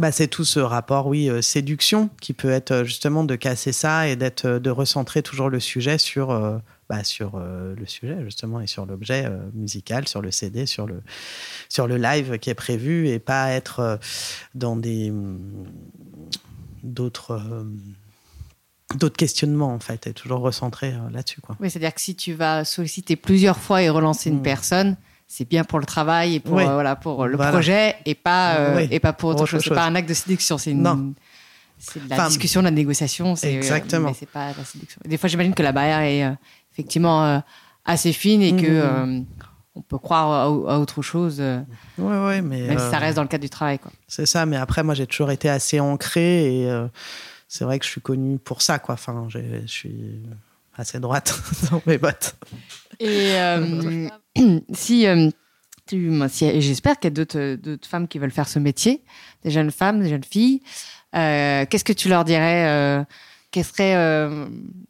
bah, 0.00 0.10
c'est 0.10 0.26
tout 0.26 0.44
ce 0.44 0.58
rapport, 0.58 1.06
oui, 1.06 1.30
euh, 1.30 1.42
séduction, 1.42 2.10
qui 2.20 2.32
peut 2.32 2.50
être 2.50 2.82
justement 2.82 3.22
de 3.22 3.36
casser 3.36 3.70
ça 3.70 4.08
et 4.08 4.16
d'être, 4.16 4.48
de 4.48 4.70
recentrer 4.70 5.22
toujours 5.22 5.48
le 5.48 5.60
sujet 5.60 5.96
sur, 5.96 6.60
bah, 6.88 7.04
sur 7.04 7.38
le 7.38 7.86
sujet 7.86 8.16
justement 8.24 8.60
et 8.60 8.66
sur 8.66 8.84
l'objet 8.84 9.30
musical, 9.54 10.08
sur 10.08 10.22
le 10.22 10.32
CD, 10.32 10.66
sur 10.66 10.88
le, 10.88 11.02
sur 11.68 11.86
le 11.86 11.98
live 11.98 12.38
qui 12.38 12.50
est 12.50 12.54
prévu 12.54 13.08
et 13.08 13.20
pas 13.20 13.52
être 13.52 14.00
dans 14.56 14.74
des 14.74 15.12
mm, 15.12 15.38
d'autres 16.82 17.40
d'autres 18.94 19.16
questionnements 19.16 19.72
en 19.74 19.80
fait 19.80 20.06
et 20.06 20.12
toujours 20.12 20.40
recentrer 20.40 20.94
là-dessus 21.10 21.40
quoi. 21.40 21.56
Oui, 21.60 21.70
c'est-à-dire 21.70 21.94
que 21.94 22.00
si 22.00 22.14
tu 22.14 22.32
vas 22.32 22.64
solliciter 22.64 23.16
plusieurs 23.16 23.58
fois 23.58 23.82
et 23.82 23.90
relancer 23.90 24.30
une 24.30 24.38
mm. 24.38 24.42
personne, 24.42 24.96
c'est 25.28 25.46
bien 25.46 25.62
pour 25.62 25.78
le 25.78 25.84
travail 25.84 26.36
et 26.36 26.40
pour, 26.40 26.58
euh, 26.58 26.64
voilà, 26.64 26.96
pour 26.96 27.26
le 27.26 27.36
projet 27.36 27.96
et 28.06 28.14
pas, 28.14 28.56
euh, 28.56 28.86
et 28.90 28.98
pas 28.98 29.12
pour 29.12 29.28
autre, 29.28 29.44
chose. 29.44 29.62
C'est 29.62 29.74
pas 29.74 29.84
un 29.84 29.94
acte 29.94 30.08
de 30.08 30.14
séduction, 30.14 30.56
c'est 30.58 30.72
une. 30.72 31.14
C'est 31.80 32.02
de 32.02 32.10
la 32.10 32.26
discussion, 32.26 32.60
de 32.60 32.64
la 32.64 32.72
négociation. 32.72 33.36
C'est, 33.36 33.54
euh, 33.54 33.58
Exactement. 33.58 34.08
mais 34.08 34.16
c'est 34.18 34.26
pas 34.28 34.48
la 34.48 34.64
séduction. 34.64 35.00
Des 35.04 35.16
fois, 35.16 35.28
j'imagine 35.28 35.54
que 35.54 35.62
la 35.62 35.70
barrière 35.70 36.00
est 36.00 36.36
effectivement 36.72 37.40
assez 37.84 38.12
fine 38.12 38.42
et 38.42 38.56
que 38.56 39.04
mmh. 39.04 39.26
on 39.76 39.82
peut 39.82 39.98
croire 39.98 40.48
à, 40.48 40.80
autre 40.80 41.02
chose. 41.02 41.40
Ouais, 41.40 41.64
ouais, 41.98 42.42
mais. 42.42 42.62
Même 42.62 42.78
si 42.78 42.90
ça 42.90 42.98
reste 42.98 43.16
dans 43.16 43.22
le 43.22 43.28
cadre 43.28 43.42
du 43.42 43.50
travail. 43.50 43.78
Quoi. 43.78 43.92
C'est 44.08 44.26
ça, 44.26 44.44
mais 44.46 44.56
après, 44.56 44.82
moi, 44.82 44.94
j'ai 44.94 45.06
toujours 45.06 45.30
été 45.30 45.48
assez 45.48 45.78
ancré 45.78 46.62
et 46.62 46.88
c'est 47.48 47.64
vrai 47.64 47.78
que 47.78 47.86
je 47.86 47.90
suis 47.90 48.02
connu 48.02 48.38
pour 48.38 48.60
ça, 48.60 48.78
quoi. 48.78 48.94
Enfin, 48.94 49.26
je 49.30 49.66
suis 49.66 50.20
assez 50.76 51.00
droite 51.00 51.34
dans 51.70 51.82
mes 51.86 51.96
bottes. 51.96 52.36
Et 53.00 53.32
euh, 53.32 54.08
si, 54.74 55.06
euh, 55.06 55.30
si 55.86 56.60
j'espère 56.60 56.98
qu'il 56.98 57.10
y 57.10 57.12
a 57.12 57.24
d'autres 57.56 57.88
femmes 57.88 58.06
qui 58.06 58.18
veulent 58.18 58.30
faire 58.30 58.48
ce 58.48 58.58
métier, 58.58 59.02
des 59.42 59.50
jeunes 59.50 59.70
femmes, 59.70 60.00
des 60.00 60.10
jeunes 60.10 60.24
filles, 60.24 60.60
euh, 61.16 61.64
qu'est-ce 61.68 61.84
que 61.84 61.94
tu 61.94 62.10
leur 62.10 62.24
dirais 62.24 63.06
Quelle 63.50 63.64
serait 63.64 63.94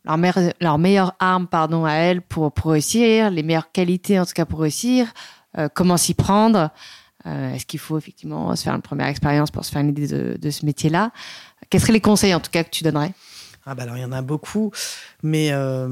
leur, 0.05 0.19
leur, 0.61 0.79
meilleure 0.79 1.15
arme 1.21 1.47
pardon, 1.47 1.85
à 1.85 1.93
elles 1.93 2.23
pour, 2.23 2.53
réussir, 2.65 3.31
les 3.31 3.45
meilleures 3.45 3.71
qualités 3.71 4.19
en 4.19 4.27
tout 4.27 4.33
cas 4.35 4.47
pour 4.47 4.61
réussir, 4.61 5.13
comment 5.75 5.97
s'y 5.97 6.15
prendre 6.15 6.71
Est-ce 7.25 7.67
qu'il 7.67 7.79
faut 7.79 7.99
effectivement 7.99 8.55
se 8.57 8.65
faire 8.65 8.75
une 8.75 8.83
première 8.83 9.07
expérience 9.07 9.53
pour 9.53 9.65
se 9.65 9.71
faire 9.71 9.83
une 9.83 9.91
idée 9.91 10.09
de 10.09 10.51
ce 10.51 10.67
métier-là? 10.67 11.13
Quels 11.71 11.81
seraient 11.81 11.93
les 11.93 12.01
conseils 12.01 12.35
en 12.35 12.41
tout 12.41 12.51
cas 12.51 12.65
que 12.65 12.71
tu 12.71 12.85
donnerais? 12.85 13.13
Ah 13.67 13.75
bah 13.75 13.83
alors 13.83 13.99
il 13.99 14.01
y 14.01 14.05
en 14.05 14.13
a 14.13 14.23
beaucoup, 14.23 14.73
mais 15.23 15.49
euh, 15.51 15.89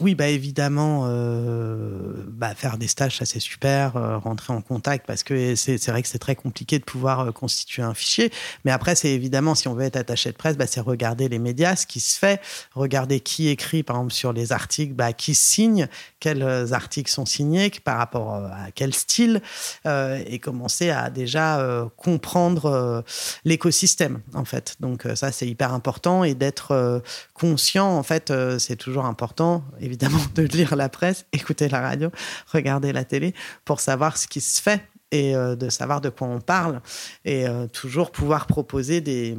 oui 0.00 0.16
bah 0.16 0.26
évidemment 0.26 1.04
euh, 1.06 2.24
bah 2.26 2.54
faire 2.56 2.76
des 2.76 2.88
stages 2.88 3.18
ça 3.18 3.24
c'est 3.24 3.38
super, 3.38 3.96
euh, 3.96 4.18
rentrer 4.18 4.52
en 4.52 4.60
contact 4.60 5.06
parce 5.06 5.22
que 5.22 5.54
c'est 5.54 5.86
vrai 5.88 6.02
que 6.02 6.08
c'est 6.08 6.18
très 6.18 6.34
compliqué 6.34 6.80
de 6.80 6.84
pouvoir 6.84 7.32
constituer 7.32 7.82
un 7.82 7.94
fichier, 7.94 8.32
mais 8.64 8.72
après 8.72 8.96
c'est 8.96 9.10
évidemment 9.10 9.54
si 9.54 9.68
on 9.68 9.74
veut 9.74 9.84
être 9.84 9.96
attaché 9.96 10.32
de 10.32 10.36
presse 10.36 10.56
bah 10.56 10.66
c'est 10.66 10.80
regarder 10.80 11.28
les 11.28 11.38
médias, 11.38 11.76
ce 11.76 11.86
qui 11.86 12.00
se 12.00 12.18
fait, 12.18 12.40
regarder 12.74 13.20
qui 13.20 13.48
écrit 13.48 13.84
par 13.84 13.96
exemple 13.96 14.12
sur 14.12 14.32
les 14.32 14.50
articles, 14.50 14.94
bah 14.94 15.12
qui 15.12 15.34
signe, 15.34 15.86
quels 16.18 16.42
articles 16.72 17.10
sont 17.10 17.26
signés, 17.26 17.70
par 17.84 17.98
rapport 17.98 18.34
à 18.34 18.70
quel 18.74 18.94
style 18.94 19.40
et 19.86 20.38
commencer 20.40 20.90
à 20.90 21.10
déjà 21.10 21.88
comprendre 21.96 23.04
l'écosystème 23.44 24.20
en 24.34 24.44
fait. 24.44 24.76
Donc 24.80 25.06
ça 25.14 25.30
c'est 25.32 25.46
hyper 25.46 25.72
important 25.72 26.24
et 26.24 26.34
d'être 26.34 27.02
conscient, 27.34 27.98
en 27.98 28.02
fait, 28.08 28.30
euh, 28.30 28.58
c'est 28.58 28.76
toujours 28.76 29.04
important, 29.04 29.62
évidemment, 29.80 30.20
de 30.34 30.42
lire 30.42 30.74
la 30.74 30.88
presse, 30.88 31.26
écouter 31.32 31.68
la 31.68 31.80
radio, 31.80 32.10
regarder 32.52 32.92
la 32.92 33.04
télé 33.04 33.34
pour 33.64 33.80
savoir 33.80 34.16
ce 34.16 34.26
qui 34.26 34.40
se 34.40 34.60
fait 34.60 34.82
et 35.10 35.36
euh, 35.36 35.56
de 35.56 35.68
savoir 35.68 36.00
de 36.00 36.08
quoi 36.08 36.26
on 36.26 36.40
parle 36.40 36.80
et 37.24 37.46
toujours 37.72 38.10
pouvoir 38.10 38.46
proposer 38.46 39.00
des 39.00 39.36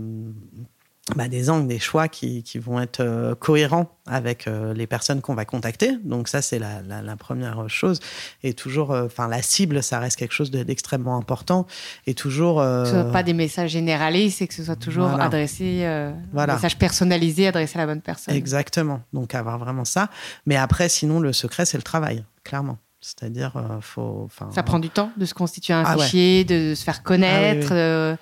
bah, 1.15 1.27
des 1.27 1.49
angles, 1.49 1.67
des 1.67 1.79
choix 1.79 2.07
qui, 2.07 2.43
qui 2.43 2.59
vont 2.59 2.79
être 2.79 2.99
euh, 2.99 3.35
cohérents 3.35 3.95
avec 4.05 4.47
euh, 4.47 4.73
les 4.73 4.87
personnes 4.87 5.21
qu'on 5.21 5.33
va 5.33 5.45
contacter. 5.45 5.97
Donc 6.03 6.27
ça, 6.27 6.41
c'est 6.41 6.59
la, 6.59 6.81
la, 6.81 7.01
la, 7.01 7.15
première 7.15 7.69
chose. 7.69 7.99
Et 8.43 8.53
toujours, 8.53 8.91
euh, 8.91 9.05
enfin, 9.05 9.27
la 9.27 9.41
cible, 9.41 9.81
ça 9.81 9.99
reste 9.99 10.17
quelque 10.17 10.33
chose 10.33 10.51
d'extrêmement 10.51 11.17
important. 11.17 11.65
Et 12.07 12.13
toujours... 12.13 12.61
Que 12.61 12.85
ce 12.85 12.91
soit 12.91 13.11
pas 13.11 13.23
des 13.23 13.33
messages 13.33 13.71
généralisés, 13.71 14.29
c'est 14.29 14.47
que 14.47 14.53
ce 14.53 14.63
soit 14.63 14.75
toujours 14.75 15.09
adressé, 15.09 15.85
voilà. 16.31 16.55
message 16.55 16.77
personnalisé, 16.77 17.47
adressé 17.47 17.77
à 17.77 17.81
la 17.81 17.87
bonne 17.87 18.01
personne. 18.01 18.33
Exactement. 18.35 19.01
Donc 19.13 19.35
avoir 19.35 19.57
vraiment 19.57 19.85
ça. 19.85 20.09
Mais 20.45 20.55
après, 20.55 20.89
sinon, 20.89 21.19
le 21.19 21.33
secret, 21.33 21.65
c'est 21.65 21.77
le 21.77 21.83
travail, 21.83 22.23
clairement. 22.43 22.77
C'est-à-dire, 23.01 23.53
faut... 23.81 24.29
Ça 24.53 24.63
prend 24.63 24.79
du 24.79 24.89
temps 24.89 25.11
de 25.15 25.25
se 25.25 25.33
constituer 25.33 25.73
un 25.73 25.83
ah 25.85 25.97
fichier, 25.97 26.43
de 26.43 26.73
se 26.75 26.83
faire 26.83 27.03
connaître. 27.03 27.73
Ah 27.73 28.17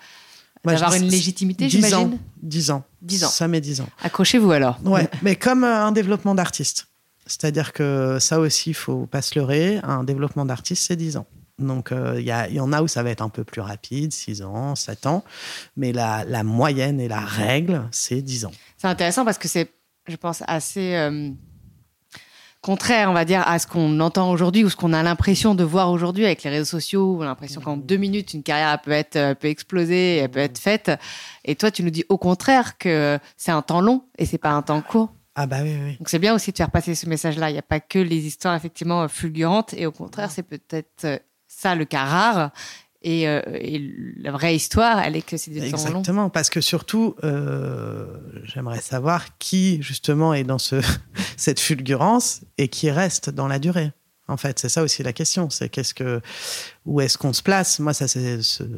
D'avoir 0.74 0.94
une 0.94 1.10
légitimité, 1.10 1.70
j'imagine 1.70 2.18
10 2.42 2.72
ans. 2.72 2.84
10 3.02 3.24
ans. 3.24 3.30
Ça 3.30 3.48
met 3.48 3.62
10 3.62 3.82
ans. 3.82 3.90
Accrochez-vous 4.04 4.52
alors. 4.52 4.80
Ouais, 4.84 5.10
mais 5.22 5.36
comme 5.36 5.64
euh, 5.64 5.86
un 5.86 5.92
développement 5.92 6.36
d'artiste. 6.36 6.88
C'est-à-dire 7.26 7.74
que 7.74 8.18
ça 8.20 8.40
aussi, 8.40 8.70
il 8.72 8.76
faut 8.76 9.06
pas 9.06 9.22
se 9.22 9.38
leurrer. 9.38 9.80
Un 9.84 10.04
développement 10.04 10.46
d'artiste, 10.46 10.86
c'est 10.88 10.96
10 10.96 11.18
ans. 11.18 11.26
Donc, 11.60 11.90
il 11.92 11.98
euh, 11.98 12.22
y, 12.22 12.54
y, 12.54 12.60
en 12.60 12.72
a 12.72 12.82
où 12.82 12.88
ça 12.88 13.02
va 13.02 13.10
être 13.10 13.22
un 13.22 13.30
peu 13.30 13.44
plus 13.44 13.62
rapide, 13.62 14.14
6 14.14 14.44
ans, 14.44 14.76
7 14.76 15.08
ans. 15.08 15.24
Mais 15.76 15.92
la, 15.92 16.24
la 16.26 16.44
moyenne 16.44 17.00
et 17.00 17.08
la 17.08 17.20
règle, 17.20 17.84
c'est 17.92 18.22
10 18.22 18.46
ans. 18.46 18.52
C'est 18.78 18.88
intéressant 18.88 19.26
parce 19.26 19.38
que 19.40 19.48
c'est, 19.48 19.72
je 20.08 20.16
pense, 20.16 20.44
assez 20.48 20.96
euh, 20.96 21.32
contraire, 22.68 23.10
on 23.10 23.14
va 23.14 23.24
dire, 23.24 23.48
à 23.48 23.60
ce 23.60 23.66
qu'on 23.66 24.02
entend 24.02 24.30
aujourd'hui 24.30 24.66
ou 24.66 24.70
ce 24.70 24.76
qu'on 24.76 24.92
a 24.92 25.02
l'impression 25.02 25.56
de 25.56 25.64
voir 25.64 25.90
aujourd'hui 25.90 26.26
avec 26.26 26.44
les 26.44 26.50
réseaux 26.50 26.66
sociaux. 26.66 27.16
On 27.18 27.22
a 27.22 27.26
l'impression 27.26 27.62
qu'en 27.62 27.78
deux 27.78 27.96
minutes, 27.96 28.34
une 28.34 28.44
carrière 28.44 28.82
peut 28.82 28.92
être 28.92 29.16
euh, 29.16 29.34
peut 29.34 29.48
exploser, 29.48 30.18
elle 30.18 30.30
peut 30.30 30.42
être 30.42 30.58
faite. 30.58 30.92
Et 31.46 31.56
toi, 31.56 31.72
tu 31.72 31.82
nous 31.82 31.92
dis 31.92 32.04
au 32.10 32.18
contraire 32.18 32.78
que 32.78 33.20
c'est 33.38 33.52
un 33.52 33.62
temps 33.62 33.80
long 33.80 34.04
et 34.18 34.26
c'est 34.26 34.38
pas 34.38 34.52
un 34.52 34.62
temps 34.62 34.82
court. 34.82 35.14
Ah 35.36 35.48
bah 35.48 35.60
oui, 35.64 35.78
oui. 35.82 35.96
Donc 35.98 36.10
c'est 36.10 36.20
bien 36.20 36.36
aussi 36.36 36.52
de 36.52 36.58
faire 36.58 36.70
passer 36.70 36.94
ce 36.94 37.08
message-là. 37.08 37.50
Il 37.50 37.54
n'y 37.54 37.60
a 37.60 37.64
pas 37.64 37.80
que 37.80 38.00
les 38.00 38.26
histoires 38.26 38.54
effectivement 38.54 39.08
fulgurantes 39.08 39.74
et 39.74 39.86
au 39.86 39.94
contraire, 39.94 40.30
c'est 40.30 40.44
peut-être 40.44 41.06
euh, 41.06 41.18
ça 41.48 41.74
le 41.74 41.86
cas 41.86 42.04
rare. 42.04 42.52
Euh, 43.08 43.42
et, 43.54 43.80
la 44.18 44.32
vraie 44.32 44.56
histoire, 44.56 45.00
elle 45.00 45.16
est 45.16 45.22
que 45.22 45.38
c'est 45.38 45.52
des 45.52 45.72
temps 45.72 45.78
longs. 45.78 45.84
Exactement, 45.84 46.30
parce 46.30 46.50
que 46.50 46.62
surtout, 46.62 47.16
euh, 47.24 48.06
j'aimerais 48.44 48.82
savoir 48.82 49.38
qui 49.38 49.82
justement 49.82 50.34
est 50.34 50.44
dans 50.44 50.58
ce, 50.58 50.82
cette 51.38 51.60
fulgurance 51.60 52.42
et 52.58 52.68
qui 52.68 52.92
reste 52.92 53.30
dans 53.30 53.48
la 53.48 53.60
durée. 53.60 53.92
En 54.28 54.36
fait, 54.36 54.60
c'est 54.60 54.70
ça 54.70 54.84
aussi 54.84 55.04
la 55.04 55.14
question. 55.14 55.50
C'est 55.50 55.70
qu'est-ce 55.70 55.94
que, 55.94 56.20
où 56.86 57.00
est-ce 57.00 57.18
qu'on 57.18 57.32
se 57.32 57.42
place? 57.42 57.80
Moi, 57.80 57.94
ça, 57.94 58.06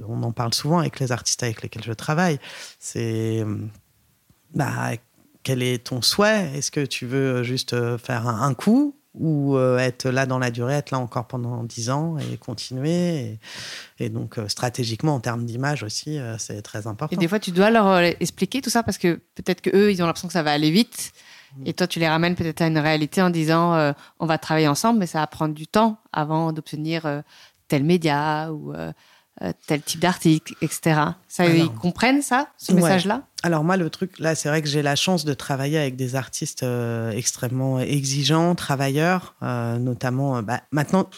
on 0.07 0.21
en 0.21 0.31
parle 0.31 0.53
souvent 0.53 0.77
avec 0.77 0.99
les 0.99 1.11
artistes 1.11 1.41
avec 1.41 1.63
lesquels 1.63 1.83
je 1.83 1.93
travaille. 1.93 2.39
C'est, 2.77 3.43
bah, 4.53 4.91
quel 5.41 5.63
est 5.63 5.85
ton 5.85 6.03
souhait? 6.03 6.51
Est-ce 6.55 6.69
que 6.69 6.85
tu 6.85 7.07
veux 7.07 7.41
juste 7.41 7.75
faire 7.97 8.27
un 8.27 8.53
coup? 8.53 8.98
Ou 9.15 9.55
euh, 9.55 9.77
être 9.79 10.09
là 10.09 10.25
dans 10.25 10.39
la 10.39 10.51
durée, 10.51 10.75
être 10.75 10.91
là 10.91 10.99
encore 10.99 11.27
pendant 11.27 11.63
10 11.63 11.89
ans 11.89 12.17
et 12.17 12.37
continuer. 12.37 13.39
Et, 13.99 14.09
donc, 14.09 14.37
euh, 14.37 14.47
stratégiquement, 14.47 15.15
en 15.15 15.19
termes 15.19 15.45
d'image 15.45 15.83
aussi, 15.83 16.19
euh, 16.19 16.37
c'est 16.37 16.61
très 16.61 16.87
important. 16.87 17.15
Et 17.15 17.17
des 17.17 17.27
fois, 17.27 17.39
tu 17.39 17.51
dois 17.51 17.69
leur 17.71 17.97
expliquer 17.97 18.61
tout 18.61 18.69
ça 18.69 18.83
parce 18.83 18.97
que 18.97 19.19
peut-être 19.35 19.61
qu'eux, 19.61 19.91
ils 19.91 20.01
ont 20.03 20.05
l'impression 20.05 20.27
que 20.27 20.33
ça 20.33 20.43
va 20.43 20.51
aller 20.51 20.71
vite. 20.71 21.11
Mm. 21.57 21.63
Et 21.65 21.73
toi, 21.73 21.87
tu 21.87 21.99
les 21.99 22.07
ramènes 22.07 22.35
peut-être 22.35 22.61
à 22.61 22.67
une 22.67 22.77
réalité 22.77 23.21
en 23.21 23.29
disant 23.29 23.93
on 24.19 24.25
va 24.25 24.37
travailler 24.37 24.67
ensemble, 24.67 24.99
mais 24.99 25.07
ça 25.07 25.19
va 25.19 25.27
prendre 25.27 25.55
du 25.55 25.67
temps 25.67 25.97
avant 26.13 26.53
d'obtenir 26.53 27.23
tel 27.67 27.83
média 27.83 28.53
ou 28.53 28.73
tel 29.67 29.81
type 29.81 29.99
d'article, 29.99 30.53
etc. 30.61 31.01
Ça, 31.27 31.47
ils 31.47 31.69
comprennent 31.69 32.21
ça, 32.21 32.47
ce 32.57 32.73
message-là? 32.73 33.23
Alors 33.43 33.63
moi, 33.63 33.77
le 33.77 33.89
truc, 33.89 34.19
là, 34.19 34.35
c'est 34.35 34.49
vrai 34.49 34.61
que 34.61 34.67
j'ai 34.67 34.81
la 34.81 34.95
chance 34.95 35.23
de 35.23 35.33
travailler 35.33 35.77
avec 35.77 35.95
des 35.95 36.15
artistes 36.15 36.63
euh, 36.63 37.11
extrêmement 37.11 37.79
exigeants, 37.79 38.53
travailleurs, 38.55 39.35
euh, 39.43 39.77
notamment. 39.77 40.41
Bah, 40.43 40.61
maintenant, 40.71 41.09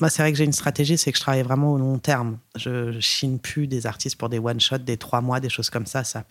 moi, 0.00 0.10
c'est 0.10 0.22
vrai 0.22 0.32
que 0.32 0.38
j'ai 0.38 0.44
une 0.44 0.52
stratégie, 0.52 0.98
c'est 0.98 1.12
que 1.12 1.16
je 1.16 1.22
travaille 1.22 1.42
vraiment 1.42 1.72
au 1.72 1.78
long 1.78 1.98
terme. 1.98 2.38
Je, 2.56 2.92
je 2.92 3.00
chine 3.00 3.38
plus 3.38 3.66
des 3.66 3.86
artistes 3.86 4.16
pour 4.16 4.28
des 4.28 4.38
one-shots, 4.38 4.78
des 4.78 4.98
trois 4.98 5.22
mois, 5.22 5.40
des 5.40 5.48
choses 5.48 5.70
comme 5.70 5.86
ça. 5.86 6.04
Ça 6.04 6.24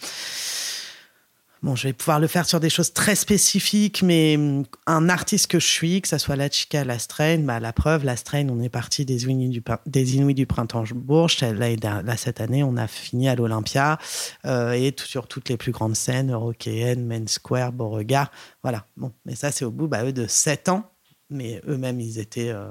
Bon, 1.64 1.76
je 1.76 1.90
vais 1.90 1.94
pouvoir 1.94 2.20
le 2.20 2.26
faire 2.26 2.48
sur 2.48 2.60
des 2.60 2.72
choses 2.72 2.92
très 2.92 3.14
spécifiques, 3.14 4.02
mais 4.02 4.36
hum, 4.36 4.66
un 4.88 5.10
artiste 5.10 5.46
que 5.46 5.60
je 5.60 5.68
suis, 5.68 6.02
que 6.02 6.08
ce 6.08 6.18
soit 6.18 6.36
la 6.36 6.50
Chica, 6.50 6.84
la 6.84 6.98
Strain, 6.98 7.38
bah, 7.38 7.60
la 7.60 7.72
preuve, 7.72 8.04
la 8.04 8.16
Strain, 8.16 8.50
on 8.50 8.60
est 8.62 8.70
parti 8.70 9.06
des 9.06 9.26
Inuits 9.26 10.34
du, 10.34 10.46
printemps 10.48 10.84
Bourges. 10.96 11.38
Là, 11.42 12.18
cette 12.18 12.42
année, 12.42 12.64
on 12.64 12.78
a 12.78 12.88
fini 12.88 13.30
à 13.30 13.36
l'Olympia 13.36 14.00
euh, 14.46 14.72
et 14.72 14.96
sur 14.98 15.28
toutes 15.28 15.50
les 15.50 15.58
plus 15.58 15.72
grandes 15.72 15.96
scènes 15.96 16.32
européennes, 16.32 17.06
Main 17.06 17.28
Square, 17.28 17.74
Beauregard. 17.74 18.32
Voilà. 18.64 18.88
Bon, 18.98 19.12
mais 19.26 19.36
ça, 19.36 19.52
c'est 19.52 19.64
au 19.64 19.72
bout 19.72 19.88
bah, 19.88 20.12
de 20.12 20.26
sept 20.26 20.68
ans 20.68 20.92
mais 21.32 21.62
eux-mêmes, 21.68 22.00
ils 22.00 22.20
étaient, 22.20 22.52
euh, 22.52 22.70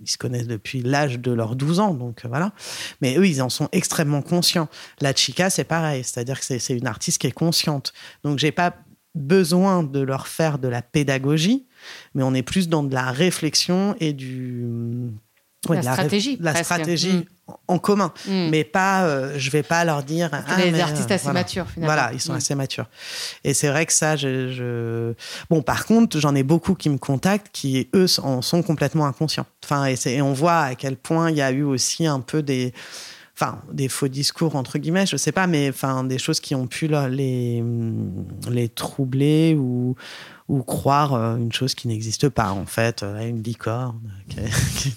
ils 0.00 0.10
se 0.10 0.18
connaissent 0.18 0.46
depuis 0.46 0.82
l'âge 0.82 1.18
de 1.18 1.30
leurs 1.30 1.54
12 1.54 1.80
ans, 1.80 1.94
donc 1.94 2.24
euh, 2.24 2.28
voilà. 2.28 2.52
Mais 3.00 3.16
eux, 3.16 3.26
ils 3.26 3.42
en 3.42 3.48
sont 3.48 3.68
extrêmement 3.72 4.22
conscients. 4.22 4.68
La 5.00 5.14
chica, 5.14 5.50
c'est 5.50 5.64
pareil, 5.64 6.02
c'est-à-dire 6.02 6.40
que 6.40 6.58
c'est 6.58 6.76
une 6.76 6.86
artiste 6.86 7.18
qui 7.20 7.26
est 7.26 7.32
consciente. 7.32 7.92
Donc, 8.24 8.38
j'ai 8.38 8.52
pas 8.52 8.74
besoin 9.14 9.82
de 9.82 10.00
leur 10.00 10.28
faire 10.28 10.58
de 10.58 10.68
la 10.68 10.82
pédagogie, 10.82 11.66
mais 12.14 12.22
on 12.22 12.34
est 12.34 12.42
plus 12.42 12.68
dans 12.68 12.82
de 12.82 12.94
la 12.94 13.10
réflexion 13.10 13.94
et 14.00 14.12
du 14.12 14.64
la, 15.68 15.82
stratégie. 15.82 16.38
La 16.40 16.54
stratégie 16.54 17.12
mm. 17.12 17.52
en 17.68 17.78
commun. 17.78 18.12
Mm. 18.26 18.48
Mais 18.50 18.64
pas, 18.64 19.04
euh, 19.04 19.34
je 19.36 19.50
vais 19.50 19.62
pas 19.62 19.84
leur 19.84 20.02
dire. 20.02 20.30
Ah, 20.32 20.56
des 20.56 20.80
artistes 20.80 21.10
assez 21.10 21.32
matures, 21.32 21.66
finalement. 21.66 21.94
Voilà, 21.94 22.12
ils 22.12 22.20
sont 22.20 22.32
mm. 22.32 22.36
assez 22.36 22.54
matures. 22.54 22.86
Et 23.44 23.54
c'est 23.54 23.68
vrai 23.68 23.86
que 23.86 23.92
ça, 23.92 24.16
je, 24.16 25.14
Bon, 25.50 25.62
par 25.62 25.86
contre, 25.86 26.18
j'en 26.18 26.34
ai 26.34 26.42
beaucoup 26.42 26.74
qui 26.74 26.90
me 26.90 26.98
contactent 26.98 27.48
qui, 27.52 27.88
eux, 27.94 28.06
en 28.22 28.42
sont 28.42 28.62
complètement 28.62 29.06
inconscients. 29.06 29.46
Enfin, 29.64 29.86
et, 29.86 29.96
et 30.06 30.22
on 30.22 30.32
voit 30.32 30.60
à 30.60 30.74
quel 30.74 30.96
point 30.96 31.30
il 31.30 31.36
y 31.36 31.42
a 31.42 31.50
eu 31.50 31.62
aussi 31.62 32.06
un 32.06 32.20
peu 32.20 32.42
des 32.42 32.72
enfin 33.40 33.62
des 33.72 33.88
faux 33.88 34.08
discours 34.08 34.56
entre 34.56 34.78
guillemets, 34.78 35.06
je 35.06 35.16
sais 35.16 35.30
pas, 35.30 35.46
mais 35.46 35.68
enfin 35.68 36.02
des 36.02 36.18
choses 36.18 36.40
qui 36.40 36.56
ont 36.56 36.66
pu 36.66 36.88
les 36.88 37.62
les 38.50 38.68
troubler 38.68 39.54
ou 39.56 39.94
ou 40.48 40.62
croire 40.62 41.14
euh, 41.14 41.36
une 41.36 41.52
chose 41.52 41.74
qui 41.74 41.88
n'existe 41.88 42.28
pas 42.28 42.50
en 42.50 42.66
fait, 42.66 43.02
euh, 43.02 43.20
une 43.20 43.42
licorne 43.42 44.00
qui, 44.28 44.94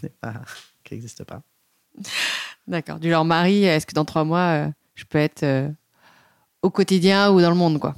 n'existe 0.92 1.24
pas. 1.24 1.42
D'accord. 2.68 3.00
Du 3.00 3.10
leur 3.10 3.26
mari, 3.26 3.66
est-ce 3.66 3.86
que 3.86 3.94
dans 3.94 4.06
trois 4.06 4.24
mois, 4.24 4.66
euh, 4.66 4.70
je 4.96 5.04
peux 5.06 5.18
être 5.18 5.72
au 6.62 6.70
quotidien 6.70 7.32
ou 7.32 7.42
dans 7.42 7.50
le 7.50 7.56
monde, 7.56 7.80
quoi? 7.80 7.96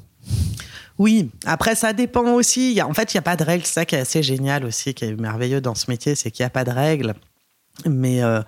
Oui, 1.00 1.32
après 1.46 1.76
ça 1.76 1.92
dépend 1.92 2.34
aussi. 2.34 2.80
en 2.82 2.94
fait, 2.94 3.14
il 3.14 3.18
n'y 3.18 3.20
a 3.20 3.24
pas 3.24 3.36
de 3.36 3.44
règles. 3.44 3.66
C'est 3.66 3.74
ça 3.74 3.86
qui 3.86 3.96
est 3.96 4.00
assez 4.00 4.22
génial 4.22 4.64
aussi, 4.64 4.94
qui 4.94 5.06
est 5.06 5.16
merveilleux 5.20 5.60
dans 5.60 5.76
ce 5.76 5.90
métier, 5.90 6.16
c'est 6.16 6.30
qu'il 6.32 6.44
n'y 6.44 6.48
a 6.48 6.52
pas 6.52 6.64
de 6.64 6.72
règles. 6.72 7.16
Mais 7.88 8.22
euh, 8.22 8.42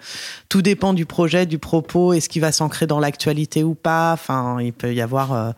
tout 0.50 0.62
dépend 0.62 0.94
du 0.94 1.06
projet, 1.06 1.46
du 1.46 1.58
propos, 1.58 2.14
est-ce 2.14 2.30
qu'il 2.30 2.42
va 2.42 2.52
s'ancrer 2.52 2.86
dans 2.86 3.00
l'actualité 3.00 3.64
ou 3.64 3.74
pas? 3.74 4.14
Enfin, 4.14 4.62
il 4.62 4.72
peut 4.72 4.94
y 4.94 5.02
avoir 5.02 5.34
euh, 5.34 5.52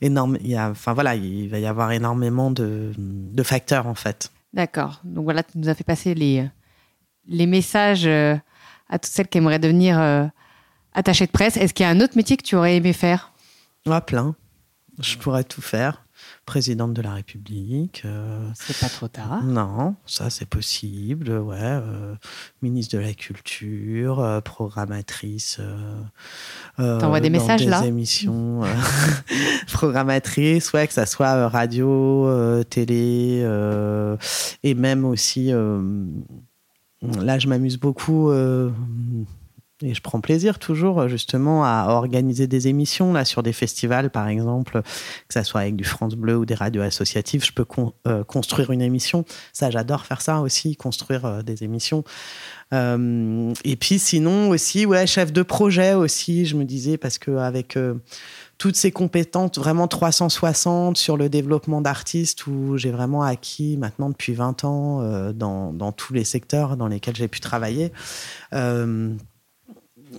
énorme, 0.00 0.38
il 0.40 0.50
y 0.50 0.56
a, 0.56 0.70
enfin 0.70 0.92
voilà, 0.92 1.16
il 1.16 1.48
va 1.48 1.58
y 1.58 1.66
avoir 1.66 1.90
énormément 1.90 2.50
de, 2.50 2.92
de 2.96 3.42
facteurs 3.42 3.88
en 3.88 3.94
fait. 3.94 4.30
D'accord. 4.54 5.00
Donc 5.04 5.24
voilà, 5.24 5.42
tu 5.42 5.58
nous 5.58 5.68
as 5.68 5.74
fait 5.74 5.84
passer 5.84 6.14
les 6.14 6.48
les 7.26 7.46
messages 7.46 8.06
euh, 8.06 8.36
à 8.88 8.98
toutes 8.98 9.12
celles 9.12 9.28
qui 9.28 9.38
aimeraient 9.38 9.58
devenir 9.58 9.98
attachées 10.94 11.26
de 11.26 11.30
presse. 11.32 11.56
Est-ce 11.56 11.74
qu'il 11.74 11.84
y 11.84 11.86
a 11.88 11.90
un 11.90 12.00
autre 12.00 12.16
métier 12.16 12.36
que 12.36 12.42
tu 12.44 12.56
aurais 12.56 12.76
aimé 12.76 12.92
faire? 12.92 13.32
Ah, 13.90 14.00
plein. 14.00 14.34
Je 15.00 15.16
pourrais 15.16 15.44
tout 15.44 15.60
faire 15.60 16.04
présidente 16.46 16.94
de 16.94 17.02
la 17.02 17.14
République. 17.14 18.02
Euh, 18.04 18.48
c'est 18.54 18.78
pas 18.78 18.88
trop 18.88 19.08
tard. 19.08 19.42
Non, 19.44 19.96
ça 20.06 20.30
c'est 20.30 20.48
possible, 20.48 21.30
ouais. 21.30 21.56
Euh, 21.60 22.14
ministre 22.62 22.96
de 22.96 23.02
la 23.02 23.12
Culture, 23.12 24.20
euh, 24.20 24.40
programmatrice. 24.40 25.60
T'envoies 26.76 27.20
des 27.20 27.30
messages 27.30 27.60
des 27.60 27.70
là 27.70 27.84
émissions 27.84 28.62
programmatrice, 29.72 30.72
ouais, 30.72 30.86
que 30.86 30.92
ça 30.92 31.06
soit 31.06 31.48
radio, 31.48 32.62
télé, 32.64 33.46
et 34.62 34.74
même 34.74 35.04
aussi. 35.04 35.50
là, 35.50 37.38
je 37.38 37.48
m'amuse 37.48 37.78
beaucoup 37.78 38.30
et 39.82 39.94
je 39.94 40.02
prends 40.02 40.20
plaisir 40.20 40.58
toujours 40.58 41.08
justement 41.08 41.64
à 41.64 41.86
organiser 41.88 42.46
des 42.46 42.66
émissions 42.66 43.12
là 43.12 43.24
sur 43.24 43.42
des 43.42 43.52
festivals 43.52 44.10
par 44.10 44.28
exemple, 44.28 44.82
que 44.82 45.34
ça 45.34 45.44
soit 45.44 45.60
avec 45.62 45.76
du 45.76 45.84
France 45.84 46.14
Bleu 46.14 46.36
ou 46.36 46.44
des 46.44 46.54
radios 46.54 46.82
associatives. 46.82 47.44
Je 47.44 47.52
peux 47.52 47.66
euh, 48.06 48.24
construire 48.24 48.70
une 48.70 48.82
émission. 48.82 49.24
Ça, 49.52 49.70
j'adore 49.70 50.04
faire 50.04 50.20
ça 50.20 50.40
aussi, 50.40 50.76
construire 50.76 51.24
euh, 51.24 51.42
des 51.42 51.62
émissions. 51.62 52.04
Euh, 52.74 53.52
et 53.64 53.76
puis 53.76 53.98
sinon 53.98 54.50
aussi, 54.50 54.84
ouais, 54.84 55.06
chef 55.06 55.32
de 55.32 55.42
projet 55.42 55.94
aussi. 55.94 56.44
Je 56.44 56.56
me 56.56 56.64
disais 56.64 56.98
parce 56.98 57.18
que 57.18 57.36
avec 57.36 57.78
toutes 58.58 58.76
ces 58.76 58.90
compétences 58.90 59.56
vraiment 59.56 59.86
360 59.86 60.96
sur 60.96 61.16
le 61.16 61.28
développement 61.28 61.80
d'artistes 61.80 62.46
où 62.46 62.76
j'ai 62.76 62.90
vraiment 62.90 63.22
acquis 63.22 63.76
maintenant 63.76 64.10
depuis 64.10 64.34
20 64.34 64.64
ans 64.64 65.32
dans, 65.32 65.72
dans, 65.72 65.92
tous 65.92 66.12
les 66.12 66.24
secteurs 66.24 66.76
dans 66.76 66.88
lesquels 66.88 67.16
j'ai 67.16 67.28
pu 67.28 67.40
travailler 67.40 67.92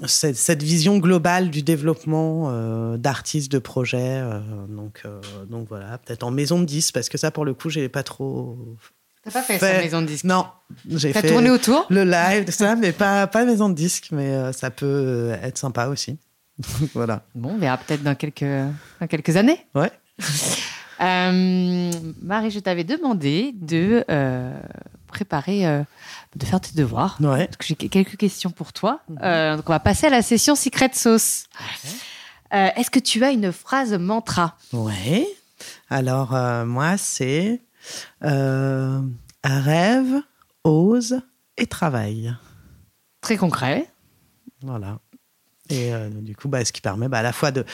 cette, 0.06 0.36
cette, 0.36 0.64
vision 0.64 0.98
globale 0.98 1.50
du 1.50 1.64
développement 1.64 2.48
euh, 2.50 2.98
d'artistes, 2.98 3.52
de 3.52 3.60
projets. 3.60 4.20
Euh, 4.22 4.40
donc, 4.68 5.02
euh, 5.06 5.20
donc 5.50 5.68
voilà, 5.70 5.98
peut-être 5.98 6.24
en 6.24 6.32
maison 6.32 6.60
de 6.60 6.66
10, 6.66 6.92
parce 6.92 7.10
que 7.10 7.18
ça, 7.18 7.32
pour 7.32 7.46
le 7.46 7.54
coup, 7.54 7.70
j'ai 7.70 7.90
pas 7.90 8.04
trop. 8.04 8.58
T'as 9.24 9.32
pas 9.32 9.42
fait, 9.42 9.60
ça, 9.60 9.74
maison 9.74 10.02
de 10.02 10.08
disque 10.08 10.26
Non, 10.26 10.48
j'ai 10.90 11.14
fait. 11.14 11.28
tourné 11.28 11.50
autour? 11.50 11.86
Le 11.90 12.04
live, 12.04 12.50
ça, 12.52 12.76
mais 12.76 12.92
pas, 12.92 13.28
pas 13.28 13.46
maison 13.46 13.70
de 13.70 13.76
disque, 13.76 14.10
mais 14.12 14.54
ça 14.54 14.70
peut 14.72 15.36
être 15.42 15.58
sympa 15.58 15.88
aussi. 15.88 16.18
voilà. 16.94 17.24
Bon, 17.36 17.52
on 17.52 17.58
verra 17.58 17.78
peut-être 17.78 18.04
dans 18.04 18.16
quelques, 18.16 18.44
dans 19.00 19.08
quelques 19.08 19.36
années. 19.36 19.66
Ouais. 19.76 19.92
Marie, 21.02 22.52
je 22.52 22.60
t'avais 22.60 22.84
demandé 22.84 23.54
de 23.56 24.04
préparer, 25.10 25.68
euh, 25.68 25.84
de 26.36 26.46
faire 26.46 26.62
tes 26.62 26.74
devoirs. 26.76 27.18
Ouais. 27.20 27.50
j'ai 27.62 27.76
quelques 27.76 28.18
questions 28.18 28.52
pour 28.52 28.74
toi. 28.74 29.02
Mhm. 29.10 29.20
Euh, 29.24 29.56
donc 29.58 29.70
on 29.70 29.74
va 29.74 29.80
passer 29.80 30.08
à 30.08 30.10
la 30.10 30.22
session 30.22 30.56
Secret 30.56 30.92
Sauce. 30.94 31.46
Euh, 32.54 32.70
est-ce 32.76 32.92
que 32.92 33.00
tu 33.00 33.24
as 33.24 33.32
une 33.32 33.52
phrase 33.52 33.94
mantra? 33.94 34.56
Ouais. 34.74 35.28
Alors 35.90 36.32
moi 36.66 36.98
c'est 36.98 37.62
rêve, 39.44 40.22
ose 40.64 41.22
et 41.58 41.68
travaille. 41.68 42.36
Très 43.22 43.38
concret. 43.38 43.88
Voilà. 44.62 45.00
Et 45.70 45.92
du 46.10 46.36
coup, 46.36 46.48
bah, 46.48 46.64
ce 46.66 46.72
qui 46.72 46.82
permet 46.82 47.08
bah, 47.08 47.20
à 47.20 47.24
la 47.24 47.34
fois 47.34 47.52
de 47.52 47.66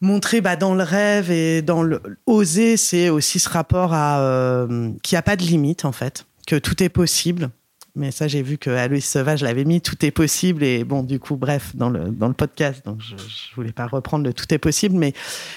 montrer 0.00 0.40
bah, 0.40 0.56
dans 0.56 0.74
le 0.74 0.84
rêve 0.84 1.30
et 1.30 1.62
dans 1.62 1.82
le 1.82 2.00
oser, 2.26 2.76
c'est 2.76 3.08
aussi 3.08 3.38
ce 3.38 3.48
rapport 3.48 3.94
à 3.94 4.66
qui 5.02 5.16
a 5.16 5.22
pas 5.22 5.36
de 5.36 5.42
limite 5.42 5.84
en 5.84 5.92
fait 5.92 6.26
que 6.48 6.56
tout 6.56 6.82
est 6.82 6.88
possible. 6.88 7.50
Mais 7.98 8.12
ça, 8.12 8.28
j'ai 8.28 8.42
vu 8.42 8.58
que 8.58 8.70
Aloïs 8.70 9.04
Sauvage 9.04 9.42
l'avait 9.42 9.64
mis, 9.64 9.80
tout 9.80 10.04
est 10.04 10.10
possible. 10.10 10.62
Et 10.62 10.84
bon, 10.84 11.02
du 11.02 11.18
coup, 11.18 11.36
bref, 11.36 11.74
dans 11.74 11.90
le, 11.90 12.10
dans 12.10 12.28
le 12.28 12.34
podcast, 12.34 12.84
donc 12.86 13.00
je, 13.00 13.16
je 13.16 13.54
voulais 13.56 13.72
pas 13.72 13.86
reprendre 13.86 14.24
le 14.24 14.32
tout 14.32 14.52
est 14.54 14.58
possible, 14.58 14.96
mais 14.96 15.12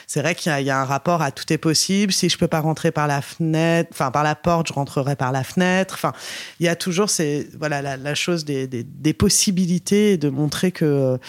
c'est 0.07 0.21
vrai 0.21 0.33
qu'il 0.33 0.51
y, 0.51 0.63
y, 0.63 0.69
a 0.71 0.81
un 0.81 0.85
rapport 0.85 1.21
à 1.21 1.31
tout 1.31 1.51
est 1.53 1.59
possible. 1.59 2.11
Si 2.11 2.29
je 2.29 2.37
peux 2.37 2.47
pas 2.47 2.59
rentrer 2.59 2.91
par 2.91 3.07
la 3.07 3.21
fenêtre, 3.21 3.89
enfin, 3.93 4.09
par 4.09 4.23
la 4.23 4.35
porte, 4.35 4.67
je 4.69 4.73
rentrerai 4.73 5.15
par 5.15 5.31
la 5.31 5.43
fenêtre. 5.43 5.93
Enfin, 5.93 6.13
il 6.59 6.65
y 6.65 6.69
a 6.69 6.75
toujours 6.75 7.09
c'est 7.09 7.47
voilà, 7.57 7.81
la, 7.81 7.95
la 7.95 8.15
chose 8.15 8.43
des, 8.43 8.67
des, 8.67 8.83
des, 8.83 9.13
possibilités 9.13 10.17
de 10.17 10.29
montrer 10.29 10.71
que, 10.71 11.19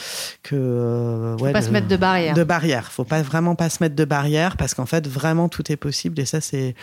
que, 0.43 0.55
euh, 0.55 1.37
ouais, 1.37 1.49
faut 1.49 1.53
pas 1.53 1.63
se 1.63 1.71
mettre 1.71 1.89
de 1.89 1.97
barrière. 1.97 2.35
De 2.35 2.45
barrière. 2.45 2.91
Faut 2.91 3.05
pas 3.05 3.21
vraiment 3.23 3.55
pas 3.55 3.69
se 3.69 3.83
mettre 3.83 3.97
de 3.97 4.05
barrière 4.05 4.57
parce 4.57 4.73
qu'en 4.73 4.87
fait, 4.87 5.07
vraiment, 5.07 5.49
tout 5.49 5.71
est 5.71 5.77
possible. 5.77 6.21
Et 6.21 6.25
ça, 6.25 6.41
c'est 6.41 6.75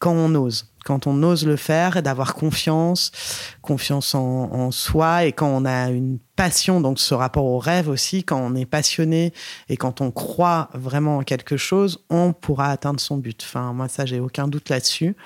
quand 0.00 0.12
on 0.12 0.34
ose 0.34 0.66
quand 0.86 1.08
on 1.08 1.20
ose 1.24 1.44
le 1.44 1.56
faire 1.56 1.96
et 1.96 2.02
d'avoir 2.02 2.34
confiance, 2.34 3.10
confiance 3.60 4.14
en, 4.14 4.70
soi 4.70 5.24
et 5.24 5.32
quand 5.32 5.48
on 5.48 5.64
a 5.64 5.90
une 5.90 6.18
passion, 6.36 6.80
donc 6.80 7.00
ce 7.00 7.12
rapport 7.12 7.44
au 7.44 7.58
rêve 7.58 7.88
aussi, 7.88 8.22
quand 8.22 8.38
on 8.38 8.54
est 8.54 8.66
passionné 8.66 9.32
et 9.68 9.76
quand 9.76 10.00
on 10.00 10.12
croit 10.12 10.68
vraiment 10.74 11.16
en 11.18 11.22
quelque 11.22 11.56
chose, 11.56 12.04
on 12.08 12.32
pourra 12.32 12.70
atteindre 12.70 13.00
son 13.00 13.16
but. 13.16 13.42
Enfin, 13.44 13.72
moi, 13.72 13.88
ça, 13.88 14.06
j'ai 14.06 14.20
aucun 14.20 14.46
doute 14.46 14.68
là-dessus. 14.68 15.16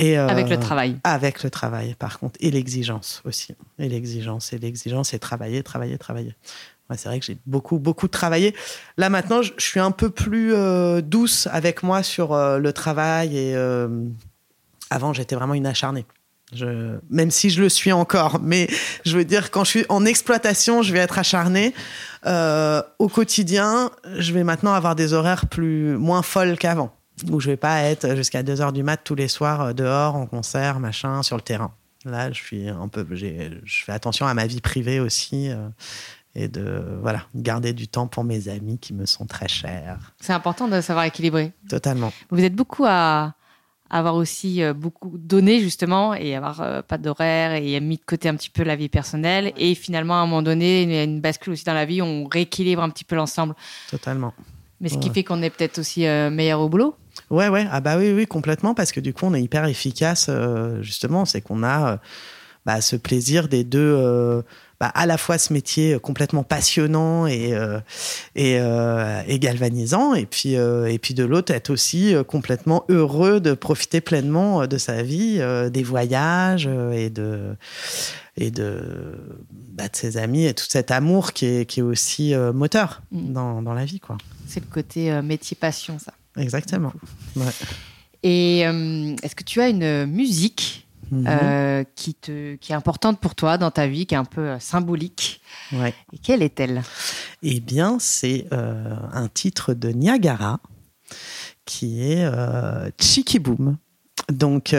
Et 0.00 0.18
euh, 0.18 0.26
avec 0.26 0.48
le 0.48 0.58
travail. 0.58 0.96
Avec 1.04 1.44
le 1.44 1.50
travail, 1.50 1.94
par 1.96 2.18
contre, 2.18 2.36
et 2.40 2.50
l'exigence 2.50 3.22
aussi. 3.24 3.54
Et 3.78 3.88
l'exigence, 3.88 4.52
et 4.52 4.58
l'exigence, 4.58 5.14
et 5.14 5.20
travailler, 5.20 5.62
travailler, 5.62 5.96
travailler. 5.96 6.34
c'est 6.96 7.08
vrai 7.08 7.20
que 7.20 7.26
j'ai 7.26 7.38
beaucoup, 7.46 7.78
beaucoup 7.78 8.08
travaillé. 8.08 8.52
Là, 8.96 9.10
maintenant, 9.10 9.42
je, 9.42 9.52
suis 9.58 9.78
un 9.78 9.92
peu 9.92 10.10
plus 10.10 10.54
euh, 10.54 11.02
douce 11.02 11.46
avec 11.52 11.84
moi 11.84 12.02
sur 12.02 12.32
euh, 12.32 12.58
le 12.58 12.72
travail 12.72 13.38
et 13.38 13.54
avant, 14.90 15.12
j'étais 15.12 15.34
vraiment 15.34 15.54
une 15.54 15.66
acharnée. 15.66 16.06
Je, 16.54 16.98
même 17.10 17.30
si 17.30 17.50
je 17.50 17.60
le 17.60 17.68
suis 17.68 17.92
encore, 17.92 18.40
mais 18.40 18.68
je 19.04 19.16
veux 19.18 19.24
dire, 19.24 19.50
quand 19.50 19.64
je 19.64 19.70
suis 19.70 19.86
en 19.90 20.06
exploitation, 20.06 20.82
je 20.82 20.92
vais 20.92 20.98
être 20.98 21.18
acharnée. 21.18 21.74
Euh, 22.26 22.82
au 22.98 23.08
quotidien, 23.08 23.90
je 24.16 24.32
vais 24.32 24.44
maintenant 24.44 24.72
avoir 24.72 24.96
des 24.96 25.12
horaires 25.12 25.46
plus 25.46 25.98
moins 25.98 26.22
folles 26.22 26.56
qu'avant, 26.56 26.94
où 27.30 27.38
je 27.38 27.50
vais 27.50 27.58
pas 27.58 27.82
être 27.82 28.16
jusqu'à 28.16 28.42
2 28.42 28.62
heures 28.62 28.72
du 28.72 28.82
mat 28.82 28.96
tous 28.96 29.14
les 29.14 29.28
soirs 29.28 29.60
euh, 29.60 29.72
dehors 29.74 30.16
en 30.16 30.26
concert, 30.26 30.80
machin, 30.80 31.22
sur 31.22 31.36
le 31.36 31.42
terrain. 31.42 31.74
Là, 32.06 32.32
je 32.32 32.38
suis 32.38 32.68
un 32.68 32.88
peu, 32.88 33.06
je 33.10 33.84
fais 33.84 33.92
attention 33.92 34.26
à 34.26 34.32
ma 34.32 34.46
vie 34.46 34.62
privée 34.62 35.00
aussi. 35.00 35.50
Euh, 35.50 35.68
et 36.34 36.46
de 36.46 36.98
voilà 37.00 37.22
garder 37.34 37.72
du 37.72 37.88
temps 37.88 38.06
pour 38.06 38.22
mes 38.22 38.48
amis 38.48 38.78
qui 38.78 38.94
me 38.94 39.06
sont 39.06 39.26
très 39.26 39.48
chers. 39.48 40.14
C'est 40.20 40.32
important 40.32 40.68
de 40.68 40.80
savoir 40.80 41.04
équilibrer. 41.04 41.52
Totalement. 41.68 42.12
Vous 42.30 42.44
êtes 42.44 42.54
beaucoup 42.54 42.84
à, 42.86 43.34
avoir 43.90 44.14
aussi 44.14 44.62
euh, 44.62 44.74
beaucoup 44.74 45.16
donné 45.16 45.60
justement 45.60 46.14
et 46.14 46.34
avoir 46.34 46.60
euh, 46.60 46.82
pas 46.82 46.98
d'horaire 46.98 47.52
et 47.54 47.80
mis 47.80 47.96
de 47.96 48.04
côté 48.04 48.28
un 48.28 48.34
petit 48.34 48.50
peu 48.50 48.62
la 48.62 48.76
vie 48.76 48.88
personnelle. 48.88 49.52
Et 49.56 49.74
finalement 49.74 50.14
à 50.14 50.18
un 50.18 50.26
moment 50.26 50.42
donné 50.42 50.82
il 50.82 50.92
y 50.92 50.96
a 50.96 51.04
une 51.04 51.20
bascule 51.20 51.52
aussi 51.52 51.64
dans 51.64 51.74
la 51.74 51.84
vie 51.84 52.02
on 52.02 52.26
rééquilibre 52.26 52.82
un 52.82 52.90
petit 52.90 53.04
peu 53.04 53.16
l'ensemble. 53.16 53.54
Totalement. 53.90 54.34
Mais 54.80 54.88
ce 54.88 54.98
qui 54.98 55.10
fait 55.10 55.24
qu'on 55.24 55.42
est 55.42 55.50
peut-être 55.50 55.78
aussi 55.78 56.06
euh, 56.06 56.30
meilleur 56.30 56.60
au 56.60 56.68
boulot. 56.68 56.94
Ouais 57.30 57.48
ouais. 57.48 57.66
Ah 57.70 57.80
bah 57.80 57.98
oui 57.98 58.12
oui 58.12 58.26
complètement 58.26 58.74
parce 58.74 58.92
que 58.92 59.00
du 59.00 59.12
coup 59.12 59.26
on 59.26 59.34
est 59.34 59.42
hyper 59.42 59.64
efficace 59.64 60.30
justement. 60.82 61.24
C'est 61.24 61.40
qu'on 61.40 61.64
a 61.64 61.98
bah, 62.64 62.80
ce 62.80 62.94
plaisir 62.94 63.48
des 63.48 63.64
deux 63.64 64.44
bah, 64.80 64.92
à 64.94 65.06
la 65.06 65.18
fois 65.18 65.38
ce 65.38 65.52
métier 65.52 65.98
complètement 65.98 66.44
passionnant 66.44 67.26
et 67.26 67.52
euh, 67.52 67.80
et, 68.36 68.60
euh, 68.60 69.22
et, 69.26 69.40
galvanisant, 69.40 70.14
et 70.14 70.24
puis 70.24 70.54
euh, 70.54 70.86
et 70.86 71.00
puis 71.00 71.14
de 71.14 71.24
l'autre 71.24 71.52
être 71.52 71.70
aussi 71.70 72.14
complètement 72.28 72.84
heureux 72.88 73.40
de 73.40 73.54
profiter 73.54 74.00
pleinement 74.00 74.68
de 74.68 74.78
sa 74.78 75.02
vie, 75.02 75.40
des 75.72 75.82
voyages 75.82 76.68
et 76.92 77.10
de 77.10 77.56
et 78.36 78.52
de, 78.52 79.18
bah, 79.50 79.88
de 79.88 79.96
ses 79.96 80.16
amis 80.16 80.46
et 80.46 80.54
tout 80.54 80.66
cet 80.68 80.92
amour 80.92 81.32
qui 81.32 81.46
est, 81.46 81.66
qui 81.66 81.80
est 81.80 81.82
aussi 81.82 82.34
moteur 82.54 83.02
mm. 83.10 83.32
dans, 83.32 83.62
dans, 83.62 83.74
la 83.74 83.84
vie. 83.84 83.98
quoi. 83.98 84.16
C'est 84.46 84.60
le 84.60 84.70
côté 84.70 85.10
métier-passion, 85.22 85.98
ça. 85.98 86.12
Exactement. 86.40 86.92
Ouais. 87.34 87.46
Et 88.22 88.60
est-ce 88.60 89.34
que 89.34 89.42
tu 89.42 89.60
as 89.60 89.68
une 89.68 90.06
musique 90.06 90.87
Mhm. 91.10 91.24
Euh, 91.26 91.84
qui, 91.94 92.14
te, 92.14 92.56
qui 92.56 92.72
est 92.72 92.74
importante 92.74 93.20
pour 93.20 93.34
toi 93.34 93.58
dans 93.58 93.70
ta 93.70 93.86
vie, 93.86 94.06
qui 94.06 94.14
est 94.14 94.18
un 94.18 94.24
peu 94.24 94.42
euh, 94.42 94.58
symbolique. 94.58 95.40
Ouais. 95.72 95.94
Et 96.12 96.18
quelle 96.18 96.42
est-elle? 96.42 96.82
Eh 97.42 97.60
bien, 97.60 97.98
c'est 97.98 98.46
euh, 98.52 98.94
un 99.12 99.28
titre 99.28 99.74
de 99.74 99.88
Niagara 99.88 100.60
qui 101.64 102.02
est 102.02 102.24
euh, 102.24 102.90
Chiki 103.00 103.38
Boom. 103.38 103.76
Donc, 104.30 104.76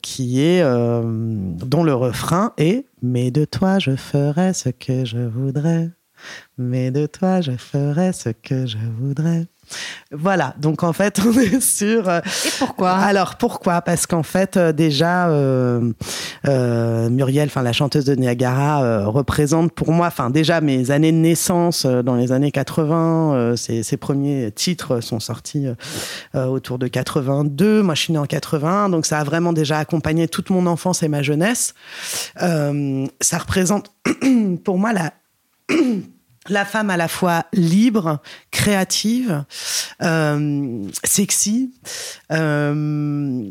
qui 0.00 0.40
est 0.40 0.62
dont 0.62 1.84
le 1.84 1.94
refrain 1.94 2.54
est 2.56 2.86
Mais 3.02 3.30
de 3.30 3.44
toi 3.44 3.78
je 3.78 3.96
ferai 3.96 4.54
ce 4.54 4.70
que 4.70 5.04
je 5.04 5.18
voudrais, 5.18 5.90
mais 6.56 6.90
de 6.90 7.04
toi 7.04 7.42
je 7.42 7.52
ferai 7.52 8.14
ce 8.14 8.30
que 8.30 8.64
je 8.64 8.78
voudrais. 8.78 9.46
Voilà, 10.10 10.54
donc 10.58 10.82
en 10.82 10.92
fait, 10.92 11.20
on 11.26 11.32
est 11.38 11.60
sur. 11.60 12.08
Euh, 12.08 12.20
Et 12.46 12.50
pourquoi? 12.58 12.92
Alors 12.92 13.36
pourquoi? 13.36 13.82
Parce 13.82 14.06
qu'en 14.06 14.22
fait, 14.22 14.56
euh, 14.56 14.72
déjà, 14.72 15.28
euh, 15.28 15.80
Muriel, 17.10 17.48
enfin 17.48 17.62
la 17.62 17.72
chanteuse 17.72 18.04
de 18.04 18.14
Niagara, 18.14 19.06
représente 19.06 19.72
pour 19.72 19.92
moi, 19.92 20.06
enfin 20.06 20.30
déjà 20.30 20.60
mes 20.60 20.90
années 20.90 21.12
de 21.12 21.18
naissance 21.18 21.84
dans 21.84 22.14
les 22.14 22.32
années 22.32 22.50
80. 22.50 23.56
Ses, 23.56 23.82
ses, 23.82 23.96
premiers 23.96 24.50
titres 24.52 25.00
sont 25.00 25.20
sortis 25.20 25.66
autour 26.34 26.78
de 26.78 26.88
82. 26.88 27.82
Moi, 27.82 27.94
je 27.94 28.00
suis 28.00 28.12
née 28.12 28.18
en 28.18 28.26
80, 28.26 28.88
donc 28.88 29.06
ça 29.06 29.18
a 29.18 29.24
vraiment 29.24 29.52
déjà 29.52 29.78
accompagné 29.78 30.28
toute 30.28 30.50
mon 30.50 30.66
enfance 30.66 31.02
et 31.02 31.08
ma 31.08 31.22
jeunesse. 31.22 31.74
ça 32.36 33.38
représente 33.38 33.92
pour 34.64 34.78
moi 34.78 34.92
la 34.92 35.12
la 36.48 36.64
femme 36.64 36.90
à 36.90 36.96
la 36.96 37.08
fois 37.08 37.44
libre, 37.52 38.20
créative, 38.50 39.44
euh, 40.02 40.84
sexy, 41.04 41.72
euh, 42.32 43.50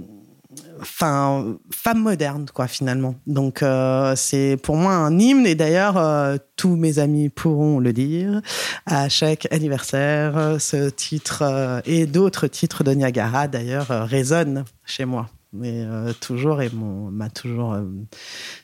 femme 0.81 1.57
moderne 1.95 2.45
quoi 2.53 2.67
finalement. 2.67 3.15
Donc 3.25 3.61
euh, 3.63 4.15
c'est 4.15 4.57
pour 4.61 4.75
moi 4.75 4.93
un 4.93 5.17
hymne 5.17 5.45
et 5.45 5.55
d'ailleurs 5.55 6.39
tous 6.55 6.75
mes 6.75 6.99
amis 6.99 7.29
pourront 7.29 7.79
le 7.79 7.93
dire 7.93 8.41
à 8.85 9.09
chaque 9.09 9.47
anniversaire. 9.51 10.57
Ce 10.59 10.89
titre 10.89 11.81
et 11.85 12.05
d'autres 12.05 12.47
titres 12.47 12.83
de 12.83 12.91
Niagara 12.91 13.47
d'ailleurs 13.47 13.87
résonnent 13.89 14.65
chez 14.85 15.05
moi 15.05 15.27
mais 15.57 15.83
euh, 15.83 16.13
toujours 16.13 16.61
et 16.61 16.69
m'a 16.69 17.29
toujours 17.29 17.73
euh, 17.73 17.83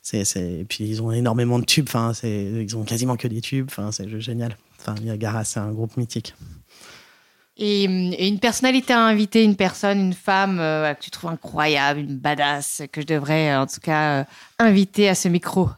c'est 0.01 0.23
et 0.35 0.65
puis 0.65 0.85
ils 0.85 1.01
ont 1.01 1.11
énormément 1.11 1.59
de 1.59 1.65
tubes 1.65 1.87
enfin 1.87 2.13
c'est 2.13 2.45
ils 2.45 2.77
ont 2.77 2.83
quasiment 2.83 3.15
que 3.17 3.27
des 3.27 3.41
tubes 3.41 3.67
enfin 3.69 3.91
c'est 3.91 4.19
génial. 4.19 4.57
Enfin 4.79 4.95
Niagara 5.01 5.43
c'est 5.43 5.59
un 5.59 5.71
groupe 5.71 5.97
mythique. 5.97 6.35
Et, 7.55 7.83
et, 7.83 8.27
une 8.27 8.39
personnalité 8.39 8.93
à 8.93 9.01
inviter 9.01 9.43
une 9.43 9.55
personne 9.55 9.99
une 9.99 10.13
femme 10.13 10.59
euh, 10.59 10.93
que 10.93 11.01
tu 11.01 11.11
trouves 11.11 11.31
incroyable 11.31 11.99
une 11.99 12.17
badass 12.17 12.83
que 12.91 13.01
je 13.01 13.05
devrais 13.05 13.55
en 13.55 13.67
tout 13.67 13.81
cas 13.81 14.25
inviter 14.59 15.09
à 15.09 15.15
ce 15.15 15.27
micro? 15.27 15.69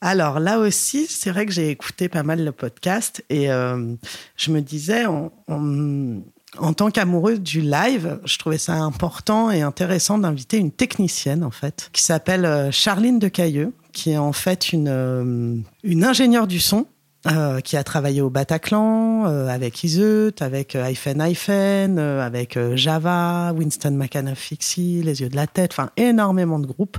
Alors 0.00 0.38
là 0.38 0.58
aussi, 0.58 1.06
c'est 1.06 1.30
vrai 1.30 1.46
que 1.46 1.52
j'ai 1.52 1.70
écouté 1.70 2.08
pas 2.10 2.22
mal 2.22 2.44
le 2.44 2.52
podcast 2.52 3.24
et 3.30 3.46
je 3.46 4.50
me 4.50 4.60
disais, 4.60 5.06
on, 5.06 5.32
on, 5.48 6.22
en 6.58 6.72
tant 6.72 6.90
qu'amoureuse 6.90 7.40
du 7.40 7.60
live, 7.60 8.18
je 8.24 8.38
trouvais 8.38 8.58
ça 8.58 8.74
important 8.74 9.50
et 9.50 9.62
intéressant 9.62 10.18
d'inviter 10.18 10.58
une 10.58 10.70
technicienne, 10.70 11.44
en 11.44 11.50
fait, 11.50 11.90
qui 11.92 12.02
s'appelle 12.02 12.44
euh, 12.44 12.70
Charline 12.70 13.18
Decailleux, 13.18 13.72
qui 13.92 14.10
est 14.10 14.18
en 14.18 14.32
fait 14.32 14.72
une, 14.72 14.88
euh, 14.88 15.56
une 15.82 16.04
ingénieure 16.04 16.46
du 16.46 16.60
son 16.60 16.86
euh, 17.26 17.60
qui 17.60 17.76
a 17.76 17.84
travaillé 17.84 18.20
au 18.20 18.28
Bataclan, 18.28 19.26
euh, 19.26 19.48
avec 19.48 19.82
Iseut, 19.82 20.34
avec 20.40 20.76
euh, 20.76 20.90
Hyphen 20.90 21.22
Hyphen, 21.22 21.98
euh, 21.98 22.24
avec 22.24 22.58
Java, 22.74 23.52
Winston 23.56 23.92
McAnuff 23.92 24.38
Fixie, 24.38 25.02
Les 25.02 25.22
Yeux 25.22 25.30
de 25.30 25.36
la 25.36 25.46
Tête, 25.46 25.72
enfin 25.72 25.90
énormément 25.96 26.58
de 26.58 26.66
groupes, 26.66 26.98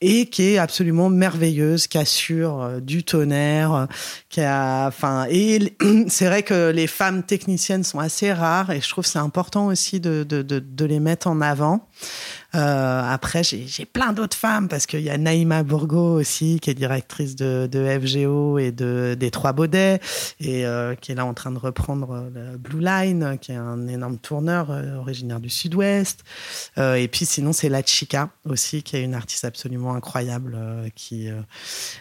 et 0.00 0.26
qui 0.26 0.42
est 0.42 0.58
absolument 0.58 1.08
merveilleuse, 1.08 1.86
qui 1.86 1.96
assure 1.96 2.80
du 2.82 3.02
tonnerre, 3.02 3.88
qui 4.28 4.42
a, 4.42 4.86
enfin, 4.88 5.26
et 5.30 5.74
c'est 6.08 6.26
vrai 6.26 6.42
que 6.42 6.70
les 6.70 6.86
femmes 6.86 7.22
techniciennes 7.22 7.84
sont 7.84 7.98
assez 7.98 8.32
rares, 8.32 8.70
et 8.70 8.80
je 8.80 8.88
trouve 8.90 9.06
c'est 9.06 9.18
important 9.18 9.66
aussi 9.68 10.00
de, 10.00 10.24
de, 10.28 10.42
de, 10.42 10.58
de 10.58 10.84
les 10.84 11.00
mettre 11.00 11.28
en 11.28 11.40
avant. 11.40 11.88
Euh, 12.56 13.02
après, 13.04 13.42
j'ai 13.42 13.84
plein 13.84 14.12
d'autres 14.12 14.36
femmes 14.36 14.68
parce 14.68 14.86
qu'il 14.86 15.02
y 15.02 15.10
a 15.10 15.18
Naïma 15.18 15.62
Bourgo 15.62 16.18
aussi, 16.18 16.58
qui 16.60 16.70
est 16.70 16.74
directrice 16.74 17.36
de, 17.36 17.68
FGO 17.72 18.58
et 18.58 18.72
de, 18.72 19.16
des 19.18 19.30
Trois 19.30 19.52
Baudets, 19.52 20.00
et 20.40 20.66
euh, 20.66 20.94
qui 20.94 21.12
est 21.12 21.14
là 21.14 21.26
en 21.26 21.34
train 21.34 21.52
de 21.52 21.58
reprendre 21.58 22.30
le 22.34 22.56
Blue 22.56 22.80
Line, 22.80 23.38
qui 23.40 23.52
est 23.52 23.56
un 23.56 23.86
énorme 23.88 24.18
tourneur 24.18 24.70
euh, 24.70 24.96
originaire 24.96 25.40
du 25.40 25.50
Sud-Ouest. 25.50 26.24
Euh, 26.78 26.94
et 26.94 27.08
puis 27.08 27.26
sinon, 27.26 27.52
c'est 27.52 27.68
La 27.68 27.82
Chica 27.82 28.30
aussi, 28.44 28.82
qui 28.82 28.96
est 28.96 29.02
une 29.02 29.14
artiste 29.14 29.44
absolument 29.44 29.94
incroyable, 29.94 30.56
euh, 30.56 30.88
qui, 30.94 31.28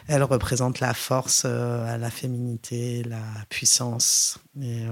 elle 0.08 0.24
représente 0.24 0.80
la 0.80 0.94
force, 0.94 1.46
la 1.46 2.10
féminité, 2.10 3.04
la 3.04 3.24
puissance, 3.50 4.40
et 4.62 4.84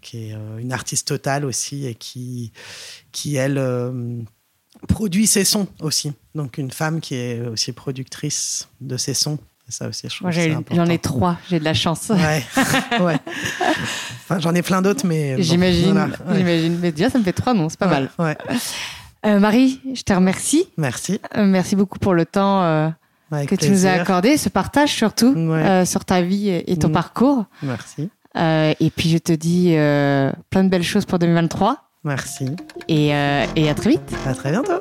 qui 0.00 0.30
est 0.30 0.36
une 0.58 0.72
artiste 0.72 1.08
totale 1.08 1.44
aussi, 1.44 1.86
et 1.86 1.94
qui, 1.94 2.52
qui 3.10 3.36
elle 3.36 3.58
produit 4.88 5.26
ses 5.26 5.44
sons 5.44 5.66
aussi. 5.80 6.12
Donc 6.34 6.58
une 6.58 6.70
femme 6.70 7.00
qui 7.00 7.14
est 7.14 7.40
aussi 7.46 7.72
productrice 7.72 8.68
de 8.80 8.96
ses 8.96 9.14
sons. 9.14 9.38
Ça 9.68 9.88
aussi, 9.88 10.06
je 10.08 10.22
Moi, 10.22 10.32
j'en 10.70 10.86
ai, 10.86 10.98
trois, 10.98 11.38
j'ai 11.48 11.58
de 11.58 11.64
la 11.64 11.72
chance. 11.72 12.10
Ouais, 12.10 12.44
ouais. 13.00 13.16
Enfin, 14.24 14.38
j'en 14.38 14.54
ai 14.54 14.60
plein 14.60 14.82
d'autres, 14.82 15.06
mais. 15.06 15.42
J'imagine, 15.42 15.94
bon, 15.94 16.34
j'imagine. 16.34 16.78
Mais 16.80 16.92
déjà, 16.92 17.08
ça 17.08 17.18
me 17.18 17.24
fait 17.24 17.32
trois 17.32 17.54
noms, 17.54 17.70
c'est 17.70 17.78
pas 17.78 17.88
ouais, 17.88 18.08
mal. 18.18 18.36
Euh, 19.24 19.38
Marie, 19.38 19.80
je 19.94 20.02
te 20.02 20.12
remercie. 20.12 20.66
Merci. 20.76 21.20
Euh, 21.36 21.46
merci 21.46 21.74
beaucoup 21.76 21.98
pour 21.98 22.12
le 22.12 22.26
temps 22.26 22.62
euh, 22.64 22.88
que 23.30 23.54
plaisir. 23.54 23.58
tu 23.58 23.70
nous 23.70 23.86
as 23.86 23.92
accordé, 23.92 24.36
ce 24.36 24.48
partage 24.48 24.92
surtout 24.92 25.34
sur 25.86 26.04
ta 26.04 26.20
vie 26.22 26.50
et, 26.50 26.76
ton 26.76 26.88
mmh. 26.88 26.92
parcours. 26.92 27.44
Merci. 27.62 28.10
et 28.36 28.92
puis, 28.94 29.08
je 29.08 29.18
te 29.18 29.32
dis 29.32 29.70
plein 30.50 30.64
de 30.64 30.68
belles 30.68 30.82
choses 30.82 31.06
pour 31.06 31.18
2023. 31.18 31.91
Merci. 32.04 32.56
Et, 32.88 33.14
euh, 33.14 33.46
et 33.56 33.68
à 33.68 33.74
très 33.74 33.90
vite. 33.90 34.12
À 34.26 34.34
très 34.34 34.50
bientôt. 34.50 34.78